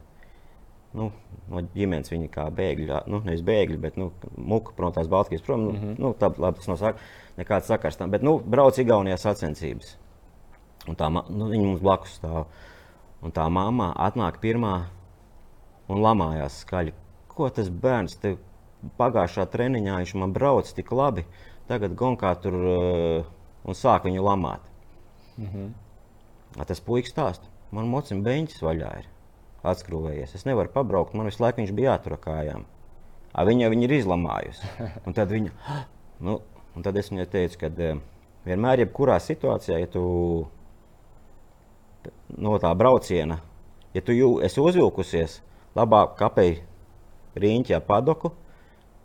nu, 0.97 1.09
no 1.51 1.63
ģimenes 1.75 2.13
viņa 2.13 2.31
kā 2.33 2.47
bēgļi, 2.57 2.89
nu, 3.13 3.21
nevis 3.27 3.45
bēgļi, 3.47 3.81
bet 3.83 3.99
nu, 4.01 4.11
muka 4.37 4.75
prom 4.77 4.95
tās 4.97 5.11
Baltkrievijas 5.13 5.47
prom. 5.47 5.67
Nu, 5.67 5.75
mm 5.75 5.83
-hmm. 5.83 5.99
nu, 6.01 6.13
tā, 6.19 6.33
labi, 6.39 6.61
tas 6.61 6.71
nav 6.71 6.81
sāk, 6.81 7.03
nekāds 7.37 7.69
sakars 7.69 8.01
tam. 8.01 8.11
Bet 8.11 8.25
nu, 8.27 8.39
brauc 8.39 8.79
Igaunijā 8.79 9.19
sacensības. 9.21 9.97
Un 10.89 10.97
tā, 10.97 11.11
nu, 11.13 11.51
viņa 11.53 11.65
mums 11.67 11.85
blakus 11.85 12.17
stāv. 12.17 12.47
Un 13.21 13.35
tā 13.37 13.45
mamma 13.53 13.91
atnāk 14.01 14.41
pirmā 14.41 14.75
un 15.91 16.01
lamājās 16.01 16.63
skaļi. 16.65 16.95
Ko 17.29 17.49
tas 17.53 17.69
bērns 17.69 18.17
te 18.23 18.37
pagājušā 19.01 19.47
treniņā 19.53 20.01
viņš 20.01 20.17
man 20.23 20.33
brauc 20.33 20.71
tik 20.77 20.93
labi, 20.97 21.27
tagad 21.69 21.95
gonkā 21.99 22.33
tur 22.41 22.57
uh, 22.57 23.31
un 23.65 23.77
sāk 23.77 24.09
viņu 24.09 24.25
lamāt. 24.25 24.61
Mm 25.37 25.47
-hmm. 25.47 26.67
Tas 26.67 26.81
puisis 26.81 27.13
stāsta, 27.13 27.47
man 27.71 27.89
mocim 27.89 28.23
beņķis 28.25 28.63
vaļā 28.63 28.91
ir 28.99 29.09
atskrūvējies. 29.63 30.35
Es 30.35 30.47
nevaru 30.49 30.73
pabraukt, 30.73 31.15
man 31.15 31.29
visu 31.29 31.43
laiku 31.43 31.61
viņš 31.61 31.73
bija 31.77 31.93
jātur 31.93 32.17
kājām. 32.21 32.65
A, 33.33 33.45
viņa 33.45 33.67
jau 33.67 33.73
ir 33.73 33.93
izlamājusi. 33.93 34.71
Un 35.07 35.15
tad, 35.15 35.31
viņa, 35.31 35.51
nu, 36.27 36.41
un 36.75 36.83
tad 36.83 36.97
es 36.97 37.11
viņai 37.13 37.27
teicu, 37.31 37.59
ka 37.59 37.67
eh, 37.67 38.01
vienmēr, 38.45 38.79
jebkurā 38.85 39.19
situācijā, 39.23 39.79
ja 39.79 39.87
tu 39.87 40.03
no 42.39 42.59
tā 42.63 42.71
brauciena, 42.79 43.41
ja 43.95 44.03
tu 44.05 44.15
jū, 44.15 44.37
esi 44.45 44.63
uzvilkusies, 44.63 45.41
labāk 45.79 46.17
kapei 46.19 46.61
rīņķī 47.41 47.77
ar 47.77 47.85
padoku, 47.87 48.33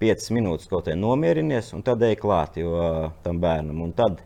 5 0.02 0.32
minūtes 0.36 0.68
kaut 0.70 0.90
kā 0.90 0.96
nomierinies, 1.00 1.72
un 1.76 1.84
tad 1.86 2.04
ej 2.04 2.18
klāt 2.20 2.58
jo, 2.60 2.74
tam 3.24 3.40
bērnam. 3.40 3.80
Un 3.86 3.94
tad 3.96 4.20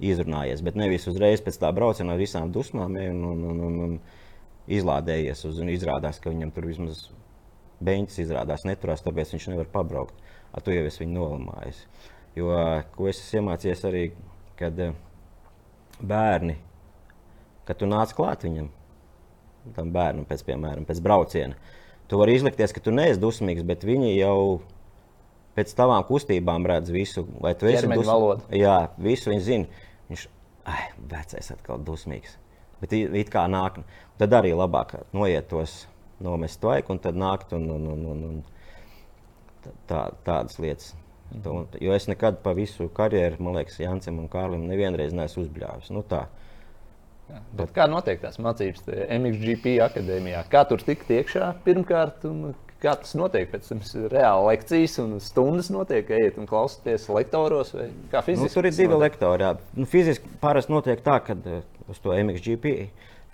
izrunājies, 0.00 0.62
bet 0.64 0.78
nevis 0.80 1.06
uzreiz 1.10 1.42
pēc 1.44 1.58
tā 1.60 1.70
brauciena 1.76 2.14
ar 2.14 2.20
visām 2.20 2.52
dusmām 2.52 2.96
un, 2.96 3.24
un, 3.32 3.42
un, 3.50 3.60
un, 3.66 3.80
un 3.84 3.98
izlādējies. 4.70 5.44
Uz, 5.48 5.60
un 5.60 5.72
izrādās, 5.72 6.20
ka 6.22 6.32
viņam 6.32 6.54
tur 6.56 6.70
vismaz 6.70 7.04
beigts 7.84 8.20
izrādās 8.22 8.64
neturās, 8.68 9.04
tāpēc 9.04 9.34
viņš 9.34 9.50
nevar 9.52 9.68
pabraukt. 9.72 10.16
Ar 10.56 10.64
to 10.64 10.72
jau 10.74 10.86
es 10.88 10.98
viņu 11.00 11.16
nolamāju. 11.18 11.76
Jo, 12.38 12.50
ko 12.94 13.10
es 13.10 13.20
esmu 13.20 13.42
iemācījies 13.42 13.86
arī, 13.88 14.04
kad 14.58 14.78
eh, 14.80 14.96
bērni, 16.00 16.56
kad 17.70 17.78
tu 17.78 17.86
nāc 17.86 18.10
klāt 18.18 18.42
viņam, 18.42 18.66
tam 19.76 19.94
bērnam, 19.94 20.26
pēc, 20.26 20.42
piemēram, 20.48 20.88
pēc 20.88 20.98
brauciena, 21.04 21.54
tu 22.10 22.18
vari 22.18 22.34
izlikties, 22.34 22.74
ka 22.74 22.82
tu 22.82 22.90
neesi 22.94 23.20
dusmīgs, 23.22 23.62
bet 23.66 23.86
viņi 23.86 24.16
jau 24.16 24.58
pēc 25.54 25.72
tavām 25.78 26.02
kustībām 26.08 26.66
redz 26.66 26.90
visu. 26.90 27.26
Vai 27.42 27.54
tu 27.58 27.70
esi 27.70 27.86
dusmīgs? 27.86 28.48
Jā, 28.58 28.76
visu 28.98 29.30
viņi 29.30 29.46
zina. 29.46 29.86
Viņš 30.10 30.26
ir 30.26 30.96
vecais, 31.12 31.52
atkal 31.54 31.82
dusmīgs. 31.86 32.34
Bet 32.80 32.94
it 32.96 33.30
kā 33.30 33.44
nāk, 33.52 33.82
tad 34.18 34.34
arī 34.34 34.54
labāk 34.56 34.96
noiet 35.14 35.50
tos, 35.50 35.84
nomest 36.24 36.64
vajag, 36.64 36.90
un 36.90 37.00
tad 37.02 37.18
nākt 37.18 37.54
un, 37.56 37.68
un, 37.76 37.86
un, 37.92 38.06
un, 38.12 38.24
un 38.30 39.70
tā, 39.88 40.08
tādas 40.26 40.58
lietas. 40.60 40.94
Un, 41.46 41.68
jo 41.78 41.94
es 41.94 42.08
nekad 42.10 42.40
pa 42.42 42.56
visu 42.56 42.88
karjeru, 42.94 43.38
man 43.44 43.60
liekas, 43.60 43.78
Jansam 43.78 44.18
un 44.18 44.26
Kārlim 44.32 44.64
nevienreiz 44.66 45.14
neesmu 45.14 45.44
uzbļāvis. 45.44 45.92
Nu, 45.94 46.02
tā. 46.02 46.24
Jā, 47.30 47.40
bet 47.60 47.70
kā 47.76 47.86
notiek 47.90 48.18
tās 48.22 48.40
mācības 48.42 48.88
MXGP 49.16 49.76
akadēmijā? 49.84 50.42
Kā 50.50 50.64
tur 50.68 50.82
tikt 50.82 51.12
iekšā 51.14 51.52
pirmkārt? 51.66 52.26
Kā 52.80 52.94
tas 52.96 53.12
notiek? 53.18 53.50
Pēc 53.52 53.66
tam 53.68 53.82
ir 53.84 54.06
reāli 54.08 54.46
lekcijas 54.48 54.94
un 55.02 55.18
stundas 55.20 55.68
notiek, 55.72 56.08
ejiet 56.16 56.38
un 56.40 56.48
klausieties 56.48 57.04
lektoros. 57.12 57.74
Kā 58.12 58.22
fiziski? 58.24 58.48
Nu, 58.48 58.54
tur 58.54 58.68
ir 58.70 58.76
divi 58.76 59.00
lektori. 59.02 59.44
Jā. 59.44 59.50
Nu, 59.76 59.84
fiziski 59.88 60.32
parasti 60.40 60.72
notiek 60.72 61.02
tā, 61.04 61.18
ka 61.26 61.36
uh, 61.36 61.60
uz 61.92 62.00
to 62.00 62.16
MXGP 62.16 62.72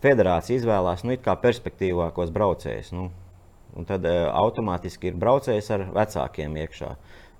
federācija 0.02 0.58
izvēlās 0.58 1.06
nu, 1.06 1.14
perspektīvākos 1.44 2.34
braucējus. 2.34 2.90
Nu, 2.98 3.06
un 3.78 3.86
tad 3.86 4.08
uh, 4.10 4.26
automātiski 4.34 5.12
ir 5.12 5.22
braucējs 5.22 5.70
ar 5.78 5.86
vecākiem 5.94 6.58
iekšā. 6.64 6.90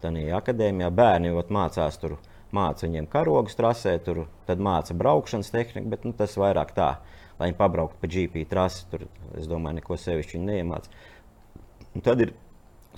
Tad 0.04 0.22
akadēmijā 0.38 0.92
bērni 0.94 1.34
mācās 1.34 1.98
tur 1.98 2.20
māca 2.55 2.86
viņiem 2.86 3.09
karogus 3.11 3.57
trasē, 3.59 3.97
tur 4.05 4.26
māca 4.47 4.94
braukšanas 4.94 5.53
tehniku, 5.55 5.88
bet 5.92 6.05
nu, 6.07 6.14
tas 6.16 6.36
vairāk 6.38 6.72
tā, 6.76 6.97
lai 7.38 7.51
viņi 7.51 7.59
pabrauktu 7.59 8.01
pa 8.01 8.11
GP 8.11 8.47
trasi. 8.51 8.84
Tur, 8.90 9.07
es 9.38 9.49
domāju, 9.51 9.80
neko 9.80 9.99
sevišķi 10.01 10.42
neiemācīja. 10.44 12.03
Tad 12.05 12.22
ir 12.22 12.34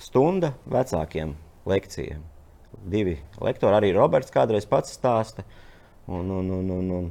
stunda 0.01 0.53
vecākiem 0.69 1.33
lekcijiem. 1.69 2.21
Divi 2.89 3.17
lektori, 3.41 3.75
arī 3.75 3.89
Roberts 3.95 4.31
kādreiz 4.33 4.67
pats 4.69 4.93
stāsta. 4.95 5.43
Un, 6.09 6.29
un, 6.33 6.51
un, 6.53 6.69
un, 6.73 6.91
un, 6.97 7.09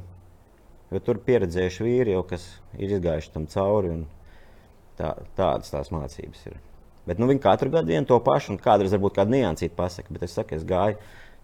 jo 0.91 1.01
tur 1.03 1.19
pieredzējuši 1.23 1.85
vīri, 1.85 2.15
jau, 2.15 2.23
kas 2.27 2.47
ir 2.77 2.95
izgājuši 2.97 3.35
tam 3.35 3.45
cauri. 3.51 3.93
Tā, 4.99 5.13
tādas 5.37 5.71
tās 5.71 5.93
mācības 5.95 6.41
ir. 6.49 6.57
Bet 7.07 7.21
nu, 7.21 7.29
viņi 7.29 7.41
katru 7.41 7.71
gadu 7.71 7.93
vienu 7.93 8.05
to 8.09 8.17
pašu, 8.21 8.51
un 8.53 8.59
kādreiz 8.61 8.91
varbūt 8.93 9.15
kāda 9.15 9.31
niansīta 9.31 9.77
pasaka. 9.77 10.11
Bet 10.13 10.25
es 10.27 10.35
saku, 10.35 10.57
es 10.57 10.65
gāju 10.67 10.97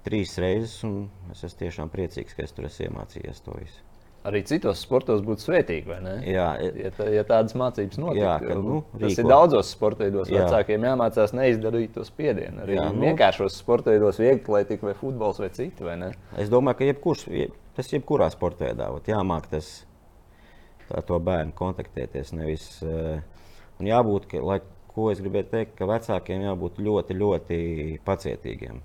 trīs 0.06 0.38
reizes, 0.42 0.78
un 0.88 1.10
es 1.34 1.44
esmu 1.46 1.66
tiešām 1.66 1.92
priecīgs, 1.94 2.38
ka 2.38 2.46
es 2.46 2.56
tur 2.56 2.70
esmu 2.70 2.90
iemācījies 2.90 3.44
to 3.46 3.58
visu. 3.58 3.84
Arī 4.26 4.40
citos 4.42 4.80
sportos 4.82 5.20
būtu 5.22 5.44
svētīgi, 5.44 5.86
vai 5.86 6.00
ne? 6.02 6.14
Jā, 6.26 6.48
ja, 6.58 6.90
tā, 6.98 7.06
ja 7.14 7.22
tādas 7.30 7.54
mācības 7.58 8.00
notiek. 8.02 8.24
Jā, 8.24 8.38
ka, 8.42 8.56
nu, 8.58 8.80
tas 8.96 9.12
rīko. 9.12 9.22
ir 9.22 9.28
daudzos 9.30 9.70
sportos. 9.70 10.32
Vecākiem 10.34 10.88
jāmācās 10.88 11.34
neizdarīt 11.38 11.94
to 11.94 12.06
spiedienu. 12.08 12.64
Arī 12.64 12.80
jā, 12.80 12.88
nu, 12.90 13.04
vienkāršos 13.06 13.60
sportos, 13.62 14.18
viegli 14.18 14.42
atletika 14.42 14.90
vai 14.90 14.96
futbols 14.98 15.44
vai 15.44 15.52
citi. 15.54 15.86
Vai 15.86 16.00
ne? 16.02 16.10
es 16.42 16.50
domāju, 16.50 16.80
ka 16.80 16.90
jebkurš, 16.90 17.28
tas 17.78 17.94
jebkurā 17.94 18.32
sportā 18.34 18.74
jāmāk 19.12 19.46
tas, 19.54 19.70
to 21.06 21.22
bērnu 21.30 21.54
kontaktēties. 21.62 22.34
Nevis, 22.34 22.66
uh, 22.82 23.22
un 23.78 23.94
jābūt, 23.94 24.26
ka, 24.34 24.42
lai, 24.42 24.58
ko 24.90 25.12
es 25.14 25.22
gribēju 25.22 25.52
teikt, 25.54 25.78
ka 25.78 25.86
vecākiem 25.92 26.50
jābūt 26.50 26.82
ļoti, 26.82 27.22
ļoti 27.22 27.64
pacietīgiem. 28.10 28.82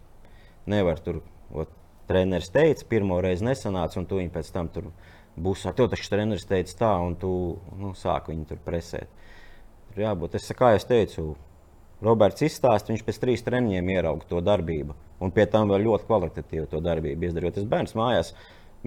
Nevar 0.68 1.00
tur, 1.00 1.22
ot, 1.56 1.70
treneris 2.10 2.50
teica, 2.52 2.84
pirmo 2.90 3.20
reizi 3.22 3.46
nesanāca, 3.46 4.00
un 4.00 4.08
tu 4.10 4.18
viņu 4.20 4.32
pēc 4.34 4.50
tam 4.54 4.68
tur 4.72 4.90
būs. 5.40 5.68
Tev 5.76 5.88
taču 5.92 6.10
treneris 6.12 6.48
teica 6.48 6.76
tā, 6.82 6.90
un 7.04 7.14
tu 7.18 7.32
nu, 7.78 7.94
sāki 7.96 8.34
viņu 8.34 8.48
tur 8.50 8.60
presēt. 8.64 9.08
Tur 9.90 10.04
jābūt, 10.04 10.36
es, 10.38 10.50
kā 10.58 10.74
jau 10.74 10.82
teicu, 10.90 11.30
Roberts 12.04 12.44
izstāsta, 12.46 12.92
viņš 12.92 13.04
pēc 13.04 13.18
trīs 13.20 13.44
treniņiem 13.44 13.90
ierauga 13.96 14.28
to 14.28 14.40
darbību. 14.44 14.96
Un 15.20 15.32
pie 15.36 15.44
tam 15.52 15.68
vēl 15.68 15.84
ļoti 15.84 16.06
kvalitatīvu 16.08 16.68
to 16.70 16.80
darbību 16.84 17.28
izdarot. 17.28 17.56
Tas 17.58 17.66
bērns 17.68 17.96
mājās 17.98 18.32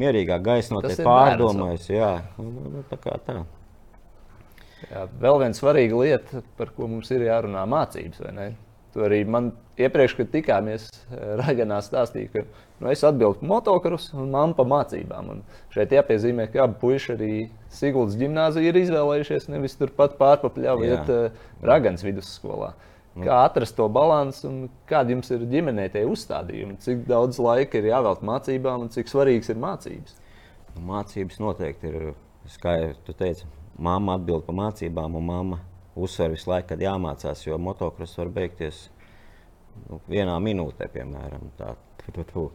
mierīgā 0.01 0.39
gaismā 0.41 0.81
pārdomājis. 0.81 1.91
Jā, 1.93 2.13
nu, 2.39 2.47
nu, 2.49 2.71
nu, 2.77 2.85
tā 2.89 2.97
kā 3.01 3.19
tā. 3.25 3.43
Jā, 4.89 5.05
vēl 5.21 5.39
viena 5.43 5.57
svarīga 5.57 5.99
lieta, 6.01 6.41
par 6.57 6.73
ko 6.75 6.89
mums 6.91 7.11
ir 7.13 7.27
jārunā, 7.27 7.63
mācības. 7.69 8.23
Tu 8.93 9.05
arī 9.05 9.21
man 9.29 9.53
iepriekš, 9.77 10.15
kad 10.19 10.31
tikāmies, 10.33 10.87
eh, 11.09 11.33
Raganā 11.39 11.79
stāstīja, 11.83 12.31
ka 12.33 12.43
nu, 12.79 12.89
es 12.91 13.03
atbildu 13.03 13.41
par 13.41 13.49
motokrus 13.49 14.11
un 14.13 14.31
mammu 14.33 14.57
par 14.57 14.69
mācībām. 14.69 15.29
Un 15.33 15.43
šeit 15.73 15.93
jāpiezīmē, 15.95 16.49
ka 16.53 16.65
abi 16.67 16.79
puiši 16.81 17.13
arī 17.15 17.33
Siguldas 17.73 18.17
gimnāziju 18.19 18.69
ir 18.69 18.81
izvēlējušies 18.83 19.49
nevis 19.49 19.77
turpat 19.79 20.17
pārpapļāvu, 20.19 20.89
bet 20.93 21.13
uh, 21.13 21.45
Raganas 21.65 22.05
vidusskolā. 22.05 22.73
Mm. 23.13 23.27
Kā 23.27 23.39
atrast 23.45 23.75
to 23.77 23.85
līdzsvaru 23.85 24.43
un 24.49 24.69
kāda 24.89 25.13
jums 25.13 25.29
ir 25.33 25.45
ģimenē 25.49 25.89
tie 25.93 26.01
uzstādījumi? 26.09 26.79
Cik 26.81 27.03
daudz 27.09 27.37
laika 27.41 27.77
ir 27.77 27.91
jāvelk 27.91 28.23
mācībām 28.25 28.87
un 28.87 28.93
cik 28.93 29.09
svarīgas 29.09 29.51
ir 29.53 29.61
mācības? 29.61 30.15
Mācības 30.81 31.37
noteikti 31.41 31.91
ir, 31.91 32.07
kā 32.61 32.73
tu 33.05 33.13
teici, 33.13 33.45
mamma 33.77 34.17
atbild 34.17 34.47
par 34.47 34.57
mācībām 34.57 35.19
un 35.19 35.29
mamma 35.29 35.59
uzsver 35.93 36.33
visu 36.33 36.49
laiku, 36.49 36.71
kad 36.71 36.81
jāmācās, 36.81 37.45
jo 37.45 37.59
motocross 37.61 38.17
var 38.17 38.33
beigties 38.33 38.87
nu, 39.87 39.99
vienā 40.11 40.35
minūtē, 40.43 40.89
piemēram. 40.93 41.49
Tā, 41.59 41.73
tu, 42.05 42.25
tu. 42.29 42.45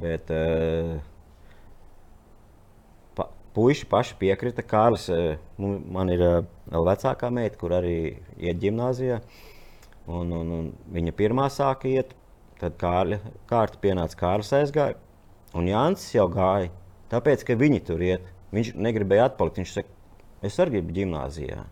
Bet 0.00 0.30
uh, 0.34 0.96
pa, 3.18 3.28
puiši 3.56 3.88
paši 3.90 4.16
piekrita. 4.20 4.64
Kārlis, 4.66 5.08
uh, 5.12 5.36
man 5.58 6.12
ir 6.14 6.24
uh, 6.26 6.40
vēl 6.70 6.90
vecākā 6.92 7.30
meita, 7.34 7.58
kur 7.60 7.74
arī 7.78 7.96
iet 8.38 8.60
gimnājā. 8.62 9.20
Un, 10.10 10.32
un, 10.34 10.54
un 10.56 10.70
viņa 10.90 11.14
pirmā 11.18 11.46
sāka 11.52 11.90
iet, 11.90 12.14
tad 12.60 12.76
kārļa, 12.80 13.20
kārta 13.50 13.78
pienāca 13.82 14.18
Kārlis 14.18 14.52
aizgāja. 14.56 14.98
Un 15.56 15.66
Jānis 15.66 16.06
jau 16.14 16.28
gāja, 16.30 16.70
tāpēc, 17.10 17.42
ka 17.46 17.58
viņi 17.58 17.82
tur 17.86 18.02
iet. 18.06 18.26
Viņš 18.54 18.72
negribēja 18.78 19.28
atpalikt. 19.30 19.60
Viņš 19.60 19.74
saka, 19.74 19.94
es 20.46 20.58
arī 20.62 20.78
gribu 20.78 20.94
gimnājā. 20.94 21.64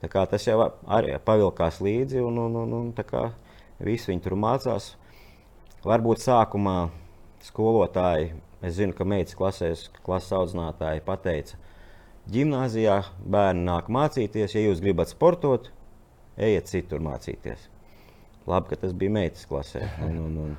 Tas 0.00 0.46
jau 0.46 0.58
arī 0.88 1.16
pavilkās 1.24 1.80
līdzi, 1.84 2.22
un, 2.24 2.38
un, 2.46 2.56
un, 2.62 2.76
un 2.78 2.92
kā, 2.96 3.28
visi 3.84 4.12
viņi 4.12 4.24
tur 4.24 4.36
mācās. 4.40 4.94
Varbūt 5.84 6.20
sākumā 6.20 6.76
skolotāji, 7.44 8.34
es 8.60 8.76
zinu, 8.76 8.94
ka 8.96 9.06
meitas 9.08 9.36
klasēs, 9.38 9.86
klases 10.04 10.34
audzinātāji 10.36 11.04
pateica, 11.06 11.56
gimnājā 12.30 13.00
bērni 13.24 13.64
nāk 13.64 13.88
mācīties, 13.92 14.54
ja 14.54 14.64
jūs 14.66 14.82
gribat 14.84 15.12
sportot, 15.12 15.70
ejiet 16.36 16.68
citur 16.68 17.00
mācīties. 17.04 17.68
Labi, 18.48 18.72
ka 18.72 18.80
tas 18.84 18.92
bija 18.96 19.14
meitas 19.14 19.46
klasē. 19.48 19.86
Un, 20.04 20.18
un, 20.24 20.36
un, 20.44 20.56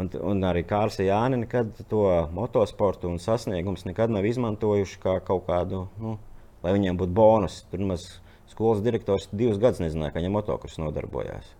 un, 0.00 0.10
un 0.32 0.48
arī 0.48 0.64
Kārlis 0.68 1.00
Jānis 1.04 1.44
nekad 1.44 1.72
to 1.90 2.04
motosportu 2.36 3.10
un 3.10 3.20
sasniegumus 3.22 3.86
nekad 3.88 4.12
nav 4.12 4.26
izmantojuši 4.28 5.00
kā 5.02 5.18
kaut 5.24 5.46
kādu, 5.48 5.86
nu, 6.00 6.16
lai 6.64 6.74
viņiem 6.76 7.00
būtu 7.00 7.16
bonus. 7.16 7.62
Tur 7.72 7.84
maz 7.92 8.06
skolas 8.50 8.84
direktors 8.84 9.28
divus 9.32 9.60
gadus 9.62 9.82
nezināja, 9.84 10.14
ka 10.14 10.22
viņam 10.22 10.38
motocross 10.40 10.80
nodarbojās. 10.82 11.54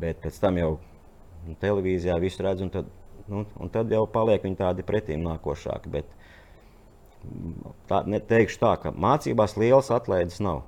Bet 0.00 0.20
pēc 0.24 0.38
tam 0.42 0.58
jau 0.60 0.70
televīzijā 1.62 2.16
visu 2.20 2.42
redz, 2.44 2.64
un 2.66 2.72
tad, 2.74 2.88
nu, 3.30 3.44
un 3.60 3.72
tad 3.72 3.92
jau 3.92 4.04
paliek 4.10 4.42
viņi 4.44 4.58
tādi 4.58 4.86
pretīm 4.86 5.22
nākošāki. 5.24 5.92
Bet 5.94 6.10
tā, 7.90 8.02
teikšu 8.02 8.60
tā, 8.62 8.74
ka 8.82 8.92
mācībās 8.92 9.56
lielas 9.60 9.92
atlaides 9.94 10.40
nav. 10.42 10.64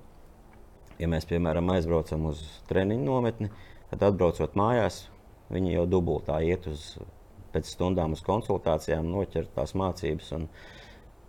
Ja 0.98 1.10
mēs, 1.10 1.28
piemēram, 1.30 1.68
aizbraucam 1.74 2.30
uz 2.32 2.42
treniņu 2.70 3.06
nometni, 3.06 3.52
tad 3.92 4.08
atbraucot 4.08 4.56
mājās, 4.58 5.04
viņi 5.54 5.76
jau 5.76 5.86
dubultā 5.90 6.40
iet 6.46 6.66
uz 6.70 6.96
pēc 7.54 7.70
stundām 7.70 8.16
uz 8.16 8.22
konsultācijām, 8.26 9.06
noķer 9.12 9.48
tās 9.54 9.74
mācības. 9.78 10.32
Un, 10.36 10.48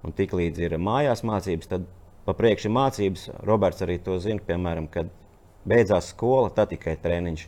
un 0.05 0.15
tik 0.15 0.33
līdz 0.35 0.65
ir 0.65 0.77
mājās 0.81 1.23
mācības, 1.27 1.69
tad 1.71 1.85
pa 2.25 2.35
priekšu 2.37 2.71
mācības. 2.73 3.29
Roberts 3.47 3.85
arī 3.85 3.99
to 4.03 4.17
zina, 4.21 4.43
piemēram, 4.45 4.89
kad 4.91 5.11
beidzās 5.69 6.11
skola, 6.13 6.49
tad 6.55 6.73
tikai 6.73 6.97
treniņš. 7.01 7.45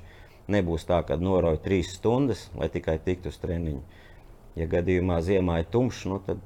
Nebūs 0.52 0.88
tā, 0.90 1.02
ka 1.08 1.18
norauj 1.20 1.62
trīs 1.64 1.94
stundas, 1.98 2.48
lai 2.58 2.70
tikai 2.74 2.98
tiktu 3.04 3.32
uz 3.32 3.38
treniņu. 3.42 3.82
Ja 4.60 4.68
gadījumā 4.72 5.22
ziemā 5.24 5.62
ir 5.62 5.70
tumšs, 5.72 6.06
nu, 6.12 6.20
tad 6.26 6.42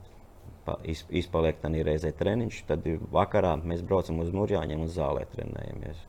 izpaliek 1.10 1.58
tā 1.62 1.72
reizē 1.74 2.12
treniņš. 2.16 2.60
Tad 2.70 2.86
vakarā 3.14 3.56
mēs 3.62 3.82
braucam 3.86 4.20
uz 4.22 4.34
mūžāņiem 4.36 4.84
un 4.86 4.92
zālē 4.92 5.26
trenējamies. 5.34 6.04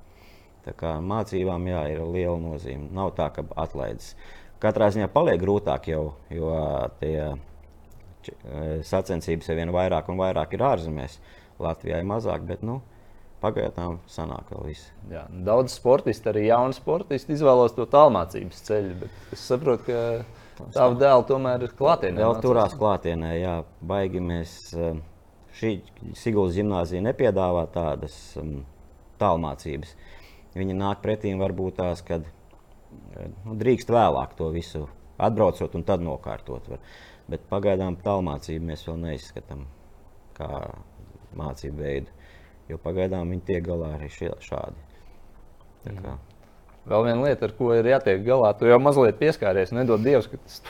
Tā 0.66 0.74
kā 0.74 0.96
mācībām 0.98 1.68
jā, 1.70 1.82
ir 1.94 2.02
liela 2.02 2.38
nozīme. 2.42 2.88
Nav 2.94 3.14
tā, 3.18 3.28
ka 3.34 3.44
atlaides. 3.56 4.14
Katrā 4.62 4.88
ziņā 4.90 5.06
paliek 5.12 5.38
grūtāk 5.40 5.90
jau, 5.92 6.16
jo 6.32 6.50
tie 7.00 7.36
sacensības 8.88 9.50
ar 9.52 9.60
vien 9.60 9.72
vairāk 9.74 10.08
un 10.10 10.18
vairāk 10.18 10.56
ir 10.56 10.64
ārzemēs. 10.66 11.20
Latvijā 11.62 12.00
ir 12.02 12.08
mazāk, 12.08 12.42
bet 12.48 12.64
nu, 12.66 12.80
pagaidām 13.42 13.98
sanāk 14.10 14.50
vēl 14.52 14.70
viss. 14.70 14.90
Jā, 15.10 15.26
daudz 15.46 15.76
sportistu, 15.76 16.30
arī 16.32 16.46
jauni 16.48 16.76
sportisti 16.76 17.36
izvēlas 17.36 17.74
to 17.76 17.86
tālmācības 17.90 18.62
ceļu. 18.68 19.10
Es 19.34 19.44
saprotu, 19.50 19.90
ka 19.90 20.70
tavu 20.74 20.96
dēlu 21.00 21.26
tomēr 21.28 21.66
ir 21.66 21.74
klātienē. 21.76 22.22
Vēl 22.22 22.40
turās 22.44 22.76
klātienē, 22.78 23.34
jā, 23.40 23.58
baigi 23.84 24.22
mēs. 24.24 24.56
Eh, 24.76 25.02
šī 25.56 25.72
Sigūdas 26.20 26.56
gimnāzija 26.58 27.00
nepiedāvā 27.06 27.62
tādas 27.72 28.16
um, 28.40 28.58
tālmācības. 29.20 29.94
Viņi 30.56 30.76
nāk 30.76 31.00
pretī 31.04 31.32
varbūt 31.36 31.78
tās, 31.80 32.02
kad 32.04 32.26
eh, 32.26 33.30
nu, 33.44 33.56
drīkst 33.56 33.92
vēlāk 33.92 34.36
to 34.38 34.50
visu 34.54 34.86
atbraucot 35.16 35.76
un 35.76 35.86
tad 35.88 36.04
nokārtot. 36.04 36.68
Var. 36.72 36.82
Bet 37.30 37.48
pagaidām 37.50 37.96
tālmācību 38.04 38.68
mēs 38.68 38.84
vēl 38.88 39.00
neizskatām 39.02 39.64
kā 40.36 40.50
mācību 41.36 41.82
veidu. 41.82 42.15
Jo 42.70 42.78
pagaidām 42.82 43.30
viņi 43.30 43.44
tiek 43.46 43.66
galā 43.66 43.94
arī 43.96 44.08
šie, 44.10 44.32
šādi. 44.42 44.82
Kā. 45.86 46.16
Vēl 46.86 47.02
viena 47.08 47.26
lieta, 47.26 47.48
ar 47.48 47.52
ko 47.58 47.72
ir 47.74 47.86
jātiek 47.90 48.20
galā, 48.26 48.52
tu 48.58 48.68
jau 48.70 48.78
mazliet 48.78 49.18
pieskāries. 49.18 49.72
Nedod 49.74 50.04
Dievs, 50.06 50.28
ka 50.30 50.38
tas 50.38 50.60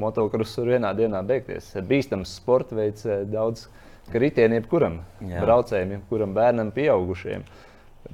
motocross 0.00 0.56
var 0.60 0.70
vienā 0.74 0.92
dienā 0.96 1.20
beigties. 1.28 1.74
Bīstams 1.88 2.38
sporta 2.38 2.78
veids 2.78 3.04
eh, 3.04 3.26
daudz 3.28 3.66
kritienu 4.12 4.56
jebkuram 4.56 5.02
Jā. 5.20 5.42
braucējam, 5.44 5.98
jebkuram 5.98 6.32
bērnam, 6.36 6.72
pieaugušiem. 6.72 7.44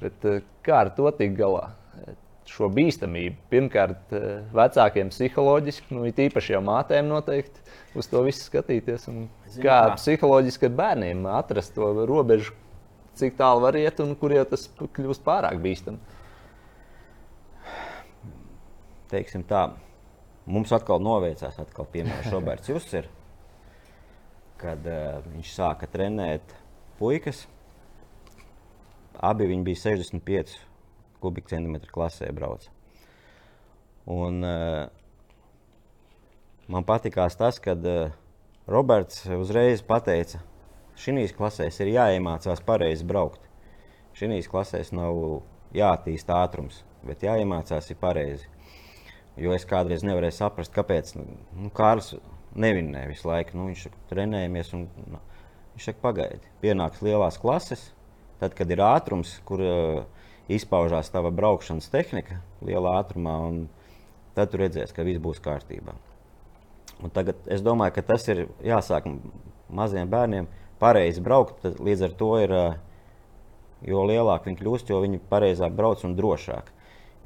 Bet, 0.03 0.27
eh, 0.27 0.43
kā 0.67 0.83
ar 0.83 0.91
to 0.97 1.11
tikt 1.15 1.39
galā? 1.39 1.69
Šo 2.49 2.71
bīstamību. 2.75 3.39
Pirmkārt, 3.53 4.15
eh, 4.19 4.29
vecākiem 4.59 5.15
psiholoģiski, 5.15 5.95
nu, 5.95 6.07
īpaši 6.11 6.57
jau 6.57 6.63
mātēm 6.65 7.07
noteikti 7.07 7.63
uz 7.95 8.11
to 8.11 8.25
visu 8.27 8.49
skatīties. 8.49 9.07
Zinu, 9.07 9.29
kā, 9.63 9.79
kā 9.93 9.99
psiholoģiski 9.99 10.75
bērniem 10.75 11.23
atrast 11.39 11.77
to 11.79 11.93
robežu, 12.09 12.57
cik 13.19 13.37
tālu 13.39 13.65
var 13.67 13.77
iet 13.79 14.01
un 14.05 14.15
kur 14.19 14.33
jau 14.35 14.47
tas 14.49 14.69
kļūst 14.79 15.27
pārāk 15.27 15.61
bīstams 15.63 16.17
teiksim 19.09 19.45
tā, 19.49 19.69
mums 20.49 20.73
atkal 20.75 21.01
noveicās, 21.03 21.59
atkal 21.61 21.89
piemēram, 21.93 22.31
Roberts 22.35 22.71
Jusers, 22.71 23.11
kad 24.59 24.87
uh, 24.91 25.21
viņš 25.31 25.53
sāka 25.55 25.89
trenēt 25.91 26.55
puikas. 26.99 27.45
Abi 29.23 29.49
viņi 29.51 29.65
bija 29.67 29.81
65 29.83 30.57
kubikcentimetru 31.23 31.91
klasē 31.95 32.31
brauc. 32.35 32.67
Un, 34.11 34.43
uh, 34.47 34.87
man 36.71 36.87
patīkās 36.89 37.39
tas, 37.39 37.61
ka 37.63 37.75
uh, 37.79 38.15
Roberts 38.69 39.25
uzreiz 39.39 39.83
pateica, 39.87 40.43
šīs 40.99 41.35
klasēs 41.37 41.81
ir 41.83 41.93
jāiemācās 41.95 42.63
pareizi 42.67 43.07
braukt. 43.07 43.45
Šīs 44.19 44.51
klasēs 44.51 44.93
nav 44.97 45.43
jāattīst 45.77 46.31
ātrums, 46.33 46.83
bet 47.07 47.23
jāiemācās 47.27 47.91
ir 47.93 48.01
pareizi. 48.01 48.49
Jo 49.39 49.53
es 49.55 49.67
kādreiz 49.69 50.03
nevarēju 50.03 50.35
saprast, 50.35 50.75
kāpēc 50.75 51.13
nu, 51.15 51.25
nu 51.55 51.71
Kārlis 51.75 52.17
nevinēja 52.59 53.11
visu 53.13 53.29
laiku. 53.29 53.55
Nu, 53.59 53.69
viņš 53.71 53.85
trenējamies, 54.11 54.73
un 54.75 54.89
nu, 55.13 55.21
viņš 55.77 55.91
saka, 55.91 56.03
pagaidi. 56.09 56.51
Pienāks 56.63 57.05
lielās 57.07 57.39
klases, 57.39 57.85
tad, 58.41 58.57
kad 58.59 58.71
ir 58.75 58.83
ātrums, 58.83 59.37
kur 59.47 59.63
uh, 59.63 60.01
izpaužās 60.51 61.13
tava 61.15 61.31
braukšanas 61.35 61.91
tehnika 61.93 62.41
lielā 62.65 62.99
ātrumā, 63.03 63.37
un 63.47 63.67
tad 64.35 64.51
tu 64.53 64.61
redzēsi, 64.63 64.95
ka 64.97 65.07
viss 65.07 65.23
būs 65.23 65.43
kārtībā. 65.45 65.95
Un 67.05 67.15
tagad 67.15 67.39
es 67.47 67.63
domāju, 67.63 67.95
ka 67.95 68.07
tas 68.11 68.27
ir 68.33 68.49
jāsāk 68.65 69.07
maziem 69.71 70.11
bērniem 70.11 70.49
pareizi 70.81 71.23
braukt. 71.25 71.67
Līdz 71.79 72.09
ar 72.09 72.17
to 72.19 72.33
ir, 72.43 72.55
jo 73.87 74.09
lielāk 74.09 74.49
viņi 74.49 74.61
kļūst, 74.63 74.91
jo 74.93 75.03
viņi 75.05 75.23
pareizāk 75.31 75.77
brauc 75.79 76.05
un 76.07 76.17
drošāk. 76.19 76.75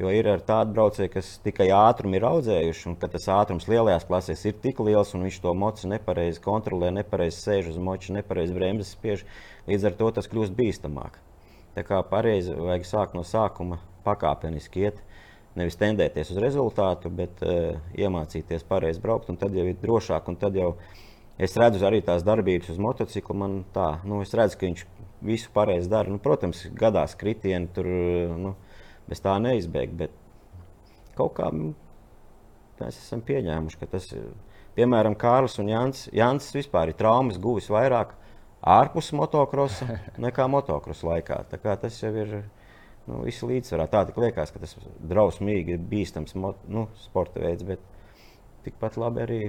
Jo 0.00 0.09
ir 0.09 0.26
tādi 0.48 0.72
braucēji, 0.72 1.11
kas 1.12 1.34
tikai 1.44 1.66
ātrumu 1.76 2.16
ir 2.16 2.24
audzējuši, 2.24 2.86
un 2.88 2.94
tas 2.96 3.28
ātrums 3.28 3.68
lielajās 3.68 4.07
klasēs 4.09 4.46
ir 4.48 4.57
tik 4.62 4.80
liels, 4.80 5.12
un 5.14 5.26
viņš 5.26 5.40
to 5.44 5.53
mocu 5.55 5.90
nepareizi 5.90 6.40
kontrolē, 6.42 6.88
nepareizi 6.96 7.36
sēž 7.42 7.68
uz 7.74 7.76
moča, 7.78 8.14
nepareizi 8.16 8.57
bremzes 8.57 8.94
spiež. 8.96 9.26
Līdz 9.68 9.90
ar 9.90 9.98
to 10.00 10.09
tas 10.16 10.30
kļūst 10.32 10.57
bīstamāk. 10.57 11.20
Tā 11.76 11.84
kā 11.84 12.00
pareizi 12.09 12.57
vajag 12.57 12.88
sākt 12.88 13.14
no 13.16 13.22
sākuma 13.24 13.78
pakāpeniski 14.07 14.88
iet. 14.88 14.98
Nevis 15.61 15.76
tendēties 15.76 16.32
uz 16.32 16.40
rezultātu, 16.40 17.12
bet 17.12 17.44
uh, 17.44 17.76
iemācīties 17.92 18.64
pareizi 18.68 19.00
braukt, 19.05 19.28
un 19.28 19.36
tad 19.40 19.53
jau 19.57 19.66
ir 19.68 19.76
drošāk. 19.80 20.32
Tad 20.40 20.57
jau 20.57 20.72
es 21.39 21.57
redzu 21.61 21.87
arī 21.89 22.03
tās 22.05 22.24
darbības 22.26 22.72
uz 22.74 22.80
motocikla. 22.83 23.37
Man 23.45 23.62
tā, 23.74 23.89
nu, 24.09 24.20
es 24.24 24.35
redzu, 24.37 24.59
ka 24.59 24.68
viņš 24.68 24.85
visu 25.22 25.53
pareizi 25.55 25.91
dara. 25.93 26.11
Nu, 26.11 26.20
protams, 26.22 26.64
gadās 26.78 27.16
kritieni 27.18 27.70
tur. 27.74 27.89
Nu, 28.39 28.57
bez 29.09 29.22
tā 29.22 29.37
neizbēgt. 29.43 29.95
Bet 29.99 30.16
kaut 31.18 31.37
kā 31.39 31.51
mēs 31.53 32.97
esam 32.97 33.22
pieņēmuši, 33.26 33.80
ka 33.80 33.91
tas 33.97 34.11
ir. 34.14 34.33
Piemēram, 34.72 35.12
Kārlis 35.20 35.59
un 35.61 35.68
Jānis. 35.68 36.07
Jānis 36.16 36.49
vispār 36.57 36.89
ir 36.89 36.97
traumas 36.97 37.37
guvis 37.41 37.68
vairāk 37.68 38.14
ārpus 38.62 39.11
motocrossa 39.12 39.99
nekā 40.24 40.47
motocrossa 40.49 41.11
laikā. 41.11 41.43
Tas 41.51 41.99
jau 42.01 42.12
ir 42.16 42.30
nu, 43.07 43.20
viss 43.26 43.45
līdzsvarā. 43.45 43.89
Tā 43.93 44.07
liekas, 44.16 44.55
ka 44.55 44.62
tas 44.62 44.72
drausmīgi 45.11 45.76
bīstams 45.91 46.39
nu, 46.39 46.87
sporta 47.03 47.43
veids, 47.43 47.66
bet 47.68 47.85
tikpat 48.64 48.97
labi 48.97 49.22
arī 49.26 49.43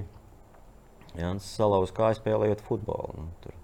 Jānis 1.19 1.49
Salauz 1.57 1.93
kā 1.95 2.13
spēlējot 2.17 2.63
futbolu. 2.65 3.25
Nu, 3.25 3.27
tur. 3.43 3.57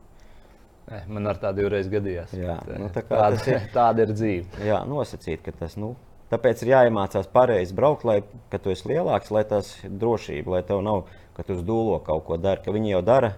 Ne, 0.90 1.04
man 1.14 1.30
ar 1.30 1.40
tādu 1.42 1.70
reiz 1.70 1.90
gadījās. 1.90 2.34
Jā, 2.38 2.58
bet, 2.66 2.78
nu, 2.82 2.90
tā 2.94 3.04
tāda, 3.06 3.42
ir, 3.46 3.66
tāda 3.78 4.06
ir 4.06 4.14
dzīve. 4.14 4.62
Jā, 4.66 4.84
nosacīt, 4.90 5.42
ka 5.46 5.54
tas. 5.56 5.78
Nu, 5.80 5.96
Tāpēc 6.30 6.62
ir 6.62 6.70
jāiemācās 6.76 7.26
pareizi 7.34 7.74
braukt, 7.74 8.04
lai, 8.06 8.20
kad 8.52 8.62
tu 8.62 8.70
esi 8.70 8.86
lielāks, 8.92 9.32
lai 9.34 9.42
tas 9.50 9.72
ir 9.82 9.96
drošība, 9.98 10.52
lai 10.54 10.60
tev 10.66 10.84
nav, 10.86 11.08
ka 11.34 11.46
tu 11.46 11.56
uz 11.58 11.64
dūlo 11.66 11.96
kaut 12.06 12.28
ko 12.28 12.38
dari, 12.38 12.62
ka 12.62 12.74
viņi 12.76 12.92
jau 12.92 13.00
dara 13.06 13.32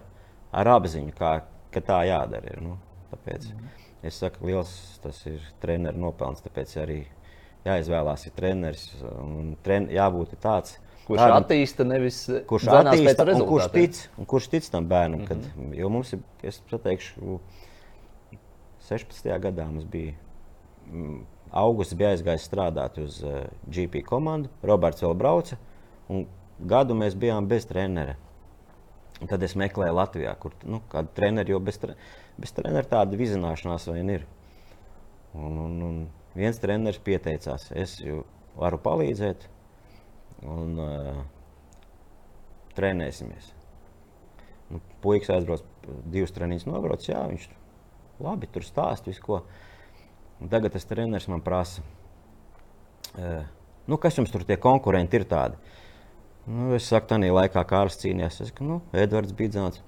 ar 0.52 0.68
apziņu, 0.74 1.14
kā, 1.16 1.30
ka 1.72 1.80
tā 1.86 2.02
jādara. 2.10 2.52
Ir, 2.52 2.60
nu. 2.60 2.76
Tāpēc 3.14 3.48
mm. 3.48 3.70
es 4.08 4.20
saku, 4.20 4.44
liels 4.48 4.74
tas 5.00 5.22
ir 5.28 5.40
treneru 5.64 6.04
nopelns, 6.04 6.44
tāpēc 6.44 6.76
arī 6.84 6.98
jāizvēlās 7.64 8.26
ir 8.28 8.36
treneris 8.36 8.84
un 9.22 9.54
tren, 9.64 9.88
jābūt 9.92 10.36
tāds 10.42 10.76
Kurš 11.02 11.18
Tādam, 11.18 11.40
attīsta, 11.40 11.84
nevis 11.88 12.18
kurš 12.46 12.68
attīsta, 12.70 13.26
un 13.34 13.44
kurš 13.48 13.68
tic, 13.74 13.98
un 14.22 14.28
kurš 14.30 14.48
tic 14.52 14.68
tam 14.70 14.86
bērnam. 14.88 15.20
Mm 15.20 15.26
-hmm. 15.26 15.50
kad, 15.72 15.76
jo 15.78 15.88
mums 15.88 16.12
ir, 16.12 16.20
es 16.42 16.60
pateikšu, 16.70 17.40
16. 18.88 19.40
gadā 19.42 19.66
mums 19.70 19.84
bija. 19.84 20.14
Mm, 20.92 21.22
Augusts 21.52 21.94
bija 21.94 22.14
aizgājis 22.14 22.46
strādāt 22.48 22.96
uz 23.02 23.22
uh, 23.22 23.30
eh, 23.30 23.48
GP 23.68 24.02
komandu, 24.08 24.48
Roberts 24.62 25.02
vēl 25.02 25.14
brauca, 25.14 25.58
un 26.08 26.26
gadu 26.58 26.94
mēs 26.94 27.14
bijām 27.18 27.46
bez 27.46 27.66
trenera. 27.68 28.16
Un 29.20 29.28
tad 29.28 29.42
es 29.42 29.54
meklēju 29.54 29.94
Latvijā, 29.94 30.32
kur 30.40 30.54
nu, 30.64 30.80
kāda 30.90 31.12
trenera, 31.14 31.52
jo 31.52 31.60
bez, 31.60 31.78
tre, 31.78 31.94
bez 32.40 32.54
trenera 32.56 32.88
tāda 32.88 33.18
vizināšanās 33.20 33.86
vien 33.92 34.10
ir. 34.10 34.24
Un, 35.34 35.58
un, 35.58 35.76
un 35.82 36.00
viens 36.34 36.58
treneris 36.58 36.98
pieteicās, 37.04 37.68
es 37.76 37.98
varu 38.56 38.80
palīdzēt, 38.82 39.46
un 40.48 40.78
uh, 40.82 41.22
trenēsimies. 42.76 43.52
Nu, 44.72 44.80
Puikas 45.04 45.32
aizbrauc, 45.36 45.64
divas 46.10 46.34
treniņas 46.34 46.66
nobrauc, 46.68 47.06
jā, 47.06 47.20
viņš 47.30 47.48
labi 48.22 48.48
tur 48.52 48.66
stāsta 48.66 49.10
visu 49.10 49.24
ko. 49.24 49.42
Un 50.42 50.50
tagad 50.50 50.74
tas 50.74 50.86
treneris 50.88 51.28
man 51.30 51.44
prasa, 51.44 51.84
uh, 53.14 53.46
nu, 53.86 53.98
kas 54.02 54.18
jums 54.18 54.32
tur 54.34 54.46
tie 54.48 54.58
konkurenti 54.58 55.20
ir 55.20 55.28
tādi? 55.30 55.58
Nu, 56.48 56.72
es 56.74 56.88
saku, 56.90 57.12
tā 57.12 57.20
laikā 57.22 57.62
Kārlis 57.70 58.00
cīnījās. 58.02 58.40
Es 58.42 58.50
saku, 58.50 58.66
nu, 58.66 58.80
Edvards 58.98 59.34
Bidzāns. 59.38 59.78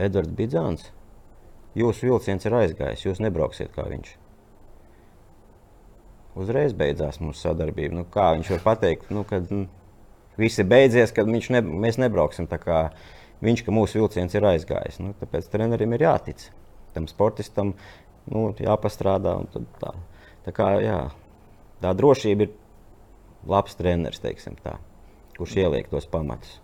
Edvards 0.00 0.32
Bidzāns, 0.34 0.88
jūsu 1.76 2.08
vilciens 2.08 2.48
ir 2.48 2.56
aizgājis, 2.62 3.04
jūs 3.04 3.20
nebrauksiet 3.22 3.74
kā 3.76 3.84
viņš 3.90 4.16
uzreiz 6.38 6.74
beidzās 6.76 7.20
mūsu 7.22 7.46
sadarbība. 7.46 7.98
Nu, 8.00 8.06
kā 8.10 8.32
viņš 8.36 8.54
var 8.56 8.64
pateikt, 8.68 9.10
nu, 9.14 9.24
kad 9.28 9.50
nu, 9.54 9.66
viss 10.40 10.60
ir 10.60 10.68
beidzies, 10.70 11.14
kad 11.14 11.28
ne, 11.30 11.62
mēs 11.62 12.00
nebrauksim 12.02 12.48
tā 12.50 12.58
kā 12.62 12.86
viņš, 13.44 13.64
ka 13.66 13.74
mūsu 13.74 14.00
vilciens 14.00 14.34
ir 14.34 14.46
aizgājis. 14.54 15.00
Nu, 15.02 15.14
tāpēc 15.20 15.50
trenerim 15.52 15.94
ir 15.94 16.06
jātic. 16.06 16.48
Tam 16.94 17.06
sportistam 17.10 17.74
nu, 18.30 18.48
jāpastrādā. 18.58 19.38
Tā. 19.82 19.94
Tā, 20.44 20.52
kā, 20.52 20.74
jā, 20.84 20.98
tā 21.80 21.94
drošība 21.96 22.44
ir 22.44 22.52
labs 23.48 23.78
treneris, 23.78 24.20
tā, 24.20 24.76
kurš 25.38 25.56
ieliek 25.62 25.88
tos 25.88 26.04
pamatus. 26.10 26.58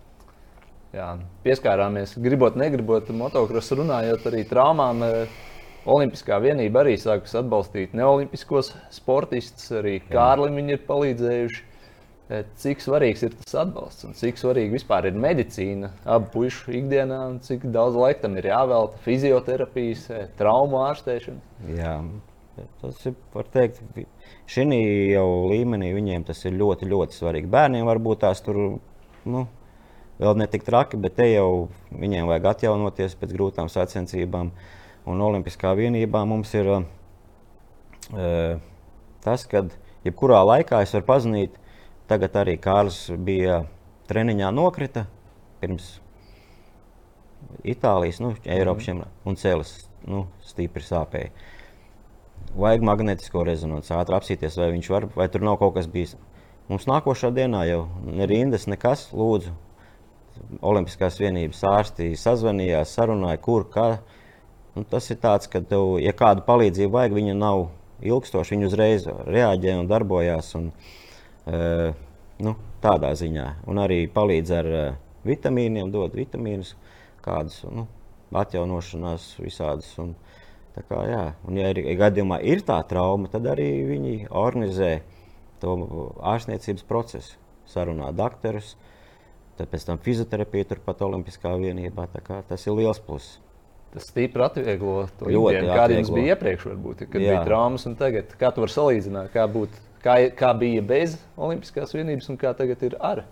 Jā, 0.91 1.13
pieskārāmies, 1.45 2.17
gribot, 2.19 2.57
negribot, 2.59 3.09
motocross 3.15 3.71
runājot 3.79 4.25
arī 4.27 4.43
traumām. 4.47 5.05
Eh, 5.81 5.89
Olimpiskā 5.89 6.37
vienība 6.41 6.83
arī 6.83 6.95
sākus 6.99 7.33
atbalstīt 7.37 7.93
neolimpiskos 7.97 8.73
sportistus. 8.93 9.71
Arī 9.71 9.99
Kārlim 10.09 10.55
viņi 10.59 10.77
ir 10.77 10.87
palīdzējuši. 10.87 11.67
E, 12.31 12.45
cik 12.55 12.79
svarīgs 12.79 13.25
ir 13.25 13.33
tas 13.35 13.57
atbalsts 13.65 14.05
un 14.07 14.13
cik 14.15 14.37
svarīga 14.39 14.71
vispār 14.71 15.09
ir 15.09 15.17
medicīna 15.19 15.89
abu 16.07 16.29
pušu 16.37 16.71
ikdienā, 16.77 17.17
un 17.27 17.41
cik 17.43 17.65
daudz 17.73 17.97
laika 17.99 18.21
tam 18.23 18.37
ir 18.39 18.47
jāvelta 18.47 19.01
fizioterapijas, 19.03 20.05
e, 20.07 20.21
traumu 20.39 20.79
ārstēšanai. 20.85 21.41
Jā, 21.75 21.97
tas 22.79 23.03
ir, 23.09 23.17
var 23.33 23.51
teikt, 23.51 23.81
šī 24.47 24.63
jau 25.11 25.27
līmenī 25.51 25.91
viņiem 25.97 26.23
tas 26.29 26.45
ir 26.47 26.55
ļoti, 26.55 26.87
ļoti 26.87 27.19
svarīgi. 27.19 27.51
Bērniem 27.51 27.89
varbūt 27.89 28.23
tās 28.23 28.39
tur 28.45 28.61
nu, 29.27 29.45
vēl 30.23 30.39
ne 30.39 30.47
tik 30.47 30.63
traki, 30.63 31.01
bet 31.03 31.19
te 31.19 31.27
jau 31.33 31.67
viņiem 31.91 32.31
vajag 32.31 32.53
atjaunoties 32.53 33.19
pēc 33.19 33.35
grūtām 33.35 33.67
sacensībām. 33.67 34.55
Uh, 34.55 34.80
un 35.09 35.21
Olimpiskā 35.25 35.73
vienībā 35.77 36.23
mums 36.29 36.53
ir 36.57 36.69
uh, 36.75 36.83
tas, 39.23 39.45
ka 39.49 39.65
jebkurā 40.05 40.41
laikā 40.45 40.81
es 40.85 40.93
varu 40.97 41.07
pazudīt. 41.07 41.57
Tagad 42.11 42.35
arī 42.41 42.57
Kārlis 42.59 43.05
bija 43.23 43.61
treniņā 44.09 44.49
nokrita 44.51 45.05
pirms 45.61 46.01
Itālijas, 47.63 48.19
nu, 48.21 48.33
Eiropas 48.45 48.89
mm. 48.91 49.07
un 49.27 49.37
cēlis 49.39 49.71
nu, 50.09 50.25
stipri 50.45 50.83
sāpēja. 50.85 51.31
Vajag 52.57 52.83
magnetisko 52.83 53.45
rezonanci, 53.47 53.93
ātri 53.95 54.17
apsīties, 54.17 54.57
vai 54.59 54.71
viņš 54.73 54.89
var, 54.91 55.07
vai 55.15 55.27
tur 55.31 55.45
nav 55.45 55.59
kaut 55.61 55.75
kas 55.77 55.87
bijis. 55.87 56.17
mums 56.69 56.87
nākošā 56.87 57.31
dienā 57.35 57.65
jau 57.67 57.85
ne 58.03 58.25
rindas, 58.27 58.67
nekas, 58.67 59.09
lūdzu. 59.13 59.53
Olimpiskās 60.61 61.19
vienības 61.19 61.63
ārsti 61.67 62.11
sazvanījās, 62.17 62.93
sarunāja, 62.95 63.37
kur, 63.37 63.67
kā. 63.69 63.87
Un 64.79 64.85
tas 64.87 65.09
ir 65.11 65.19
tāds, 65.19 65.49
ka, 65.51 65.59
tev, 65.67 65.97
ja 65.99 66.13
kādu 66.15 66.45
palīdzību 66.47 66.95
vajag, 66.95 67.15
viņa 67.17 67.35
nav 67.35 67.65
ilgstoša, 68.07 68.55
viņa 68.55 68.67
uzreiz 68.69 69.07
reaģē 69.27 69.75
un 69.81 69.89
darbojās. 69.89 70.53
Un, 70.59 70.69
uh, 71.51 71.91
nu, 72.41 72.55
tādā 72.83 73.11
ziņā. 73.19 73.47
Un 73.67 73.81
arī 73.83 74.05
palīdz 74.11 74.53
ar 74.55 74.69
uh, 74.71 74.85
vitamīniem, 75.27 75.91
dod 75.91 76.15
vitamīnus, 76.15 76.75
kādus 77.25 77.61
nu, 77.67 77.85
atjaunošanās 78.31 79.33
visādas. 79.43 79.91
Un, 80.01 80.15
kā, 80.77 81.03
jā. 81.09 81.25
un, 81.43 81.59
ja 81.59 81.73
ir, 81.73 81.83
ja 81.91 81.97
gadījumā 82.05 82.39
ir 82.47 82.63
tā 82.67 82.79
trauma, 82.87 83.29
tad 83.31 83.51
arī 83.51 83.69
viņi 83.91 84.15
organizē 84.31 84.93
to 85.61 85.75
ārstniecības 86.31 86.87
procesu, 86.87 87.37
sarunā 87.69 88.09
doktorus. 88.15 88.77
Pēc 89.61 89.83
tam 89.85 89.99
fizioterapija 90.01 90.71
turpat 90.71 91.03
Olimpiskā 91.05 91.51
vienībā. 91.59 92.07
Tas 92.49 92.63
ir 92.65 92.79
liels 92.79 93.03
pluss. 93.03 93.35
Tas 93.91 94.07
stipri 94.07 94.43
atvieglo 94.45 95.01
to 95.19 95.27
ikdienu, 95.27 95.73
kāda 95.75 95.97
jums 95.97 96.11
bija 96.15 96.35
iepriekš, 96.35 96.67
varbūt, 96.69 97.01
kad 97.11 97.19
Jā. 97.19 97.33
bija 97.33 97.39
traumas 97.43 97.83
un 97.89 97.97
tagad. 97.99 98.29
Kā 98.39 98.53
tu 98.55 98.63
vari 98.63 98.71
salīdzināt, 98.71 99.31
kā, 99.33 99.43
būt, 99.51 99.73
kā, 100.03 100.15
kā 100.37 100.51
bija 100.55 100.83
bez 100.87 101.17
Olimpiskās 101.35 101.91
vienības 101.97 102.31
un 102.31 102.39
kā 102.39 102.53
tagad 102.55 102.85
ir 102.87 102.95
ar? 103.03 103.25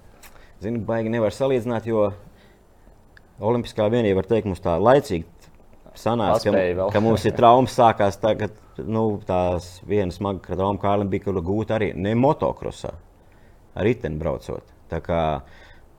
Zinu, 0.60 0.82
baigi 0.84 1.14
nevar 1.14 1.32
salīdzināt, 1.32 1.88
jo 1.88 2.10
Olimpiskā 3.40 3.88
vienība 3.88 4.20
var 4.20 4.28
teikt 4.28 4.50
mums 4.52 4.60
tā 4.60 4.74
laicīgi 4.84 5.24
sanāca, 5.96 6.52
ka, 6.52 6.90
ka 6.92 7.04
mums 7.04 7.24
ir 7.24 7.38
traumas 7.38 7.78
sākās 7.80 8.20
tagad. 8.20 8.58
Nu, 8.80 9.20
tās 9.28 9.78
viena 9.88 10.12
smaga 10.16 10.56
trauma 10.56 10.80
Kārlim 10.80 11.10
bija, 11.12 11.34
gūta 11.44 11.76
arī 11.76 11.90
ne 11.96 12.14
motokrosā, 12.16 12.94
ar 13.76 13.88
riteni 13.88 14.20
braucot. 14.20 14.64
Tā 14.92 15.02
kā, 15.04 15.24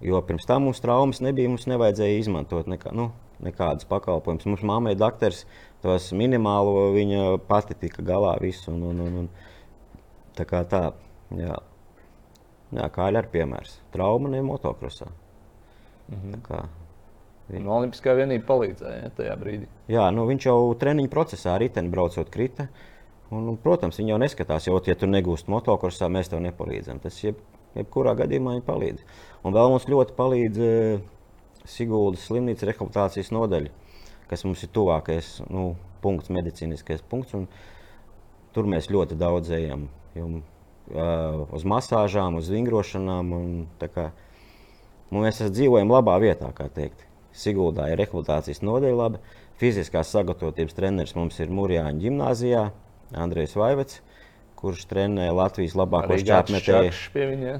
jo 0.05 0.21
pirms 0.25 0.49
tam 0.49 0.69
mums 0.69 0.81
traumas 0.81 1.21
nebija, 1.25 1.49
mums 1.53 1.69
nevajadzēja 1.69 2.23
izmantot 2.23 2.71
nekā, 2.73 2.95
nu, 2.97 3.11
nekādas 3.45 3.89
pakalpojumus. 3.91 4.49
Mums 4.49 4.67
mammai 4.67 4.97
doktors 4.99 5.45
tos 5.85 6.11
minimālo 6.17 6.91
viņa 6.97 7.39
pati 7.49 7.77
tika 7.79 8.05
galā 8.07 8.35
visu. 8.43 8.73
Un, 8.75 8.85
un, 8.91 9.01
un, 9.07 9.19
un, 9.23 9.31
tā 10.39 10.47
kā 10.49 10.63
tā, 10.69 10.91
jā. 11.37 11.57
Jā, 12.71 12.87
kā 12.95 13.09
ir 13.11 13.27
piemērs. 13.33 13.81
Trauma 13.91 14.31
ne 14.31 14.45
motokrosā. 14.47 15.09
Mhm. 16.11 16.37
Tā 16.37 16.41
kā, 16.47 16.61
viņa... 17.51 17.65
No 17.67 17.75
Olimpiskā 17.81 18.15
vienība 18.19 18.47
palīdzēja 18.47 19.03
ja, 19.09 19.11
tajā 19.17 19.35
brīdī. 19.41 19.67
Jā, 19.91 20.07
nu, 20.15 20.27
viņš 20.29 20.47
jau 20.47 20.59
treniņu 20.79 21.11
procesā 21.11 21.57
riteni 21.59 21.91
braucot 21.91 22.31
krita. 22.31 22.69
Un, 23.31 23.47
un, 23.47 23.57
protams, 23.63 23.99
viņi 23.99 24.11
jau 24.11 24.19
neskatās, 24.23 24.67
jo, 24.67 24.79
ja 24.87 24.97
tu 24.99 25.07
negūsti 25.07 25.51
motokrosā, 25.51 26.09
mēs 26.11 26.31
tev 26.31 26.43
nepalīdzam. 26.43 26.99
Tas 27.03 27.19
jeb, 27.23 27.39
jebkurā 27.79 28.17
gadījumā 28.19 28.57
viņi 28.57 28.67
palīdz. 28.67 29.05
Un 29.47 29.55
vēl 29.55 29.71
mums 29.71 29.87
ļoti 29.91 30.17
palīdz 30.19 30.63
Siguldas 31.69 32.25
slimnīcas 32.29 32.69
rehabilitācijas 32.71 33.33
nodaļa, 33.35 33.73
kas 34.31 34.47
mums 34.47 34.63
ir 34.65 34.73
tuvākais 34.75 35.37
nu, 35.51 35.75
punkts, 36.05 36.33
medicīniskais 36.33 37.05
punkts. 37.11 37.37
Tur 38.55 38.67
mēs 38.67 38.89
ļoti 38.91 39.19
daudz 39.19 39.53
ejam. 39.55 39.87
Jo, 40.17 40.27
uh, 40.91 41.45
uz 41.55 41.67
masāžām, 41.69 42.41
uz 42.41 42.51
vingrošanām. 42.51 43.33
Un, 43.37 43.53
kā, 43.81 44.11
nu, 45.11 45.23
mēs 45.23 45.43
dzīvojam 45.45 45.93
labā 45.93 46.17
vietā, 46.23 46.51
kā 46.57 46.67
teikt. 46.73 47.07
Siguldā 47.37 47.87
ir 47.93 48.01
rehabilitācijas 48.01 48.65
nodeļa 48.67 48.99
laba. 48.99 49.21
Fiziskās 49.61 50.11
sagatavotības 50.11 50.75
treneris 50.75 51.15
mums 51.15 51.37
ir 51.39 51.53
Mūrjāņa 51.53 52.01
gimnājā, 52.01 52.65
Andrejs 53.21 53.55
Vaivets, 53.61 54.01
kurš 54.59 54.87
trenē 54.91 55.29
Latvijas 55.37 55.77
labākos 55.79 56.25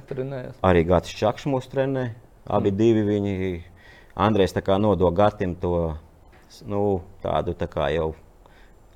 trenējas. 0.09 0.59
Arī 0.67 0.85
Gatis 0.89 1.15
Čakšs 1.21 1.47
mūs 1.53 1.69
trenē. 1.71 2.09
Abi 2.51 2.73
mm. 2.73 2.79
divi 2.81 3.05
viņi 3.07 3.37
Andrejs 4.21 4.53
nodod 4.79 5.15
Gatim 5.15 5.55
to 5.57 5.97
nu, 6.67 7.01
tādu 7.23 7.55
tā 7.57 7.69
kā 7.71 7.89
jau 7.95 8.11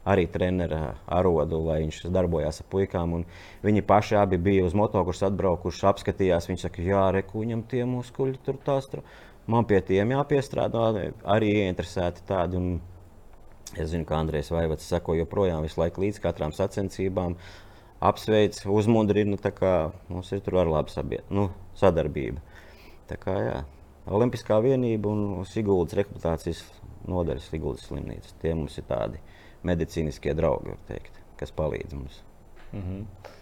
arī 0.04 0.26
treneru 0.28 0.92
arodu, 1.08 1.60
lai 1.64 1.80
viņš 1.84 2.02
darbojās 2.12 2.60
ar 2.60 2.66
puikām. 2.68 3.24
Viņi 3.64 3.84
paši 3.88 4.18
abi 4.20 4.36
bija 4.36 4.66
uz 4.66 4.74
motociklu 4.76 5.28
atbraukuši, 5.30 5.86
apskatījās. 5.88 6.48
Viņi 6.50 6.64
saka, 6.66 6.84
jā, 6.84 7.04
reku, 7.16 7.40
viņam 7.40 7.64
tie 7.70 7.84
muskuļi 7.88 8.40
tur 8.44 8.58
tās. 8.66 8.88
Tur. 8.92 9.04
Man 9.48 9.64
pie 9.68 9.80
tiem 9.84 10.12
jāpiestrādā, 10.12 10.90
arī 11.24 11.52
ieinteresēti 11.62 12.24
tādi. 12.28 12.60
Un 12.60 13.78
es 13.80 13.90
zinu, 13.92 14.04
ka 14.08 14.20
Andrejs 14.20 14.52
Vaivats 14.52 14.88
seko 14.92 15.16
joprojām 15.18 15.64
visu 15.64 15.80
laiku 15.80 16.04
līdz 16.04 16.20
katram 16.24 16.52
sacensībām. 16.52 17.38
Apsveic, 18.04 18.58
uzmundrina, 18.68 19.38
tā 19.40 19.54
kā 19.56 19.72
mums 20.10 20.28
ir 20.36 20.44
tur 20.44 20.60
arī 20.60 20.74
laba 20.74 20.92
sabied, 20.92 21.24
nu, 21.32 21.48
sadarbība. 21.80 22.42
Tā 23.08 23.16
kā, 23.20 23.38
jā. 23.40 23.62
Olimpiskā 24.04 24.58
vienība 24.60 25.08
un 25.08 25.44
Sigūdas 25.48 25.96
rehabilitācijas 25.96 26.64
nodaļas 27.08 27.48
Sigūdas 27.52 27.86
slimnīca. 27.88 28.34
Tie 28.42 28.52
mums 28.56 28.76
ir 28.80 28.84
tādi 28.88 29.20
medicīniskie 29.64 30.34
draugi, 30.36 30.76
teikt, 30.88 31.20
kas 31.40 31.54
palīdz 31.56 31.96
mums. 31.96 32.20
Mm 32.72 32.82
-hmm. 32.82 33.32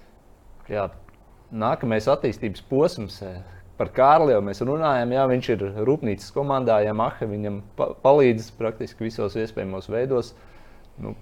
Jā, 0.70 0.90
nākamais 1.50 2.06
attīstības 2.08 2.62
posms. 2.68 3.22
Eh, 3.22 3.42
par 3.76 3.88
Kārli 3.88 4.32
jau 4.32 4.40
mēs 4.40 4.62
runājam, 4.62 5.12
jā, 5.12 5.26
viņš 5.28 5.48
ir 5.48 5.62
rūpnīcas 5.88 6.32
komandā, 6.32 6.80
Yamaha 6.84 7.26
viņam 7.26 7.62
pa 7.76 7.94
palīdz 8.04 8.52
praktiski 8.58 9.04
visos 9.04 9.34
iespējamos 9.34 9.88
veidos. 9.88 10.34
Nu, 10.98 11.14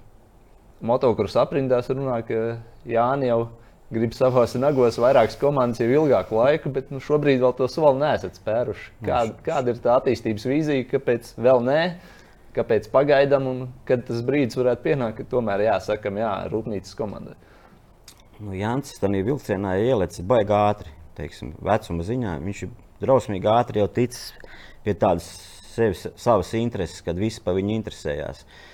Motocross 0.81 1.37
aprindās 1.37 1.89
runā, 1.89 2.23
ka 2.27 2.59
Jānis 2.89 3.29
jau 3.29 3.49
grib 3.91 4.15
savos 4.15 4.55
nagos 4.55 4.99
vairākas 5.03 5.37
komandas 5.41 5.83
jau 5.83 5.89
ilgāku 5.91 6.39
laiku, 6.39 6.71
bet 6.75 6.93
nu, 6.95 7.01
šobrīd 7.03 7.43
vēl 7.43 7.55
to 7.59 7.67
soli 7.71 7.99
neesat 8.03 8.39
spēruši. 8.39 8.93
Kāda, 9.07 9.35
kāda 9.47 9.75
ir 9.75 9.83
tā 9.83 9.97
attīstības 9.99 10.47
vīzija, 10.47 10.87
kāpēc 10.93 11.35
vēl 11.43 11.63
nē? 11.67 11.83
Kāpēc 12.55 12.89
pagaidām, 12.91 13.47
un 13.47 13.61
kad 13.87 14.03
tas 14.07 14.23
brīdis 14.27 14.59
varētu 14.59 14.87
pienākt, 14.87 15.21
ka 15.21 15.29
tomēr 15.35 15.67
jāsakam, 15.69 16.19
jā, 16.19 16.33
rūpnīcas 16.51 16.97
komandai? 16.99 17.37
Nu, 18.41 18.55
Jānis 18.57 18.99
tam 18.99 19.15
ir 19.19 19.27
vilcienā 19.29 19.77
ielicis 19.83 20.25
baigi 20.27 20.57
ātri, 20.57 20.95
teiksim, 21.19 21.53
vecuma 21.63 22.07
ziņā. 22.07 22.39
Viņš 22.47 22.65
ir 22.67 22.75
drausmīgi 23.03 23.51
ātri 23.53 23.83
jau 23.83 23.91
ticis 24.01 24.33
pie 24.87 24.97
tādas 24.99 25.29
sevis, 25.75 26.09
savas 26.19 26.51
intereses, 26.59 27.05
kad 27.07 27.19
visi 27.21 27.43
par 27.45 27.59
viņu 27.59 27.77
interesējās. 27.77 28.43
Uh, 28.43 28.70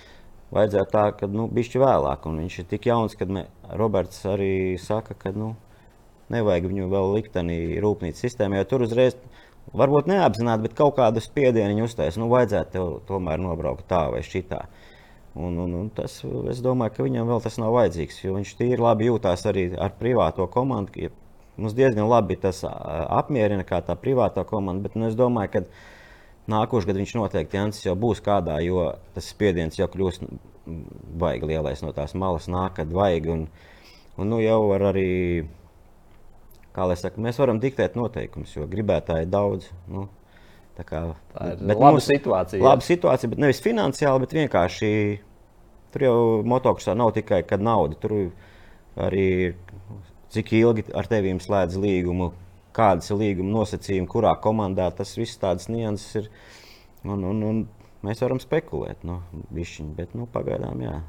vajadzētu 0.55 0.92
tā, 0.92 1.07
ka 1.18 1.28
nu, 1.30 1.47
bišķi 1.53 1.82
vēlāk. 1.82 2.26
Un 2.30 2.42
viņš 2.44 2.59
ir 2.62 2.68
tik 2.70 2.88
jauns, 2.90 3.16
ka 3.18 3.26
Roberts 3.74 4.22
arī 4.28 4.76
saka, 4.82 5.16
ka 5.18 5.32
nu, 5.34 5.55
nevajag 6.32 6.68
viņu 6.70 6.90
vēl 6.92 7.12
liktenī 7.18 7.59
rūpnīcas 7.82 8.22
sistēmā, 8.26 8.61
jo 8.61 8.70
tur 8.70 8.86
uzreiz, 8.86 9.16
varbūt 9.76 10.11
neapzināti, 10.11 10.68
bet 10.68 10.76
kaut 10.78 10.97
kādu 10.99 11.22
spiedienu 11.22 11.86
uztaisīt. 11.86 12.20
Nu, 12.22 12.30
vajadzētu 12.32 12.74
tev 12.74 12.92
tomēr 13.09 13.42
nobraukt 13.42 13.86
tā 13.90 14.07
vai 14.12 14.22
šitā. 14.26 14.64
Un, 15.36 15.59
un, 15.61 15.72
un 15.76 15.88
tas, 15.92 16.22
es 16.51 16.62
domāju, 16.64 16.94
ka 16.97 17.05
viņam 17.05 17.28
vēl 17.28 17.42
tas 17.44 17.59
nav 17.61 17.74
vajadzīgs, 17.74 18.22
jo 18.24 18.38
viņš 18.38 18.55
tīri 18.57 18.80
labi 18.80 19.11
jūtās 19.11 19.44
arī 19.51 19.68
ar 19.76 19.92
privāto 19.99 20.47
komandu. 20.49 21.11
Mums 21.57 21.76
diezgan 21.76 22.09
labi 22.09 22.38
tas 22.40 22.62
apmierina, 22.64 23.64
kā 23.64 23.82
tā 23.84 23.97
privātā 24.01 24.47
komanda, 24.49 24.86
bet 24.88 24.97
nu, 24.97 25.11
es 25.11 25.16
domāju, 25.16 25.53
ka 25.53 25.62
Nākošais 26.51 26.86
gads 26.86 27.01
viņš 27.03 27.14
noteikti 27.18 27.59
Jansis 27.59 27.86
jau 27.88 27.97
būs 27.99 28.20
kādā, 28.22 28.61
jo 28.62 28.92
tas 29.16 29.30
spiediens 29.32 29.78
jau 29.78 29.88
kļūst 29.90 30.26
baigi 31.18 31.49
lielais 31.51 31.82
no 31.82 31.90
tās 31.94 32.14
malas, 32.18 32.47
nāk, 32.51 32.76
kad 32.78 32.92
vajag. 32.94 33.30
Un, 33.34 33.47
un 34.16 34.30
nu 34.30 34.38
jau 34.42 34.61
var 34.70 34.88
arī, 34.92 35.09
kā 36.76 36.86
lai 36.86 36.99
saka, 37.01 37.22
mēs 37.22 37.40
varam 37.42 37.59
diktēt 37.62 37.99
noteikumus, 37.99 38.55
jo 38.55 38.68
gribētāji 38.70 39.26
ir 39.26 39.34
daudz. 39.34 39.72
Nu, 39.90 40.07
Tā, 40.76 40.84
kā, 40.84 40.99
tā 41.32 41.55
ir 41.55 41.61
laba 41.70 41.94
mums, 41.94 42.05
situācija. 42.05 42.61
Laba 42.61 42.84
situācija, 42.84 43.30
bet 43.32 43.40
nevis 43.40 43.62
finansiāli, 43.64 44.26
bet 44.26 44.34
vienkārši 44.36 44.90
tur 45.94 46.05
jau 46.05 46.18
motokrosā 46.44 46.92
nav 46.92 47.14
tikai 47.16 47.40
nauda. 47.57 47.97
Tur 48.03 48.12
arī 49.01 49.55
cik 50.34 50.53
ilgi 50.59 50.84
ar 50.92 51.09
tevīm 51.09 51.40
slēdz 51.40 51.78
līgumu, 51.80 52.28
kādas 52.77 53.11
ir 53.11 53.20
līguma 53.22 53.55
nosacījumi, 53.61 54.09
kurā 54.11 54.35
komandā 54.43 54.91
tas 54.95 55.14
viss 55.18 55.41
tādas 55.41 55.70
nianses 55.72 56.22
ir. 56.22 56.31
Un, 57.07 57.22
un, 57.24 57.43
un 57.47 57.62
mēs 58.07 58.22
varam 58.24 58.41
spekulēt, 58.43 59.05
nu, 59.07 59.20
bišķiņ, 59.55 59.93
bet 59.97 60.14
nu, 60.18 60.27
pagaidām 60.33 60.83
jā, 60.85 61.01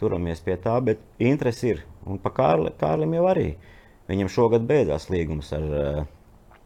turamies 0.00 0.40
pie 0.44 0.56
tā, 0.60 0.76
bet 0.84 1.02
interesi 1.22 1.74
ir. 1.74 1.84
Un 2.08 2.20
pa 2.22 2.32
Kārli, 2.36 2.72
Kārlim 2.80 3.14
jau 3.16 3.26
arī. 3.30 3.50
Viņam 4.10 4.32
šogad 4.32 4.64
beidzās 4.66 5.08
līgums 5.12 5.52
ar, 5.54 5.66
eh, 5.80 6.56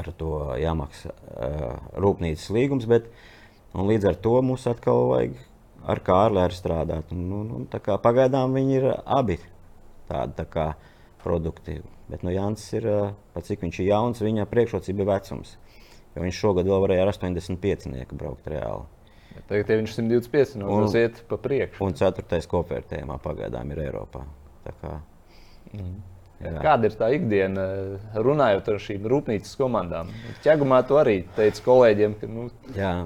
ar 0.00 0.10
to 0.18 0.32
jāmaksā 0.58 1.12
eh, 1.12 1.66
rūpnīcas 2.02 2.48
līgums, 2.56 2.88
bet 2.90 3.10
līdz 3.74 4.10
ar 4.10 4.18
to 4.24 4.40
mums 4.42 4.66
atkal 4.66 5.06
vajag 5.12 5.38
ar 5.86 6.02
Kārli 6.04 6.42
arī 6.42 6.56
strādāt. 6.56 7.12
Un, 7.14 7.26
un, 7.40 7.50
un, 7.60 7.66
pagaidām 8.06 8.56
viņi 8.56 8.78
ir 8.80 8.88
abi 9.04 9.38
tādi 10.10 10.36
tā 10.40 10.46
kā 10.50 10.66
produkti. 11.24 11.80
Bet 12.10 12.24
nu, 12.26 12.32
Jānis 12.34 12.64
ir, 12.74 12.86
pat 13.34 13.46
cik 13.46 13.62
viņš 13.64 13.82
ir 13.82 13.90
jauns, 13.92 14.22
viņa 14.24 14.48
priekšrocība 14.50 15.04
ir 15.04 15.10
vecums. 15.12 15.56
Jo 16.16 16.24
viņš 16.24 16.40
šogad 16.42 16.66
vēl 16.66 16.82
varēja 16.82 17.06
ar 17.06 17.12
85 17.12 18.16
braukt 18.18 18.48
reāli. 18.50 18.88
Tagad 19.46 19.70
ja 19.70 19.78
viņš 19.78 19.96
125 19.98 20.56
no 20.58 20.70
un, 20.74 20.88
iet 20.98 21.22
pa 21.30 21.38
priekšu. 21.40 21.84
Un 21.86 21.94
ceturtais 21.98 22.48
kopvērtējumā 22.50 23.18
pagaidām 23.22 23.70
ir 23.74 23.84
Eiropā. 23.86 24.24
Mm. 25.70 26.00
Jā. 26.40 26.54
Kāda 26.64 26.88
ir 26.88 26.94
tā 26.96 27.10
ikdiena, 27.12 27.64
runājot 28.16 28.68
ar 28.72 28.78
šīm 28.80 29.04
rūpnīcas 29.12 29.58
komandām? 29.60 30.08
Ķegumā 30.40 30.78
tu 30.88 30.96
arī 30.96 31.18
teici 31.36 31.60
kolēģiem, 31.66 32.14
ka 32.16 32.28
nu, 32.32 32.46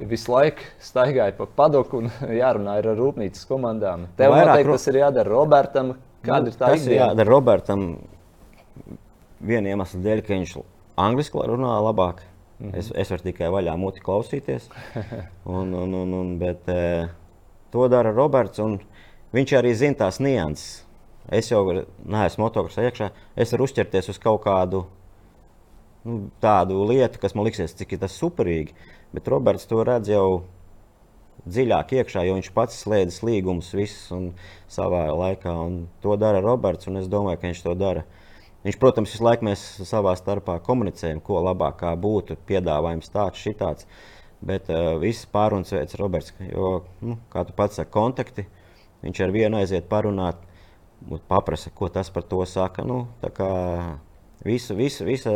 visu 0.06 0.30
laiku 0.30 0.68
staigāja 0.82 1.34
pa 1.40 1.48
padoku 1.58 2.04
un 2.04 2.12
jārunā 2.42 2.78
ar 2.78 2.92
rūpnīcas 2.94 3.48
komandām. 3.50 4.06
Tev 4.20 4.36
Vairāk 4.36 4.52
noteikti 4.52 4.76
tas 4.76 4.86
ir 4.92 5.00
jādara 5.02 5.32
Robertam. 5.32 5.96
Kāda 6.24 6.46
nu, 6.46 6.52
ir 6.52 6.58
tā 6.58 6.70
tas 6.70 6.80
ikdiena? 6.80 7.00
Jādara 7.00 7.30
Robertam 7.30 7.88
viena 9.44 9.74
iemesla 9.74 10.00
dēļ, 10.04 10.22
ka 10.24 10.34
viņš 10.34 10.54
angliski 11.04 11.44
runā 11.50 11.74
labāk. 11.88 12.24
Mm 12.58 12.70
-hmm. 12.70 12.78
es, 12.78 12.90
es 12.94 13.10
varu 13.10 13.22
tikai 13.22 13.50
vaļā 13.50 13.76
muti 13.76 14.00
klausīties. 14.00 14.70
Un, 15.58 15.74
un, 15.74 15.94
un, 15.94 16.12
un, 16.14 16.38
bet, 16.38 16.68
e, 16.68 17.08
to 17.70 17.88
dara 17.88 18.12
Roberts. 18.12 18.60
Viņš 19.34 19.52
arī 19.58 19.74
zina 19.74 19.94
tās 19.94 20.20
nianses 20.20 20.84
Es 21.32 21.48
jau 21.48 21.62
neesmu 21.72 22.44
motocrossā 22.44 22.84
iekšā. 22.84 23.08
Es 23.36 23.52
varu 23.54 23.64
uzķerties 23.64 24.10
uz 24.12 24.18
kaut 24.20 24.42
kādu 24.44 24.84
nu, 26.04 26.28
tādu 26.44 26.82
lietu, 26.90 27.20
kas 27.22 27.34
man 27.36 27.48
liksies, 27.48 27.76
cik 27.78 27.96
tas 28.02 28.16
superīgi. 28.20 28.76
Bet 29.14 29.30
Roberts 29.32 29.68
to 29.70 29.80
redz 29.86 30.10
jau 30.12 30.44
dziļāk 31.44 31.94
iekšā, 31.98 32.24
jo 32.24 32.36
viņš 32.38 32.50
pats 32.56 32.80
slēdzas 32.84 33.22
līgumus 33.26 33.72
visus 33.76 34.32
savā 34.72 35.06
laikā. 35.12 35.54
To 36.04 36.16
dara 36.20 36.42
Roberts, 36.44 36.88
un 36.88 37.00
es 37.00 37.10
domāju, 37.10 37.40
ka 37.40 37.50
viņš 37.50 37.62
to 37.66 37.74
dara. 37.78 38.04
Viņš, 38.64 38.78
protams, 38.80 39.12
visu 39.12 39.26
laiku 39.26 39.44
mēs 39.44 39.62
savā 39.84 40.14
starpā 40.16 40.56
komunicējam, 40.64 41.20
ko 41.24 41.42
labāk 41.44 41.84
būtu, 42.00 42.38
piedāvājums 42.48 43.12
tāds, 43.12 43.42
šitāds. 43.44 43.88
Bet 44.44 44.68
uh, 44.72 44.96
viss 45.00 45.28
pārunas 45.28 45.72
veids 45.72 45.96
Roberts, 46.00 46.32
jo, 46.48 46.74
nu, 47.04 47.18
kā 47.32 47.44
tu 47.48 47.54
pats 47.56 47.80
saki, 47.80 47.92
kontakti, 47.92 48.46
viņš 49.04 49.20
ar 49.24 49.32
vienu 49.32 49.60
aiziet 49.60 49.88
parunāt 49.88 50.40
paprasa, 51.28 51.72
ko 51.76 51.88
tas 51.92 52.10
par 52.12 52.24
to 52.28 52.40
saka. 52.48 52.84
Nu, 52.88 53.04
visa, 54.44 54.76
visa, 54.76 55.04
visa 55.04 55.34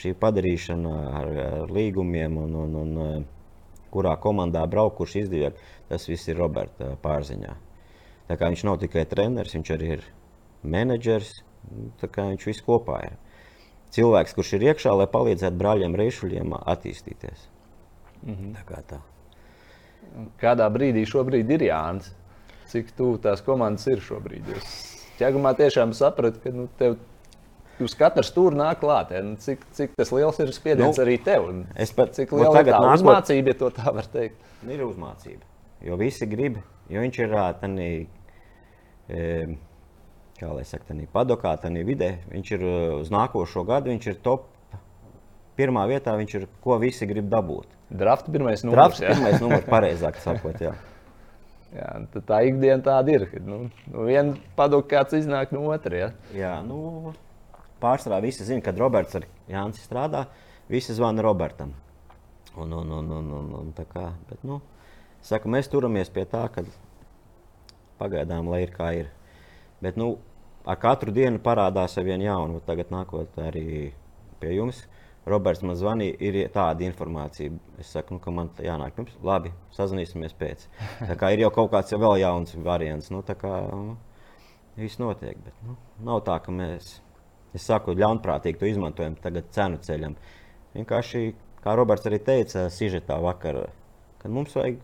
šī 0.00 0.14
padarīšana 0.20 0.92
ar, 1.20 1.30
ar 1.44 1.72
līgumiem 1.72 2.36
un, 2.40 2.56
un, 2.64 2.76
un 2.84 3.24
kurā 3.92 4.14
komandā 4.20 4.64
braukt, 4.70 4.96
kurš 4.98 5.18
izdevīgs, 5.24 5.74
tas 5.88 6.08
viss 6.08 6.28
ir 6.28 6.40
Roberta 6.40 6.94
pārziņā. 7.02 7.56
Tā 8.28 8.38
kā 8.40 8.48
viņš 8.48 8.64
nav 8.68 8.78
tikai 8.80 9.04
treneris, 9.08 9.54
viņš 9.58 9.72
arī 9.76 9.90
ir 9.98 10.06
menedžers. 10.62 11.42
Viņš 12.02 12.46
viss 12.48 12.64
kopā 12.64 13.02
ir. 13.06 13.18
Cilvēks, 13.92 14.32
kurš 14.34 14.54
ir 14.56 14.64
iekšā, 14.70 14.94
lai 14.96 15.06
palīdzētu 15.12 15.58
brāļiem 15.60 15.94
Reišuļiem 16.00 16.56
attīstīties. 16.58 17.46
Mm 18.22 18.34
-hmm. 18.34 18.54
Tā 18.56 18.64
kā 18.66 18.82
tā. 18.88 18.98
Kādā 20.40 20.66
brīdī 20.72 21.04
šobrīd 21.06 21.50
ir 21.50 21.68
Jānis? 21.68 22.10
cik 22.72 22.92
tuvu 22.96 23.20
tās 23.22 23.42
komandas 23.44 23.86
ir 23.90 24.00
šobrīd. 24.04 24.48
Es 24.56 24.76
ķēgumā 25.20 25.52
tiešām 25.58 25.92
sapratu, 25.96 26.40
ka 26.42 26.52
nu, 26.54 26.68
tev 26.80 26.96
uz 27.86 27.94
katru 27.98 28.24
stūri 28.26 28.58
nāk 28.58 28.80
klāt. 28.82 29.12
Nu, 29.24 29.34
cik, 29.40 29.64
cik 29.76 29.96
tas 29.98 30.12
liels 30.14 30.38
ir 30.42 30.52
spiediens 30.54 30.96
nu, 30.96 31.04
arī 31.04 31.18
tev? 31.22 31.48
Es 31.74 31.94
pat 31.96 32.14
cik 32.16 32.32
nu, 32.34 32.42
liela 32.42 32.62
ir 32.62 32.70
tā 32.70 32.78
nākot, 32.78 33.00
uzmācība, 33.00 33.52
ja 33.52 33.58
to 33.60 33.70
tā 33.76 33.94
var 33.94 34.08
teikt? 34.12 34.40
Ir 34.68 34.84
uzmācība. 34.86 35.44
Jo 35.82 35.98
visi 35.98 36.28
grib, 36.30 36.60
jo 36.92 37.02
viņš 37.02 37.20
ir 37.24 37.36
tādā, 37.62 37.86
kā 40.38 40.50
lai 40.50 40.64
saka, 40.66 40.90
tādā 40.92 41.06
padokā, 41.12 41.54
tādā 41.62 41.82
vidē. 41.86 42.14
Viņš 42.30 42.54
ir 42.56 42.64
uz 43.00 43.12
nākošo 43.14 43.66
gadu, 43.68 43.92
viņš 43.94 44.10
ir 44.12 44.22
top. 44.24 44.48
Pirmā 45.58 45.84
vietā 45.90 46.14
viņš 46.16 46.38
ir, 46.38 46.46
ko 46.64 46.78
visi 46.80 47.06
grib 47.06 47.28
dabūt. 47.30 47.68
Draft 47.92 48.30
pirmais 48.32 48.62
numurs. 48.64 48.78
Draft 48.78 49.02
pirmais 49.04 49.40
numurs, 49.44 49.66
pareizāk 49.68 50.16
sakot. 50.22 50.56
Jā. 50.64 50.72
Jā, 51.72 51.90
tā 52.28 52.42
ikdiena 52.48 52.84
tāda 52.84 53.14
ir. 53.14 53.26
Kad, 53.30 53.44
nu, 53.48 53.58
nu 53.92 54.06
viena 54.08 54.34
padomu 54.58 54.84
kāds 54.88 55.16
iznāk 55.16 55.54
no 55.56 55.66
otras. 55.72 56.00
Ja? 56.00 56.08
Jā, 56.36 56.54
nu, 56.66 57.12
pārsvarā 57.82 58.20
visi 58.24 58.46
zina, 58.48 58.62
kad 58.64 58.78
Roberts 58.80 59.18
ar 59.18 59.26
Jānis 59.50 59.82
strādā. 59.84 60.26
Visi 60.70 60.94
zvana 60.96 61.24
Robertam. 61.24 61.74
Un, 62.56 62.72
un, 62.72 62.90
un, 62.98 63.10
un, 63.18 63.30
un, 63.38 63.52
un 63.58 63.72
tā 63.76 63.84
kā, 63.88 64.10
bet, 64.28 64.42
nu, 64.46 64.60
saku, 65.24 65.50
mēs 65.52 65.70
turamies 65.72 66.12
pie 66.12 66.24
tā, 66.28 66.46
ka 66.52 66.64
pagaidām, 68.00 68.50
lai 68.52 68.64
ir 68.66 68.74
kā 68.74 68.92
ir. 68.98 69.10
Bet 69.82 69.98
nu, 69.98 70.14
ar 70.66 70.78
katru 70.82 71.14
dienu 71.14 71.40
parādās 71.42 71.96
ar 71.98 72.06
vienu 72.06 72.26
jaunu. 72.28 72.60
Tagad 72.66 72.92
nākot 72.94 73.38
arī 73.42 73.92
pie 74.42 74.56
jums. 74.56 74.84
Roberts 75.26 75.62
man 75.62 75.76
zvanīja, 75.78 76.16
ir 76.18 76.38
tāda 76.54 76.82
informācija. 76.82 77.52
Es 77.78 77.92
saku, 77.94 78.16
nu, 78.16 78.22
ka 78.22 78.32
man 78.34 78.50
jānāk 78.62 78.96
pirms. 78.96 79.14
Labi, 79.22 79.52
sazināsimies 79.74 80.34
pēc. 80.38 80.66
Tā 80.98 81.14
kā 81.18 81.30
ir 81.34 81.44
jau 81.44 81.52
kaut 81.54 81.70
kāds 81.74 81.94
jau 81.94 82.00
vēl 82.02 82.18
jauns 82.24 82.56
variants. 82.58 83.10
Nu, 83.14 83.22
tā 83.26 83.36
kā 83.38 83.52
nu, 83.70 83.96
viss 84.78 84.98
notiek. 85.02 85.38
Bet, 85.44 85.54
nu, 85.66 85.78
nav 86.02 86.24
tā, 86.26 86.40
ka 86.42 86.54
mēs, 86.54 86.96
es 87.56 87.66
saku, 87.68 87.96
ļaunprātīgi 87.98 88.60
to 88.60 88.68
izmantojam, 88.70 89.16
tagad 89.22 89.50
cenu 89.54 89.80
ceļam. 89.84 90.16
Vienkārši, 90.76 91.22
kā 91.64 91.76
Roberts 91.78 92.08
arī 92.08 92.20
teica, 92.24 92.66
sižetā 92.72 93.18
vakar, 93.22 93.64
kad 94.22 94.32
mums 94.32 94.56
vajag, 94.56 94.80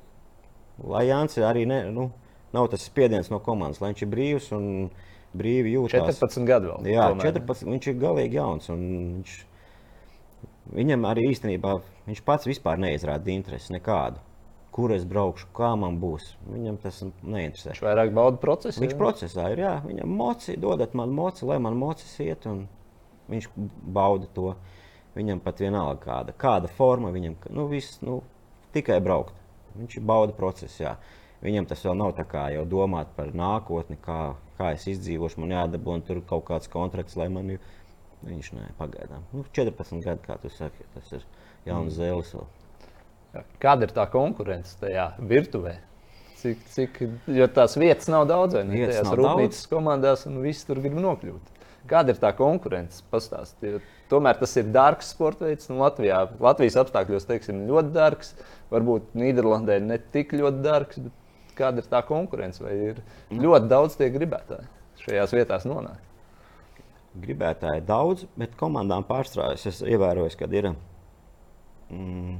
lai 0.84 1.06
Jānis 1.08 1.38
arī 1.42 1.64
ne, 1.68 1.82
nu, 1.94 2.10
nav 2.54 2.70
tas 2.72 2.84
spiediens 2.86 3.32
no 3.32 3.40
komandas, 3.44 3.80
lai 3.82 3.92
viņš 3.92 4.04
ir 4.04 4.12
brīvs 4.12 4.50
un 4.56 4.66
brīvi 5.38 5.74
jūtas. 5.76 6.20
14 6.20 6.48
gadu 6.48 6.72
vēl. 6.74 6.90
Jā, 6.92 7.10
tomēr, 7.12 7.32
14, 7.40 7.68
viņš 7.72 7.90
ir 7.92 8.00
galīgi 8.02 8.40
jauns. 8.40 8.70
Viņš, 8.72 9.38
Viņam 10.68 11.06
arī 11.08 11.30
īstenībā 11.32 11.78
viņš 12.08 12.18
pats 12.26 12.48
vispār 12.48 12.80
neizrāda 12.80 13.32
interesi 13.32 13.72
nekādu. 13.72 14.20
Kur 14.74 14.92
es 14.94 15.04
braukšu, 15.08 15.48
kā 15.56 15.72
man 15.80 15.96
būs. 16.02 16.30
Viņam 16.46 16.76
tas 16.82 17.00
neinteresē. 17.02 17.72
Viņš 17.72 17.82
vairāk 17.82 18.12
bauda 18.14 18.38
procesu. 18.42 18.82
Viņš 18.82 18.94
jā. 18.94 18.98
procesā 19.00 19.46
ir, 19.54 19.62
jā, 19.64 19.74
viņam 19.86 20.12
moci, 20.20 20.58
dodat 20.60 20.94
man 20.98 21.14
moci, 21.16 21.46
lai 21.48 21.56
man 21.62 21.78
mocis 21.78 22.12
iet, 22.22 22.46
un 22.46 22.66
viņš 23.32 23.48
bauda 23.96 24.28
to. 24.36 24.52
Viņam 25.16 25.40
pat 25.42 25.64
vienalga 25.64 25.98
kāda, 26.04 26.34
kāda 26.38 26.70
forma 26.70 27.10
viņam, 27.10 27.34
nu, 27.56 27.64
viss, 27.70 27.98
nu, 28.06 28.20
tikai 28.76 29.00
braukt. 29.02 29.34
Viņš 29.78 29.98
bauda 30.06 30.36
procesu, 30.36 30.84
jā. 30.84 30.94
Viņam 31.42 31.66
tas 31.70 31.82
vēl 31.86 31.96
nav 31.98 32.12
tā 32.18 32.26
kā 32.28 32.48
jau 32.54 32.64
domāt 32.68 33.10
par 33.16 33.32
nākotni, 33.34 33.98
kā, 34.02 34.36
kā 34.58 34.72
es 34.76 34.86
izdzīvošu, 34.90 35.40
man 35.42 35.56
jādabūna 35.56 36.06
tur 36.06 36.22
kaut 36.28 36.46
kāds 36.50 36.70
kontrakts, 36.70 37.18
lai 37.18 37.30
man 37.32 37.56
Viņš 38.26 38.48
nē, 38.56 38.64
pagaidām. 38.78 39.26
Nu, 39.30 39.44
14 39.54 40.02
gadi, 40.02 40.24
kā 40.24 40.34
tu 40.42 40.50
saki, 40.50 40.86
tas 40.94 41.12
ir 41.14 41.22
jauns 41.68 41.92
mm. 41.92 41.98
zēlis. 42.00 42.32
Vēl. 42.34 42.48
Kāda 43.62 43.88
ir 43.88 43.92
tā 43.96 44.06
konkurence 44.12 44.76
tajā 44.80 45.10
virtuvē? 45.18 45.76
Cik, 46.38 46.64
cik, 46.70 46.98
jo 47.34 47.48
tās 47.50 47.74
vietas 47.80 48.06
nav 48.10 48.28
daudz, 48.30 48.54
vai 48.58 48.64
ne? 48.68 48.82
Tajās 48.86 49.10
rūpnīcas 49.18 49.64
komandās, 49.70 50.24
un 50.30 50.38
visi 50.44 50.66
tur 50.68 50.78
grib 50.84 50.98
nokļūt. 51.02 51.54
Kāda 51.88 52.14
ir 52.14 52.20
tā 52.20 52.30
konkurence? 52.36 53.00
Pastāstiet. 53.10 53.84
Tomēr 54.10 54.38
tas 54.38 54.54
ir 54.60 54.68
dārgs 54.74 55.10
sports 55.14 55.42
veids. 55.42 55.70
Nu, 55.70 55.80
Latvijā, 55.82 56.24
Latvijas 56.42 56.76
apstākļos 56.84 57.26
teiksim, 57.28 57.64
ļoti 57.70 57.94
dārgs. 57.94 58.34
Varbūt 58.72 59.14
Nīderlandē 59.18 59.80
ne 59.82 59.98
tik 60.14 60.36
ļoti 60.36 60.62
dārgs. 60.64 61.00
Kāda 61.58 61.82
ir 61.82 61.88
tā 61.90 62.04
konkurence? 62.06 62.62
Vai 62.62 62.76
ir 62.92 63.00
mm. 63.00 63.40
ļoti 63.42 63.72
daudz 63.72 63.98
tie 63.98 64.12
gribētāji 64.14 64.68
šajās 65.02 65.34
vietās 65.34 65.66
nonākt? 65.66 66.08
gribētāji 67.22 67.84
daudz, 67.86 68.26
bet 68.38 68.54
komandām 68.58 69.06
pārstrādes 69.08 69.66
es 69.70 69.80
ievēroju, 69.82 70.34
ka 70.38 70.48
ir. 70.54 70.70
Mm, 71.88 72.38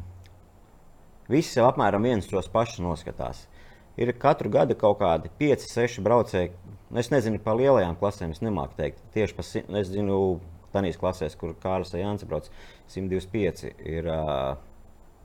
Visi 1.29 1.59
jau 1.59 1.67
apmēram 1.69 2.07
viens 2.09 2.29
tos 2.29 2.49
pašus 2.49 2.81
noskatās. 2.81 3.45
Ir 4.01 4.15
katru 4.17 4.51
gadu 4.55 4.77
kaut 4.79 5.01
kādi 5.03 5.31
5, 5.41 5.67
6 5.69 6.01
braucēji. 6.07 6.53
Es 6.97 7.11
nezinu 7.13 7.41
par 7.45 7.59
lielajām 7.59 7.99
klasēm, 8.01 8.33
es 8.33 8.41
nemāku 8.41 8.79
teikt. 8.79 9.03
Tieši 9.13 9.37
par, 9.37 9.49
es 9.81 9.91
zinu, 9.91 10.19
tādās 10.73 10.97
klasēs, 11.01 11.37
kur 11.37 11.53
Kārlis 11.61 11.93
Jānis 11.93 12.25
brauc, 12.29 12.49
125 12.95 13.73
ir. 13.83 14.09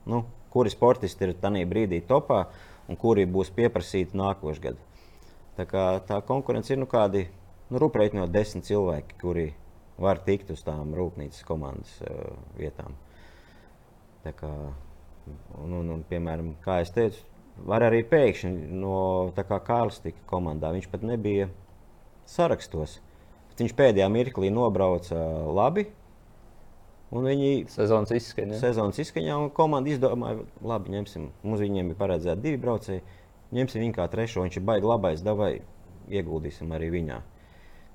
Nu, 0.09 0.25
kuri 0.51 0.73
sportisti 0.73 1.29
ir 1.29 1.37
tajā 1.39 1.63
brīdī 1.69 2.01
topā 2.05 2.43
un 2.91 2.99
kuri 2.99 3.23
būs 3.29 3.53
pieprasīti 3.55 4.17
nākošais 4.19 4.61
gads. 4.63 5.07
Tā, 5.57 5.65
kā, 5.69 5.85
tā 6.03 6.19
konkurence 6.25 6.73
ir 6.73 6.81
nu, 6.81 6.89
kādi 6.89 7.27
nu, 7.69 7.79
rūpēji 7.79 8.25
desmit 8.33 8.67
cilvēki, 8.67 9.19
kuri 9.21 9.47
var 10.01 10.19
tikt 10.25 10.51
uz 10.51 10.63
tām 10.65 10.95
rūpnīcas 10.97 11.45
komandas 11.47 11.93
uh, 12.03 12.33
vietām. 12.57 12.97
Tā 14.25 14.33
kā, 14.35 14.51
un, 15.29 15.73
un, 15.79 15.89
un, 15.95 16.03
piemēram, 16.09 16.53
kā 16.63 16.81
jau 16.81 16.91
teicu, 16.97 17.23
var 17.69 17.85
arī 17.87 18.01
pēkšņi 18.09 18.53
no 18.81 18.99
tā 19.37 19.45
kā 19.47 19.59
Kārlis 19.63 20.01
tika 20.03 20.21
komandā. 20.29 20.73
Viņš 20.75 20.87
pat 20.91 21.03
nebija 21.07 21.49
sarakstos. 22.29 22.99
Viņš 23.59 23.75
pēdējā 23.77 24.07
mirklī 24.09 24.49
nobrauca 24.53 25.19
labi. 25.53 25.87
Un 27.13 27.27
viņi 27.29 27.67
sezonas 27.69 28.09
izskaņā. 28.15 28.57
Sezonas 28.57 28.97
izskaņā 29.03 29.35
un 29.37 29.51
komanda 29.53 29.91
izdomāja, 29.93 30.47
labi, 30.65 30.95
ņemsim, 30.95 31.27
mums 31.45 31.61
viņiem 31.61 31.91
bija 31.91 31.99
paredzēti 31.99 32.41
divi 32.41 32.61
braucēji. 32.63 33.03
Ņemsim 33.53 33.83
viņu 33.83 33.93
kā 33.99 34.07
trešo, 34.09 34.41
viņš 34.41 34.57
ir 34.57 34.65
baigi 34.65 34.89
labais, 34.89 35.21
davai 35.21 35.51
ieguldīsim 36.09 36.73
arī 36.73 36.89
viņā. 36.95 37.19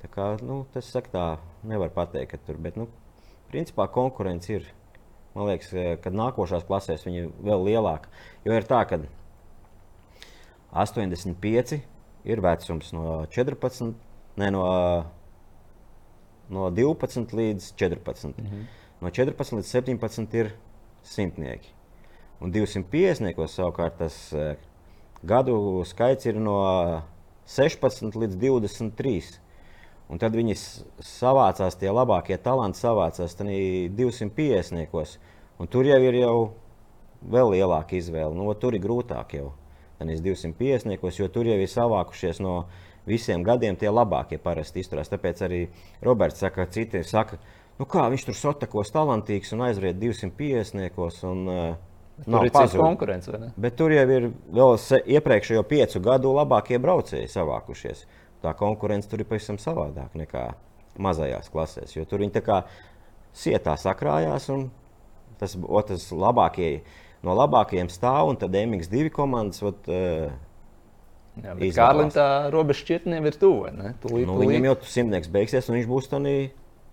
Tā 0.05 0.11
kā, 0.13 0.29
nu, 0.47 0.61
tas 0.71 0.87
saka, 0.87 1.11
tā 1.11 1.25
nevar 1.67 1.91
pateikt, 1.91 2.31
ka 2.31 2.39
tur, 2.47 2.61
bet, 2.63 2.79
nu, 2.79 2.87
principā 3.51 3.89
konkurence 3.91 4.55
ir. 4.55 4.69
Man 5.35 5.47
liekas, 5.51 5.73
eh, 5.73 5.97
ka 6.03 6.11
nākošās 6.11 6.67
klasēs 6.67 7.05
viņi 7.07 7.29
vēl 7.45 7.65
lielāka. 7.69 8.11
Jo 8.45 8.53
ir 8.57 8.67
tā, 8.69 8.83
ka 8.89 9.01
85 10.73 11.81
ir 12.25 12.41
vecums 12.45 12.93
no 12.93 13.27
14, 13.31 13.95
ne 14.37 14.51
no 14.51 14.65
no 16.49 16.71
12 16.71 17.33
līdz 17.33 17.73
14. 17.77 18.39
Mm 18.39 18.47
-hmm. 18.47 18.65
No 19.01 19.11
14 19.11 19.57
līdz 19.57 19.67
17 19.67 20.35
ir 20.35 20.55
simtnieki. 21.03 21.69
Un 22.41 22.53
250 22.53 23.47
savukārt 23.47 23.99
tas 23.99 24.33
uh, 24.33 24.55
gadu 25.25 25.85
skaits 25.85 26.27
ir 26.27 26.35
no 26.35 27.03
16 27.47 28.17
līdz 28.17 28.37
23. 28.37 29.41
Un 30.09 30.21
tad 30.21 30.33
viņi 30.37 30.55
savācās, 31.05 31.77
tie 31.77 31.91
labākie 31.93 32.39
talanti 32.41 32.81
savācās 32.81 33.35
250. 33.37 35.19
Tur 35.69 35.89
jau 35.89 35.99
ir 36.01 36.17
jau 36.17 36.37
vēl 37.29 37.53
lielāka 37.57 37.99
izvēle. 37.99 38.33
Nu, 38.37 38.49
tur 38.57 38.77
ir 38.77 38.85
grūtāk 38.85 39.35
jau. 39.37 39.53
Tad 39.99 40.09
250. 40.09 41.19
jo 41.19 41.29
tur 41.29 41.51
jau 41.51 41.59
ir 41.59 41.69
savākušies 41.69 42.41
no 42.41 42.63
visiem 43.09 43.43
gadiem 43.43 43.77
tie 43.77 43.91
labākie 43.91 44.39
parasti 44.39 44.81
izturās. 44.81 45.11
Tāpēc 45.11 45.43
arī 45.45 45.61
Roberts 46.05 46.41
saka, 46.41 46.65
ka 46.65 46.73
citi 46.73 47.03
saka, 47.05 47.39
nu 47.81 47.87
kā 47.89 48.07
viņš 48.13 48.29
tur 48.29 48.39
sotakos 48.39 48.95
talantīgs 48.95 49.53
un 49.57 49.67
aizriet 49.67 49.99
250. 50.01 51.05
Un, 51.29 51.45
uh, 51.49 51.77
Nav 52.27 52.49
tāda 52.51 52.81
konkurence. 52.81 53.31
Bet 53.55 53.77
tur 53.79 53.93
jau 53.95 54.07
ir 54.11 54.31
vēl 54.51 54.73
iepriekšējo 55.19 55.63
piecu 55.71 56.01
gadu 56.03 56.33
labākie 56.35 56.81
braucēji 56.83 57.31
savākušies. 57.31 58.07
Tā 58.43 58.55
konkurence 58.59 59.11
tur 59.11 59.23
ir 59.23 59.29
pavisam 59.29 59.59
savādāka 59.59 60.21
nekā 60.21 60.45
mazajās 61.03 61.51
klasēs. 61.53 61.95
Jo 61.97 62.05
tur 62.09 62.23
viņi 62.23 62.37
tā 62.39 62.43
kā 62.47 62.59
sietā 63.37 63.75
sakrājās 63.79 64.49
un 64.55 64.69
tas 65.41 65.57
otrs 65.63 66.11
labākie. 66.15 66.83
No 67.27 67.35
labākajiem 67.35 67.91
stāv 67.91 68.31
un 68.31 68.39
tad 68.39 68.55
MX2 68.55 69.11
komandas. 69.15 69.63
Ot, 69.67 69.91
uh, 69.91 70.31
Jā, 71.39 71.55
Kārlim 71.75 72.11
tā 72.11 72.27
robeža 72.51 72.83
šķietniem 72.83 73.27
ir 73.31 73.37
tuva. 73.39 73.71
Nu. 73.75 73.93
Viņam 74.03 74.71
jau 74.71 74.79
tas 74.81 74.95
simtnieks 74.95 75.31
beigsies, 75.31 75.69
un 75.71 75.79
viņš 75.79 75.91
būs 75.91 76.11
tādā 76.11 76.35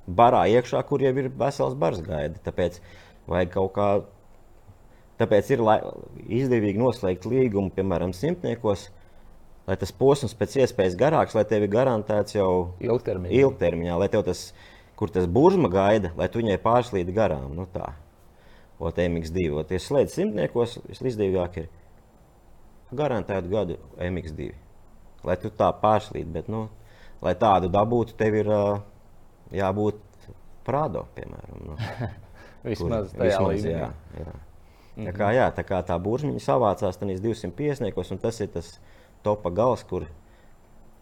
barā 0.06 0.44
iekšā, 0.54 0.82
kur 0.86 1.02
jau 1.02 1.14
ir 1.18 1.32
vesels 1.34 1.78
bars 1.78 2.02
gaida. 2.06 2.42
Tāpēc 2.46 2.78
vajag 3.32 3.56
kaut 3.56 3.74
kā. 3.78 3.88
Tāpēc 5.16 5.50
ir 5.56 5.64
izdevīgi 6.42 6.82
noslēgt 6.82 7.26
līgumu, 7.32 7.72
piemēram, 7.74 8.12
simtniekos, 8.14 8.90
lai 9.66 9.78
tas 9.82 9.92
posms 9.92 10.36
pēc 10.38 10.60
iespējas 10.62 10.98
garāks, 11.00 11.36
lai 11.38 11.46
tev 11.50 11.66
ir 11.66 11.74
garantēts 11.74 12.38
jau 12.38 12.76
ilgtermiņā, 12.84 13.34
ilgtermiņā 13.42 14.00
lai 14.00 14.10
tev 14.14 14.26
tas, 14.28 14.48
kur 14.96 15.12
tas 15.12 15.28
buržma 15.28 15.70
gaida, 15.74 16.14
lai 16.18 16.30
tu 16.30 16.42
viņai 16.42 16.62
pārslīd 16.64 17.12
garām. 17.16 17.54
Nu 17.58 17.68
tā, 17.74 17.94
Ot, 18.80 18.98
MX2, 19.00 19.52
ot, 19.56 19.70
ja 19.72 19.80
slēdz 19.80 20.18
simtniekos, 20.18 20.80
visizdevīgāk 20.90 21.62
ir 21.62 21.68
garantētu 22.92 23.52
gadu 23.52 23.78
MX2. 23.96 24.50
Lai 25.26 25.38
tu 25.40 25.52
tā 25.56 25.70
pārslīd, 25.80 26.28
bet, 26.34 26.50
nu, 26.52 26.66
lai 27.24 27.34
tādu 27.40 27.70
dabūtu, 27.72 28.18
tev 28.20 28.36
ir 28.42 28.52
uh, 28.52 28.82
jābūt 29.56 30.02
Prādo, 30.66 31.06
piemēram. 31.16 31.62
Nu, 31.62 31.78
vismaz 32.68 33.12
kur, 33.14 33.22
tajā 33.22 33.32
vismaz, 33.32 33.54
līmenī. 33.54 33.72
Jā, 33.72 33.90
jā. 34.20 34.36
Mm 34.36 35.04
-hmm. 35.04 35.08
Tā 35.08 35.14
kā, 35.14 35.32
jā, 35.36 35.48
tā 35.56 35.64
kā 35.64 35.82
tā 35.86 35.98
buržmiņa 36.00 36.40
savācās, 36.40 36.98
tad 36.98 37.08
250, 37.08 38.12
un 38.12 38.18
tas 38.18 38.40
ir 38.40 38.48
tas 38.48 38.80
topa 39.26 39.52
gals, 39.56 39.84
kur, 39.90 40.08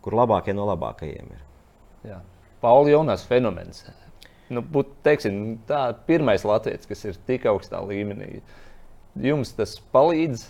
kur 0.04 0.18
labākie 0.18 0.56
no 0.56 0.68
labākajiem 0.72 1.36
ir. 1.36 1.44
Jā. 2.08 2.20
Pauli 2.64 2.96
Jonas 2.96 3.26
fenomens. 3.28 3.86
Nu, 4.54 4.64
būt, 4.64 4.92
teiksim, 5.06 5.58
tā 5.68 5.86
pirmais 6.08 6.44
latviečs, 6.48 6.88
kas 6.88 7.04
ir 7.08 7.20
tik 7.28 7.48
augstā 7.50 7.80
līmenī. 7.84 8.38
Jums 9.24 9.54
tas 9.58 9.78
palīdz 9.94 10.48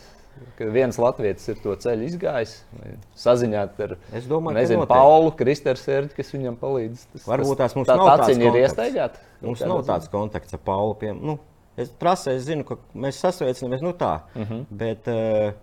ka 0.58 0.68
viens 0.74 0.98
latviečs 1.00 1.46
ir 1.52 1.60
to 1.64 1.76
ceļu 1.84 2.08
izgājis, 2.08 2.56
saziņot 3.20 3.82
ar 3.86 3.96
domāju, 4.30 4.58
nezinu, 4.58 4.88
Paulu, 4.90 5.32
Kristers, 5.38 5.86
Erģi, 5.92 6.16
kas 6.18 6.34
viņam 6.34 6.58
palīdz. 6.62 7.06
Tas, 7.14 7.26
Varbūt 7.30 7.62
tās 7.62 7.76
mums 7.78 7.90
tā, 7.90 7.98
nav 8.00 8.12
tāds 8.24 8.34
ir 8.34 8.60
iestaigāta. 8.64 9.24
Mums 9.44 9.64
nav 9.68 9.84
tāds 9.88 10.10
kontakts 10.12 10.56
ar 10.56 10.62
Paulu. 10.66 10.96
Pie, 11.00 11.14
nu, 11.16 11.38
es 11.80 11.94
trasē 12.02 12.36
es 12.40 12.48
zinu, 12.48 12.66
ka 12.68 12.80
mēs 13.06 13.22
sasveicinamies 13.24 13.86
nu 13.86 13.94
tā, 13.98 14.16
uh 14.34 14.42
mhm. 14.42 14.54
-huh. 14.54 14.78
bet 14.84 15.10
uh, 15.12 15.54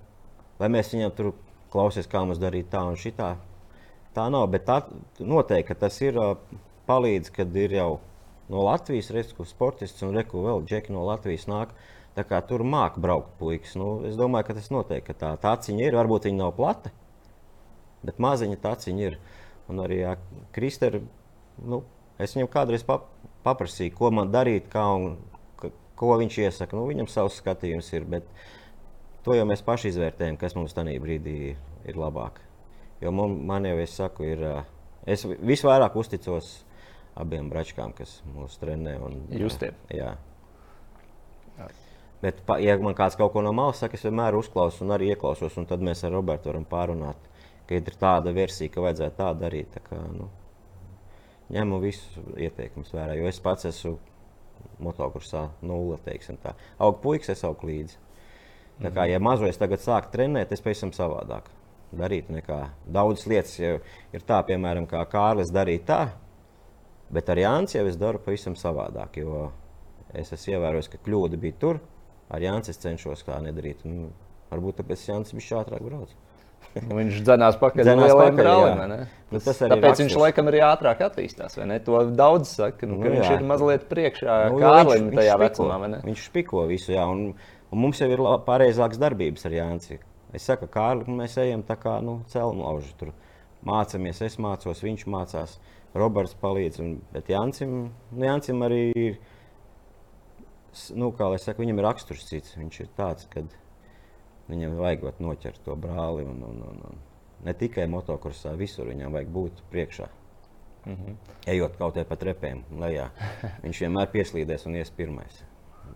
lai 0.62 0.72
mēs 0.78 0.94
viņam 0.94 1.14
tur 1.16 1.32
klausies, 1.72 2.08
kā 2.10 2.24
mums 2.24 2.40
darīt 2.42 2.70
tā 2.72 2.82
un 2.88 2.98
šitā, 3.00 3.34
tā 4.16 4.26
nav. 4.32 4.48
Bet 4.52 4.66
tā, 4.68 4.80
noteikti, 5.18 5.78
tas 5.78 6.00
ir 6.02 6.18
uh, 6.20 6.34
palīdz, 6.90 7.32
kad 7.34 7.56
ir 7.56 7.76
jau 7.78 7.90
no 8.50 8.66
Latvijas, 8.66 9.12
reku 9.14 9.46
sportists 9.46 10.02
un 10.06 10.16
reku 10.18 10.42
vēl 10.44 10.66
džeki 10.66 10.94
no 10.96 11.06
Latvijas 11.06 11.46
nāk. 11.50 11.74
Uh, 11.74 11.96
Tur 12.48 12.64
māca 12.66 13.00
braukt 13.00 13.38
puikas. 13.38 13.76
Nu, 13.78 14.02
es 14.04 14.16
domāju, 14.18 14.48
ka 14.48 14.56
tas 14.58 14.70
notiek. 14.70 15.04
Ka 15.04 15.14
tā 15.14 15.30
taciņa 15.40 15.86
ir. 15.86 15.96
Varbūt 15.96 16.26
viņa 16.28 16.38
nav 16.42 16.52
plata, 16.56 16.90
bet 18.02 18.18
maziņa 18.18 18.58
taciņa 18.60 19.06
ir. 19.06 19.18
Un 19.70 19.78
arī 19.84 20.02
Kristēra, 20.52 21.00
nu, 21.62 21.84
es 22.18 22.34
viņam 22.34 22.50
kādreiz 22.50 22.82
pap 22.84 23.06
paprasīju, 23.44 23.94
ko 23.96 24.10
man 24.10 24.32
darīt, 24.34 24.66
kā 24.72 24.82
un 24.98 25.14
ko 25.96 26.16
viņš 26.18 26.38
iesaka. 26.42 26.76
Nu, 26.76 26.88
viņam 26.90 27.08
savs 27.08 27.38
skatījums 27.40 27.92
ir, 27.94 28.04
bet 28.04 28.26
to 29.24 29.36
jau 29.36 29.46
mēs 29.48 29.64
paši 29.66 29.92
izvērtējam, 29.92 30.38
kas 30.40 30.56
mums 30.58 30.74
tajā 30.76 30.96
brīdī 31.02 31.36
ir 31.88 32.00
labāk. 32.00 32.40
Jo 33.00 33.12
man, 33.16 33.36
man 33.48 33.68
jau, 33.68 33.76
es 33.80 33.94
saku, 33.96 34.26
ir. 34.28 34.44
Es 35.08 35.24
visvairāk 35.24 35.94
uzticos 35.96 36.58
abiem 37.20 37.48
bračkām, 37.50 37.94
kas 37.96 38.18
mūs 38.34 38.58
trenē. 38.60 38.98
Un, 39.04 39.22
Justiem. 39.32 39.78
Jā. 39.94 40.12
jā. 41.56 41.70
Bet, 42.20 42.42
ja 42.60 42.76
man 42.82 42.96
kāds 42.96 43.16
kaut 43.16 43.32
ko 43.32 43.40
no 43.44 43.54
malas 43.56 43.80
saka, 43.80 43.96
es 43.96 44.04
vienmēr 44.04 44.36
uzklausu 44.36 44.84
un 44.84 44.92
arī 44.96 45.14
ieklausos. 45.14 45.56
Un 45.60 45.68
tad 45.68 45.80
mēs 45.84 46.04
ar 46.04 46.12
Robertu 46.12 46.52
varam 46.52 46.66
pārunāt, 46.68 47.30
ka 47.68 47.78
ir 47.78 47.96
tāda 48.00 48.34
versija, 48.36 48.72
ka 48.72 48.84
vajadzētu 48.84 49.16
tā 49.16 49.30
darīt. 49.40 49.72
Tā 49.78 49.82
kā, 49.86 50.02
nu, 50.12 50.28
ņemu 51.54 51.80
visus 51.82 52.20
ieteikumus 52.36 52.92
vērā, 52.94 53.16
jo 53.18 53.28
es 53.30 53.40
pats 53.42 53.70
esmu 53.72 53.96
motokursā 54.84 55.48
nulle. 55.64 55.96
Augu 56.78 57.00
puikas, 57.02 57.32
es 57.32 57.44
augu 57.48 57.72
līdzi. 57.72 57.96
Tā 58.80 58.92
kā, 58.94 59.04
ja 59.10 59.20
mazo 59.20 59.48
es 59.48 59.60
tagad 59.60 59.82
sāku 59.82 60.12
trenēt, 60.14 60.52
es 60.54 60.62
pavisam 60.64 60.92
savādāk 60.96 61.50
darītu 61.96 62.34
nekā 62.36 62.60
daudzas 62.88 63.26
lietas. 63.28 63.58
Ja 63.58 63.76
ir 64.14 64.24
tā, 64.26 64.40
piemēram, 64.46 64.86
kā 64.90 65.02
Kārlis 65.10 65.52
darīja 65.52 65.84
tā, 65.88 66.00
bet 67.12 67.28
ar 67.32 67.42
Jānis 67.42 67.76
jau 67.76 67.84
es 67.90 67.98
daru 68.00 68.22
pavisam 68.24 68.56
savādāk. 68.58 69.20
Jo 69.20 69.50
es 70.16 70.32
esmu 70.32 70.56
ievērojis, 70.56 70.90
ka 70.92 71.02
kļūda 71.04 71.40
bija 71.40 71.60
tur, 71.60 71.84
ar 72.30 72.42
Jānis 72.42 72.80
cenšos 72.80 73.26
tā 73.26 73.38
nedarīt. 73.44 73.84
Un, 73.88 74.10
varbūt 74.50 74.80
tāpēc 74.80 75.06
Jānis 75.10 75.36
bija 75.36 75.62
ātrāk 75.62 75.84
brauc. 75.86 76.16
Nu, 76.70 76.94
viņš 76.94 77.22
dzinās 77.26 77.56
pakaļ 77.58 77.82
uz 77.82 77.88
lieliem 77.98 78.36
brālēm. 78.38 78.80
Nu, 79.32 79.40
tas 79.42 79.58
arī 79.64 79.74
Tāpēc 79.74 80.02
viņš 80.04 80.16
laikam 80.20 80.50
arī 80.50 80.60
ātrāk 80.62 81.00
attīstās. 81.08 81.56
To 81.86 82.02
daudz 82.14 82.52
saka, 82.52 82.86
nu, 82.86 83.00
nu, 83.00 83.08
viņš 83.08 83.26
jā. 83.26 83.38
ir 83.38 83.46
mazliet 83.48 83.86
priekšā 83.90 84.36
nu, 84.52 84.60
Kārlim 84.62 85.08
viņš, 85.08 85.16
tajā 85.18 85.38
viņš 85.40 85.44
vecumā. 85.46 85.78
Viņš 86.04 86.26
spiko 86.28 86.66
visu, 86.70 86.92
jā, 86.94 87.06
un, 87.10 87.32
un 87.70 87.82
mums 87.84 88.00
jau 88.00 88.08
ir 88.10 88.22
pareizākas 88.46 89.00
darbības 89.00 89.46
ar 89.46 89.56
Jānis. 89.56 89.98
Es 90.34 90.46
saku, 90.46 90.68
Kārli, 90.70 91.10
mēs 91.10 91.34
ejam 91.42 91.62
tā 91.66 91.74
kā 91.80 91.96
nu, 92.04 92.20
celmlauži. 92.30 92.92
Tur 93.00 93.10
mācāmies, 93.66 94.22
es 94.22 94.38
mācos, 94.38 94.82
viņš 94.84 95.06
mācās, 95.10 95.56
Roberts 95.98 96.36
palīdz. 96.38 96.80
Un, 96.84 96.92
bet 97.14 97.30
Jāncim, 97.32 97.90
nu, 98.14 98.62
arī 98.66 98.82
ir 98.94 99.18
nu, 100.94 101.10
kā 101.16 101.32
lai 101.32 101.40
saka, 101.42 101.62
viņam 101.62 101.82
ir 101.82 101.88
raksturs 101.88 102.28
cits. 102.28 102.54
Viņš 102.60 102.80
ir 102.84 102.92
tāds, 102.98 103.26
ka 103.32 103.42
viņam 104.50 104.78
vajag 104.78 105.20
noķert 105.22 105.62
to 105.66 105.76
brāli. 105.78 106.26
Un, 106.30 106.42
un, 106.46 106.62
un, 106.70 106.80
un. 106.92 107.04
Ne 107.46 107.54
tikai 107.56 107.86
motokursā, 107.88 108.52
visur 108.60 108.90
viņam 108.90 109.16
vajag 109.16 109.30
būt 109.34 109.62
priekšā. 109.72 110.08
Mm 110.86 110.96
-hmm. 110.96 111.14
Ejot 111.46 111.76
kaut 111.76 111.94
kādā 111.94 112.04
pa 112.08 112.16
trepēm, 112.16 112.62
lejā. 112.78 113.10
Viņš 113.64 113.80
vienmēr 113.80 114.12
pieslīdēs 114.12 114.66
un 114.66 114.76
ies 114.76 114.90
pirmais. 114.90 115.44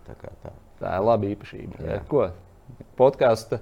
Tā, 0.07 0.15
tā. 0.43 0.53
tā 0.81 0.95
ir 0.97 1.05
laba 1.07 1.29
īpašība. 1.31 1.83
Jā. 1.85 1.99
Ko? 2.09 2.27
Podkāsta, 2.99 3.61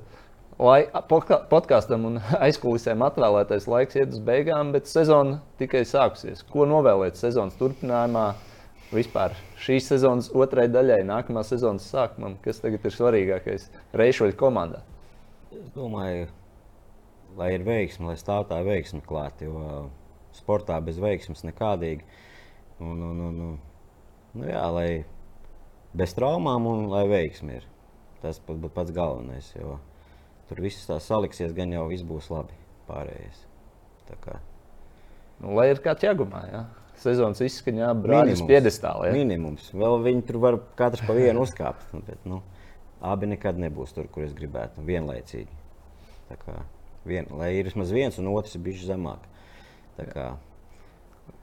lai, 0.61 0.86
podkāstam 1.09 2.07
un 2.09 2.21
aizkulisēm 2.45 3.03
atvēlētais 3.09 3.69
laiks 3.69 3.99
iet 3.99 4.15
uz 4.15 4.23
beigām, 4.23 4.73
bet 4.75 4.89
sezona 4.91 5.41
tikai 5.61 5.86
sākusies. 5.89 6.45
Ko 6.49 6.67
novēlēt 6.69 7.19
sezonas 7.19 7.59
turpinājumā? 7.59 8.31
vispār 8.93 9.34
šīs 9.63 9.88
sezonas 9.89 10.29
otrai 10.38 10.67
daļai, 10.71 11.01
nākamā 11.07 11.43
sezonas 11.47 11.88
sākumam, 11.89 12.38
kas 12.43 12.61
tagad 12.63 12.86
ir 12.86 12.95
svarīgākais 12.95 13.67
Reišoļa 13.97 14.38
komandā? 14.39 14.84
Es 15.53 15.69
domāju, 15.75 16.27
lai 17.38 17.53
ir 17.55 17.65
veiksme, 17.67 18.11
lai 18.11 18.17
stāv 18.19 18.47
tā 18.49 18.59
veiksme 18.65 19.01
klāt, 19.05 19.43
jo 19.45 19.88
sportā 20.38 20.79
bez 20.84 20.99
veiksmes 21.01 21.45
nekādīgi. 21.47 22.05
Un, 22.81 23.01
un, 23.01 23.19
un, 23.29 23.41
un, 23.47 23.57
nu 24.39 24.49
jā, 24.49 24.63
lai 24.73 24.88
bez 25.97 26.15
traumām 26.17 26.67
un 26.69 26.87
lai 26.91 27.05
veiksme 27.09 27.59
ir. 27.59 27.67
Tas 28.23 28.39
pat, 28.39 28.61
pats 28.75 28.93
galvenais, 28.95 29.49
jo 29.57 29.77
tur 30.47 30.61
viss 30.63 30.87
tā 30.87 30.99
saliksies, 31.03 31.51
gan 31.55 31.73
jau 31.75 31.87
viss 31.89 32.05
būs 32.07 32.29
labi 32.31 32.55
pārējais. 32.87 33.45
Nu, 35.41 35.53
lai 35.57 35.69
ir 35.71 35.81
kāds 35.83 36.05
jāgumā, 36.05 36.43
jā. 36.51 36.63
Sezonas 37.03 37.41
izskaņā 37.43 37.89
brāļus 37.99 38.43
piedestālā. 38.47 39.09
Ja? 39.09 39.15
Minimums. 39.17 39.71
Vēl 39.75 39.97
viņi 40.05 40.23
tur 40.27 40.39
var 40.43 40.59
katrs 40.79 41.03
pa 41.07 41.15
vienu 41.17 41.43
uzkāpt. 41.43 41.89
Bet, 42.07 42.21
nu, 42.29 42.39
abi 43.03 43.31
nekad 43.33 43.59
nebūs 43.59 43.95
tur, 43.95 44.07
kur 44.13 44.27
es 44.27 44.35
gribētu. 44.37 44.83
Vienlaicīgi. 44.87 45.59
Kā, 46.45 46.61
vien, 47.05 47.27
lai 47.37 47.51
ir 47.57 47.67
vismaz 47.67 47.91
viens 47.93 48.15
un 48.21 48.29
otrs 48.31 48.55
bijis 48.61 48.85
zemāk. 48.87 49.25
Tā 49.97 50.07
kā, 50.09 50.29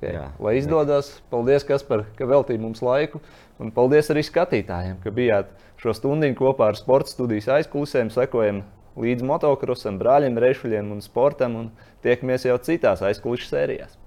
Okay. 0.01 0.15
Jā, 0.17 0.31
Lai 0.41 0.55
izdodas, 0.57 1.11
paldies, 1.33 1.65
Kaspar, 1.69 2.07
ka 2.17 2.29
veltīji 2.29 2.61
mums 2.63 2.81
laiku. 2.85 3.21
Un 3.61 3.73
paldies 3.77 4.09
arī 4.13 4.25
skatītājiem, 4.25 4.97
ka 5.05 5.13
bijāt 5.13 5.53
šo 5.81 5.93
stundu 5.97 6.31
kopā 6.39 6.71
ar 6.73 6.79
sporta 6.81 7.13
studijas 7.13 7.51
aizklausēm, 7.59 8.09
sekojam 8.15 8.63
līdzi 9.01 9.29
motokrosam, 9.29 10.01
brāļiem, 10.01 10.41
rešuļiem 10.41 10.93
un 10.97 11.05
sportam. 11.05 11.59
Un 11.61 11.73
tiekamies 12.05 12.49
jau 12.49 12.57
citās 12.65 13.05
aizklausības 13.05 13.53
sērijās. 13.53 14.00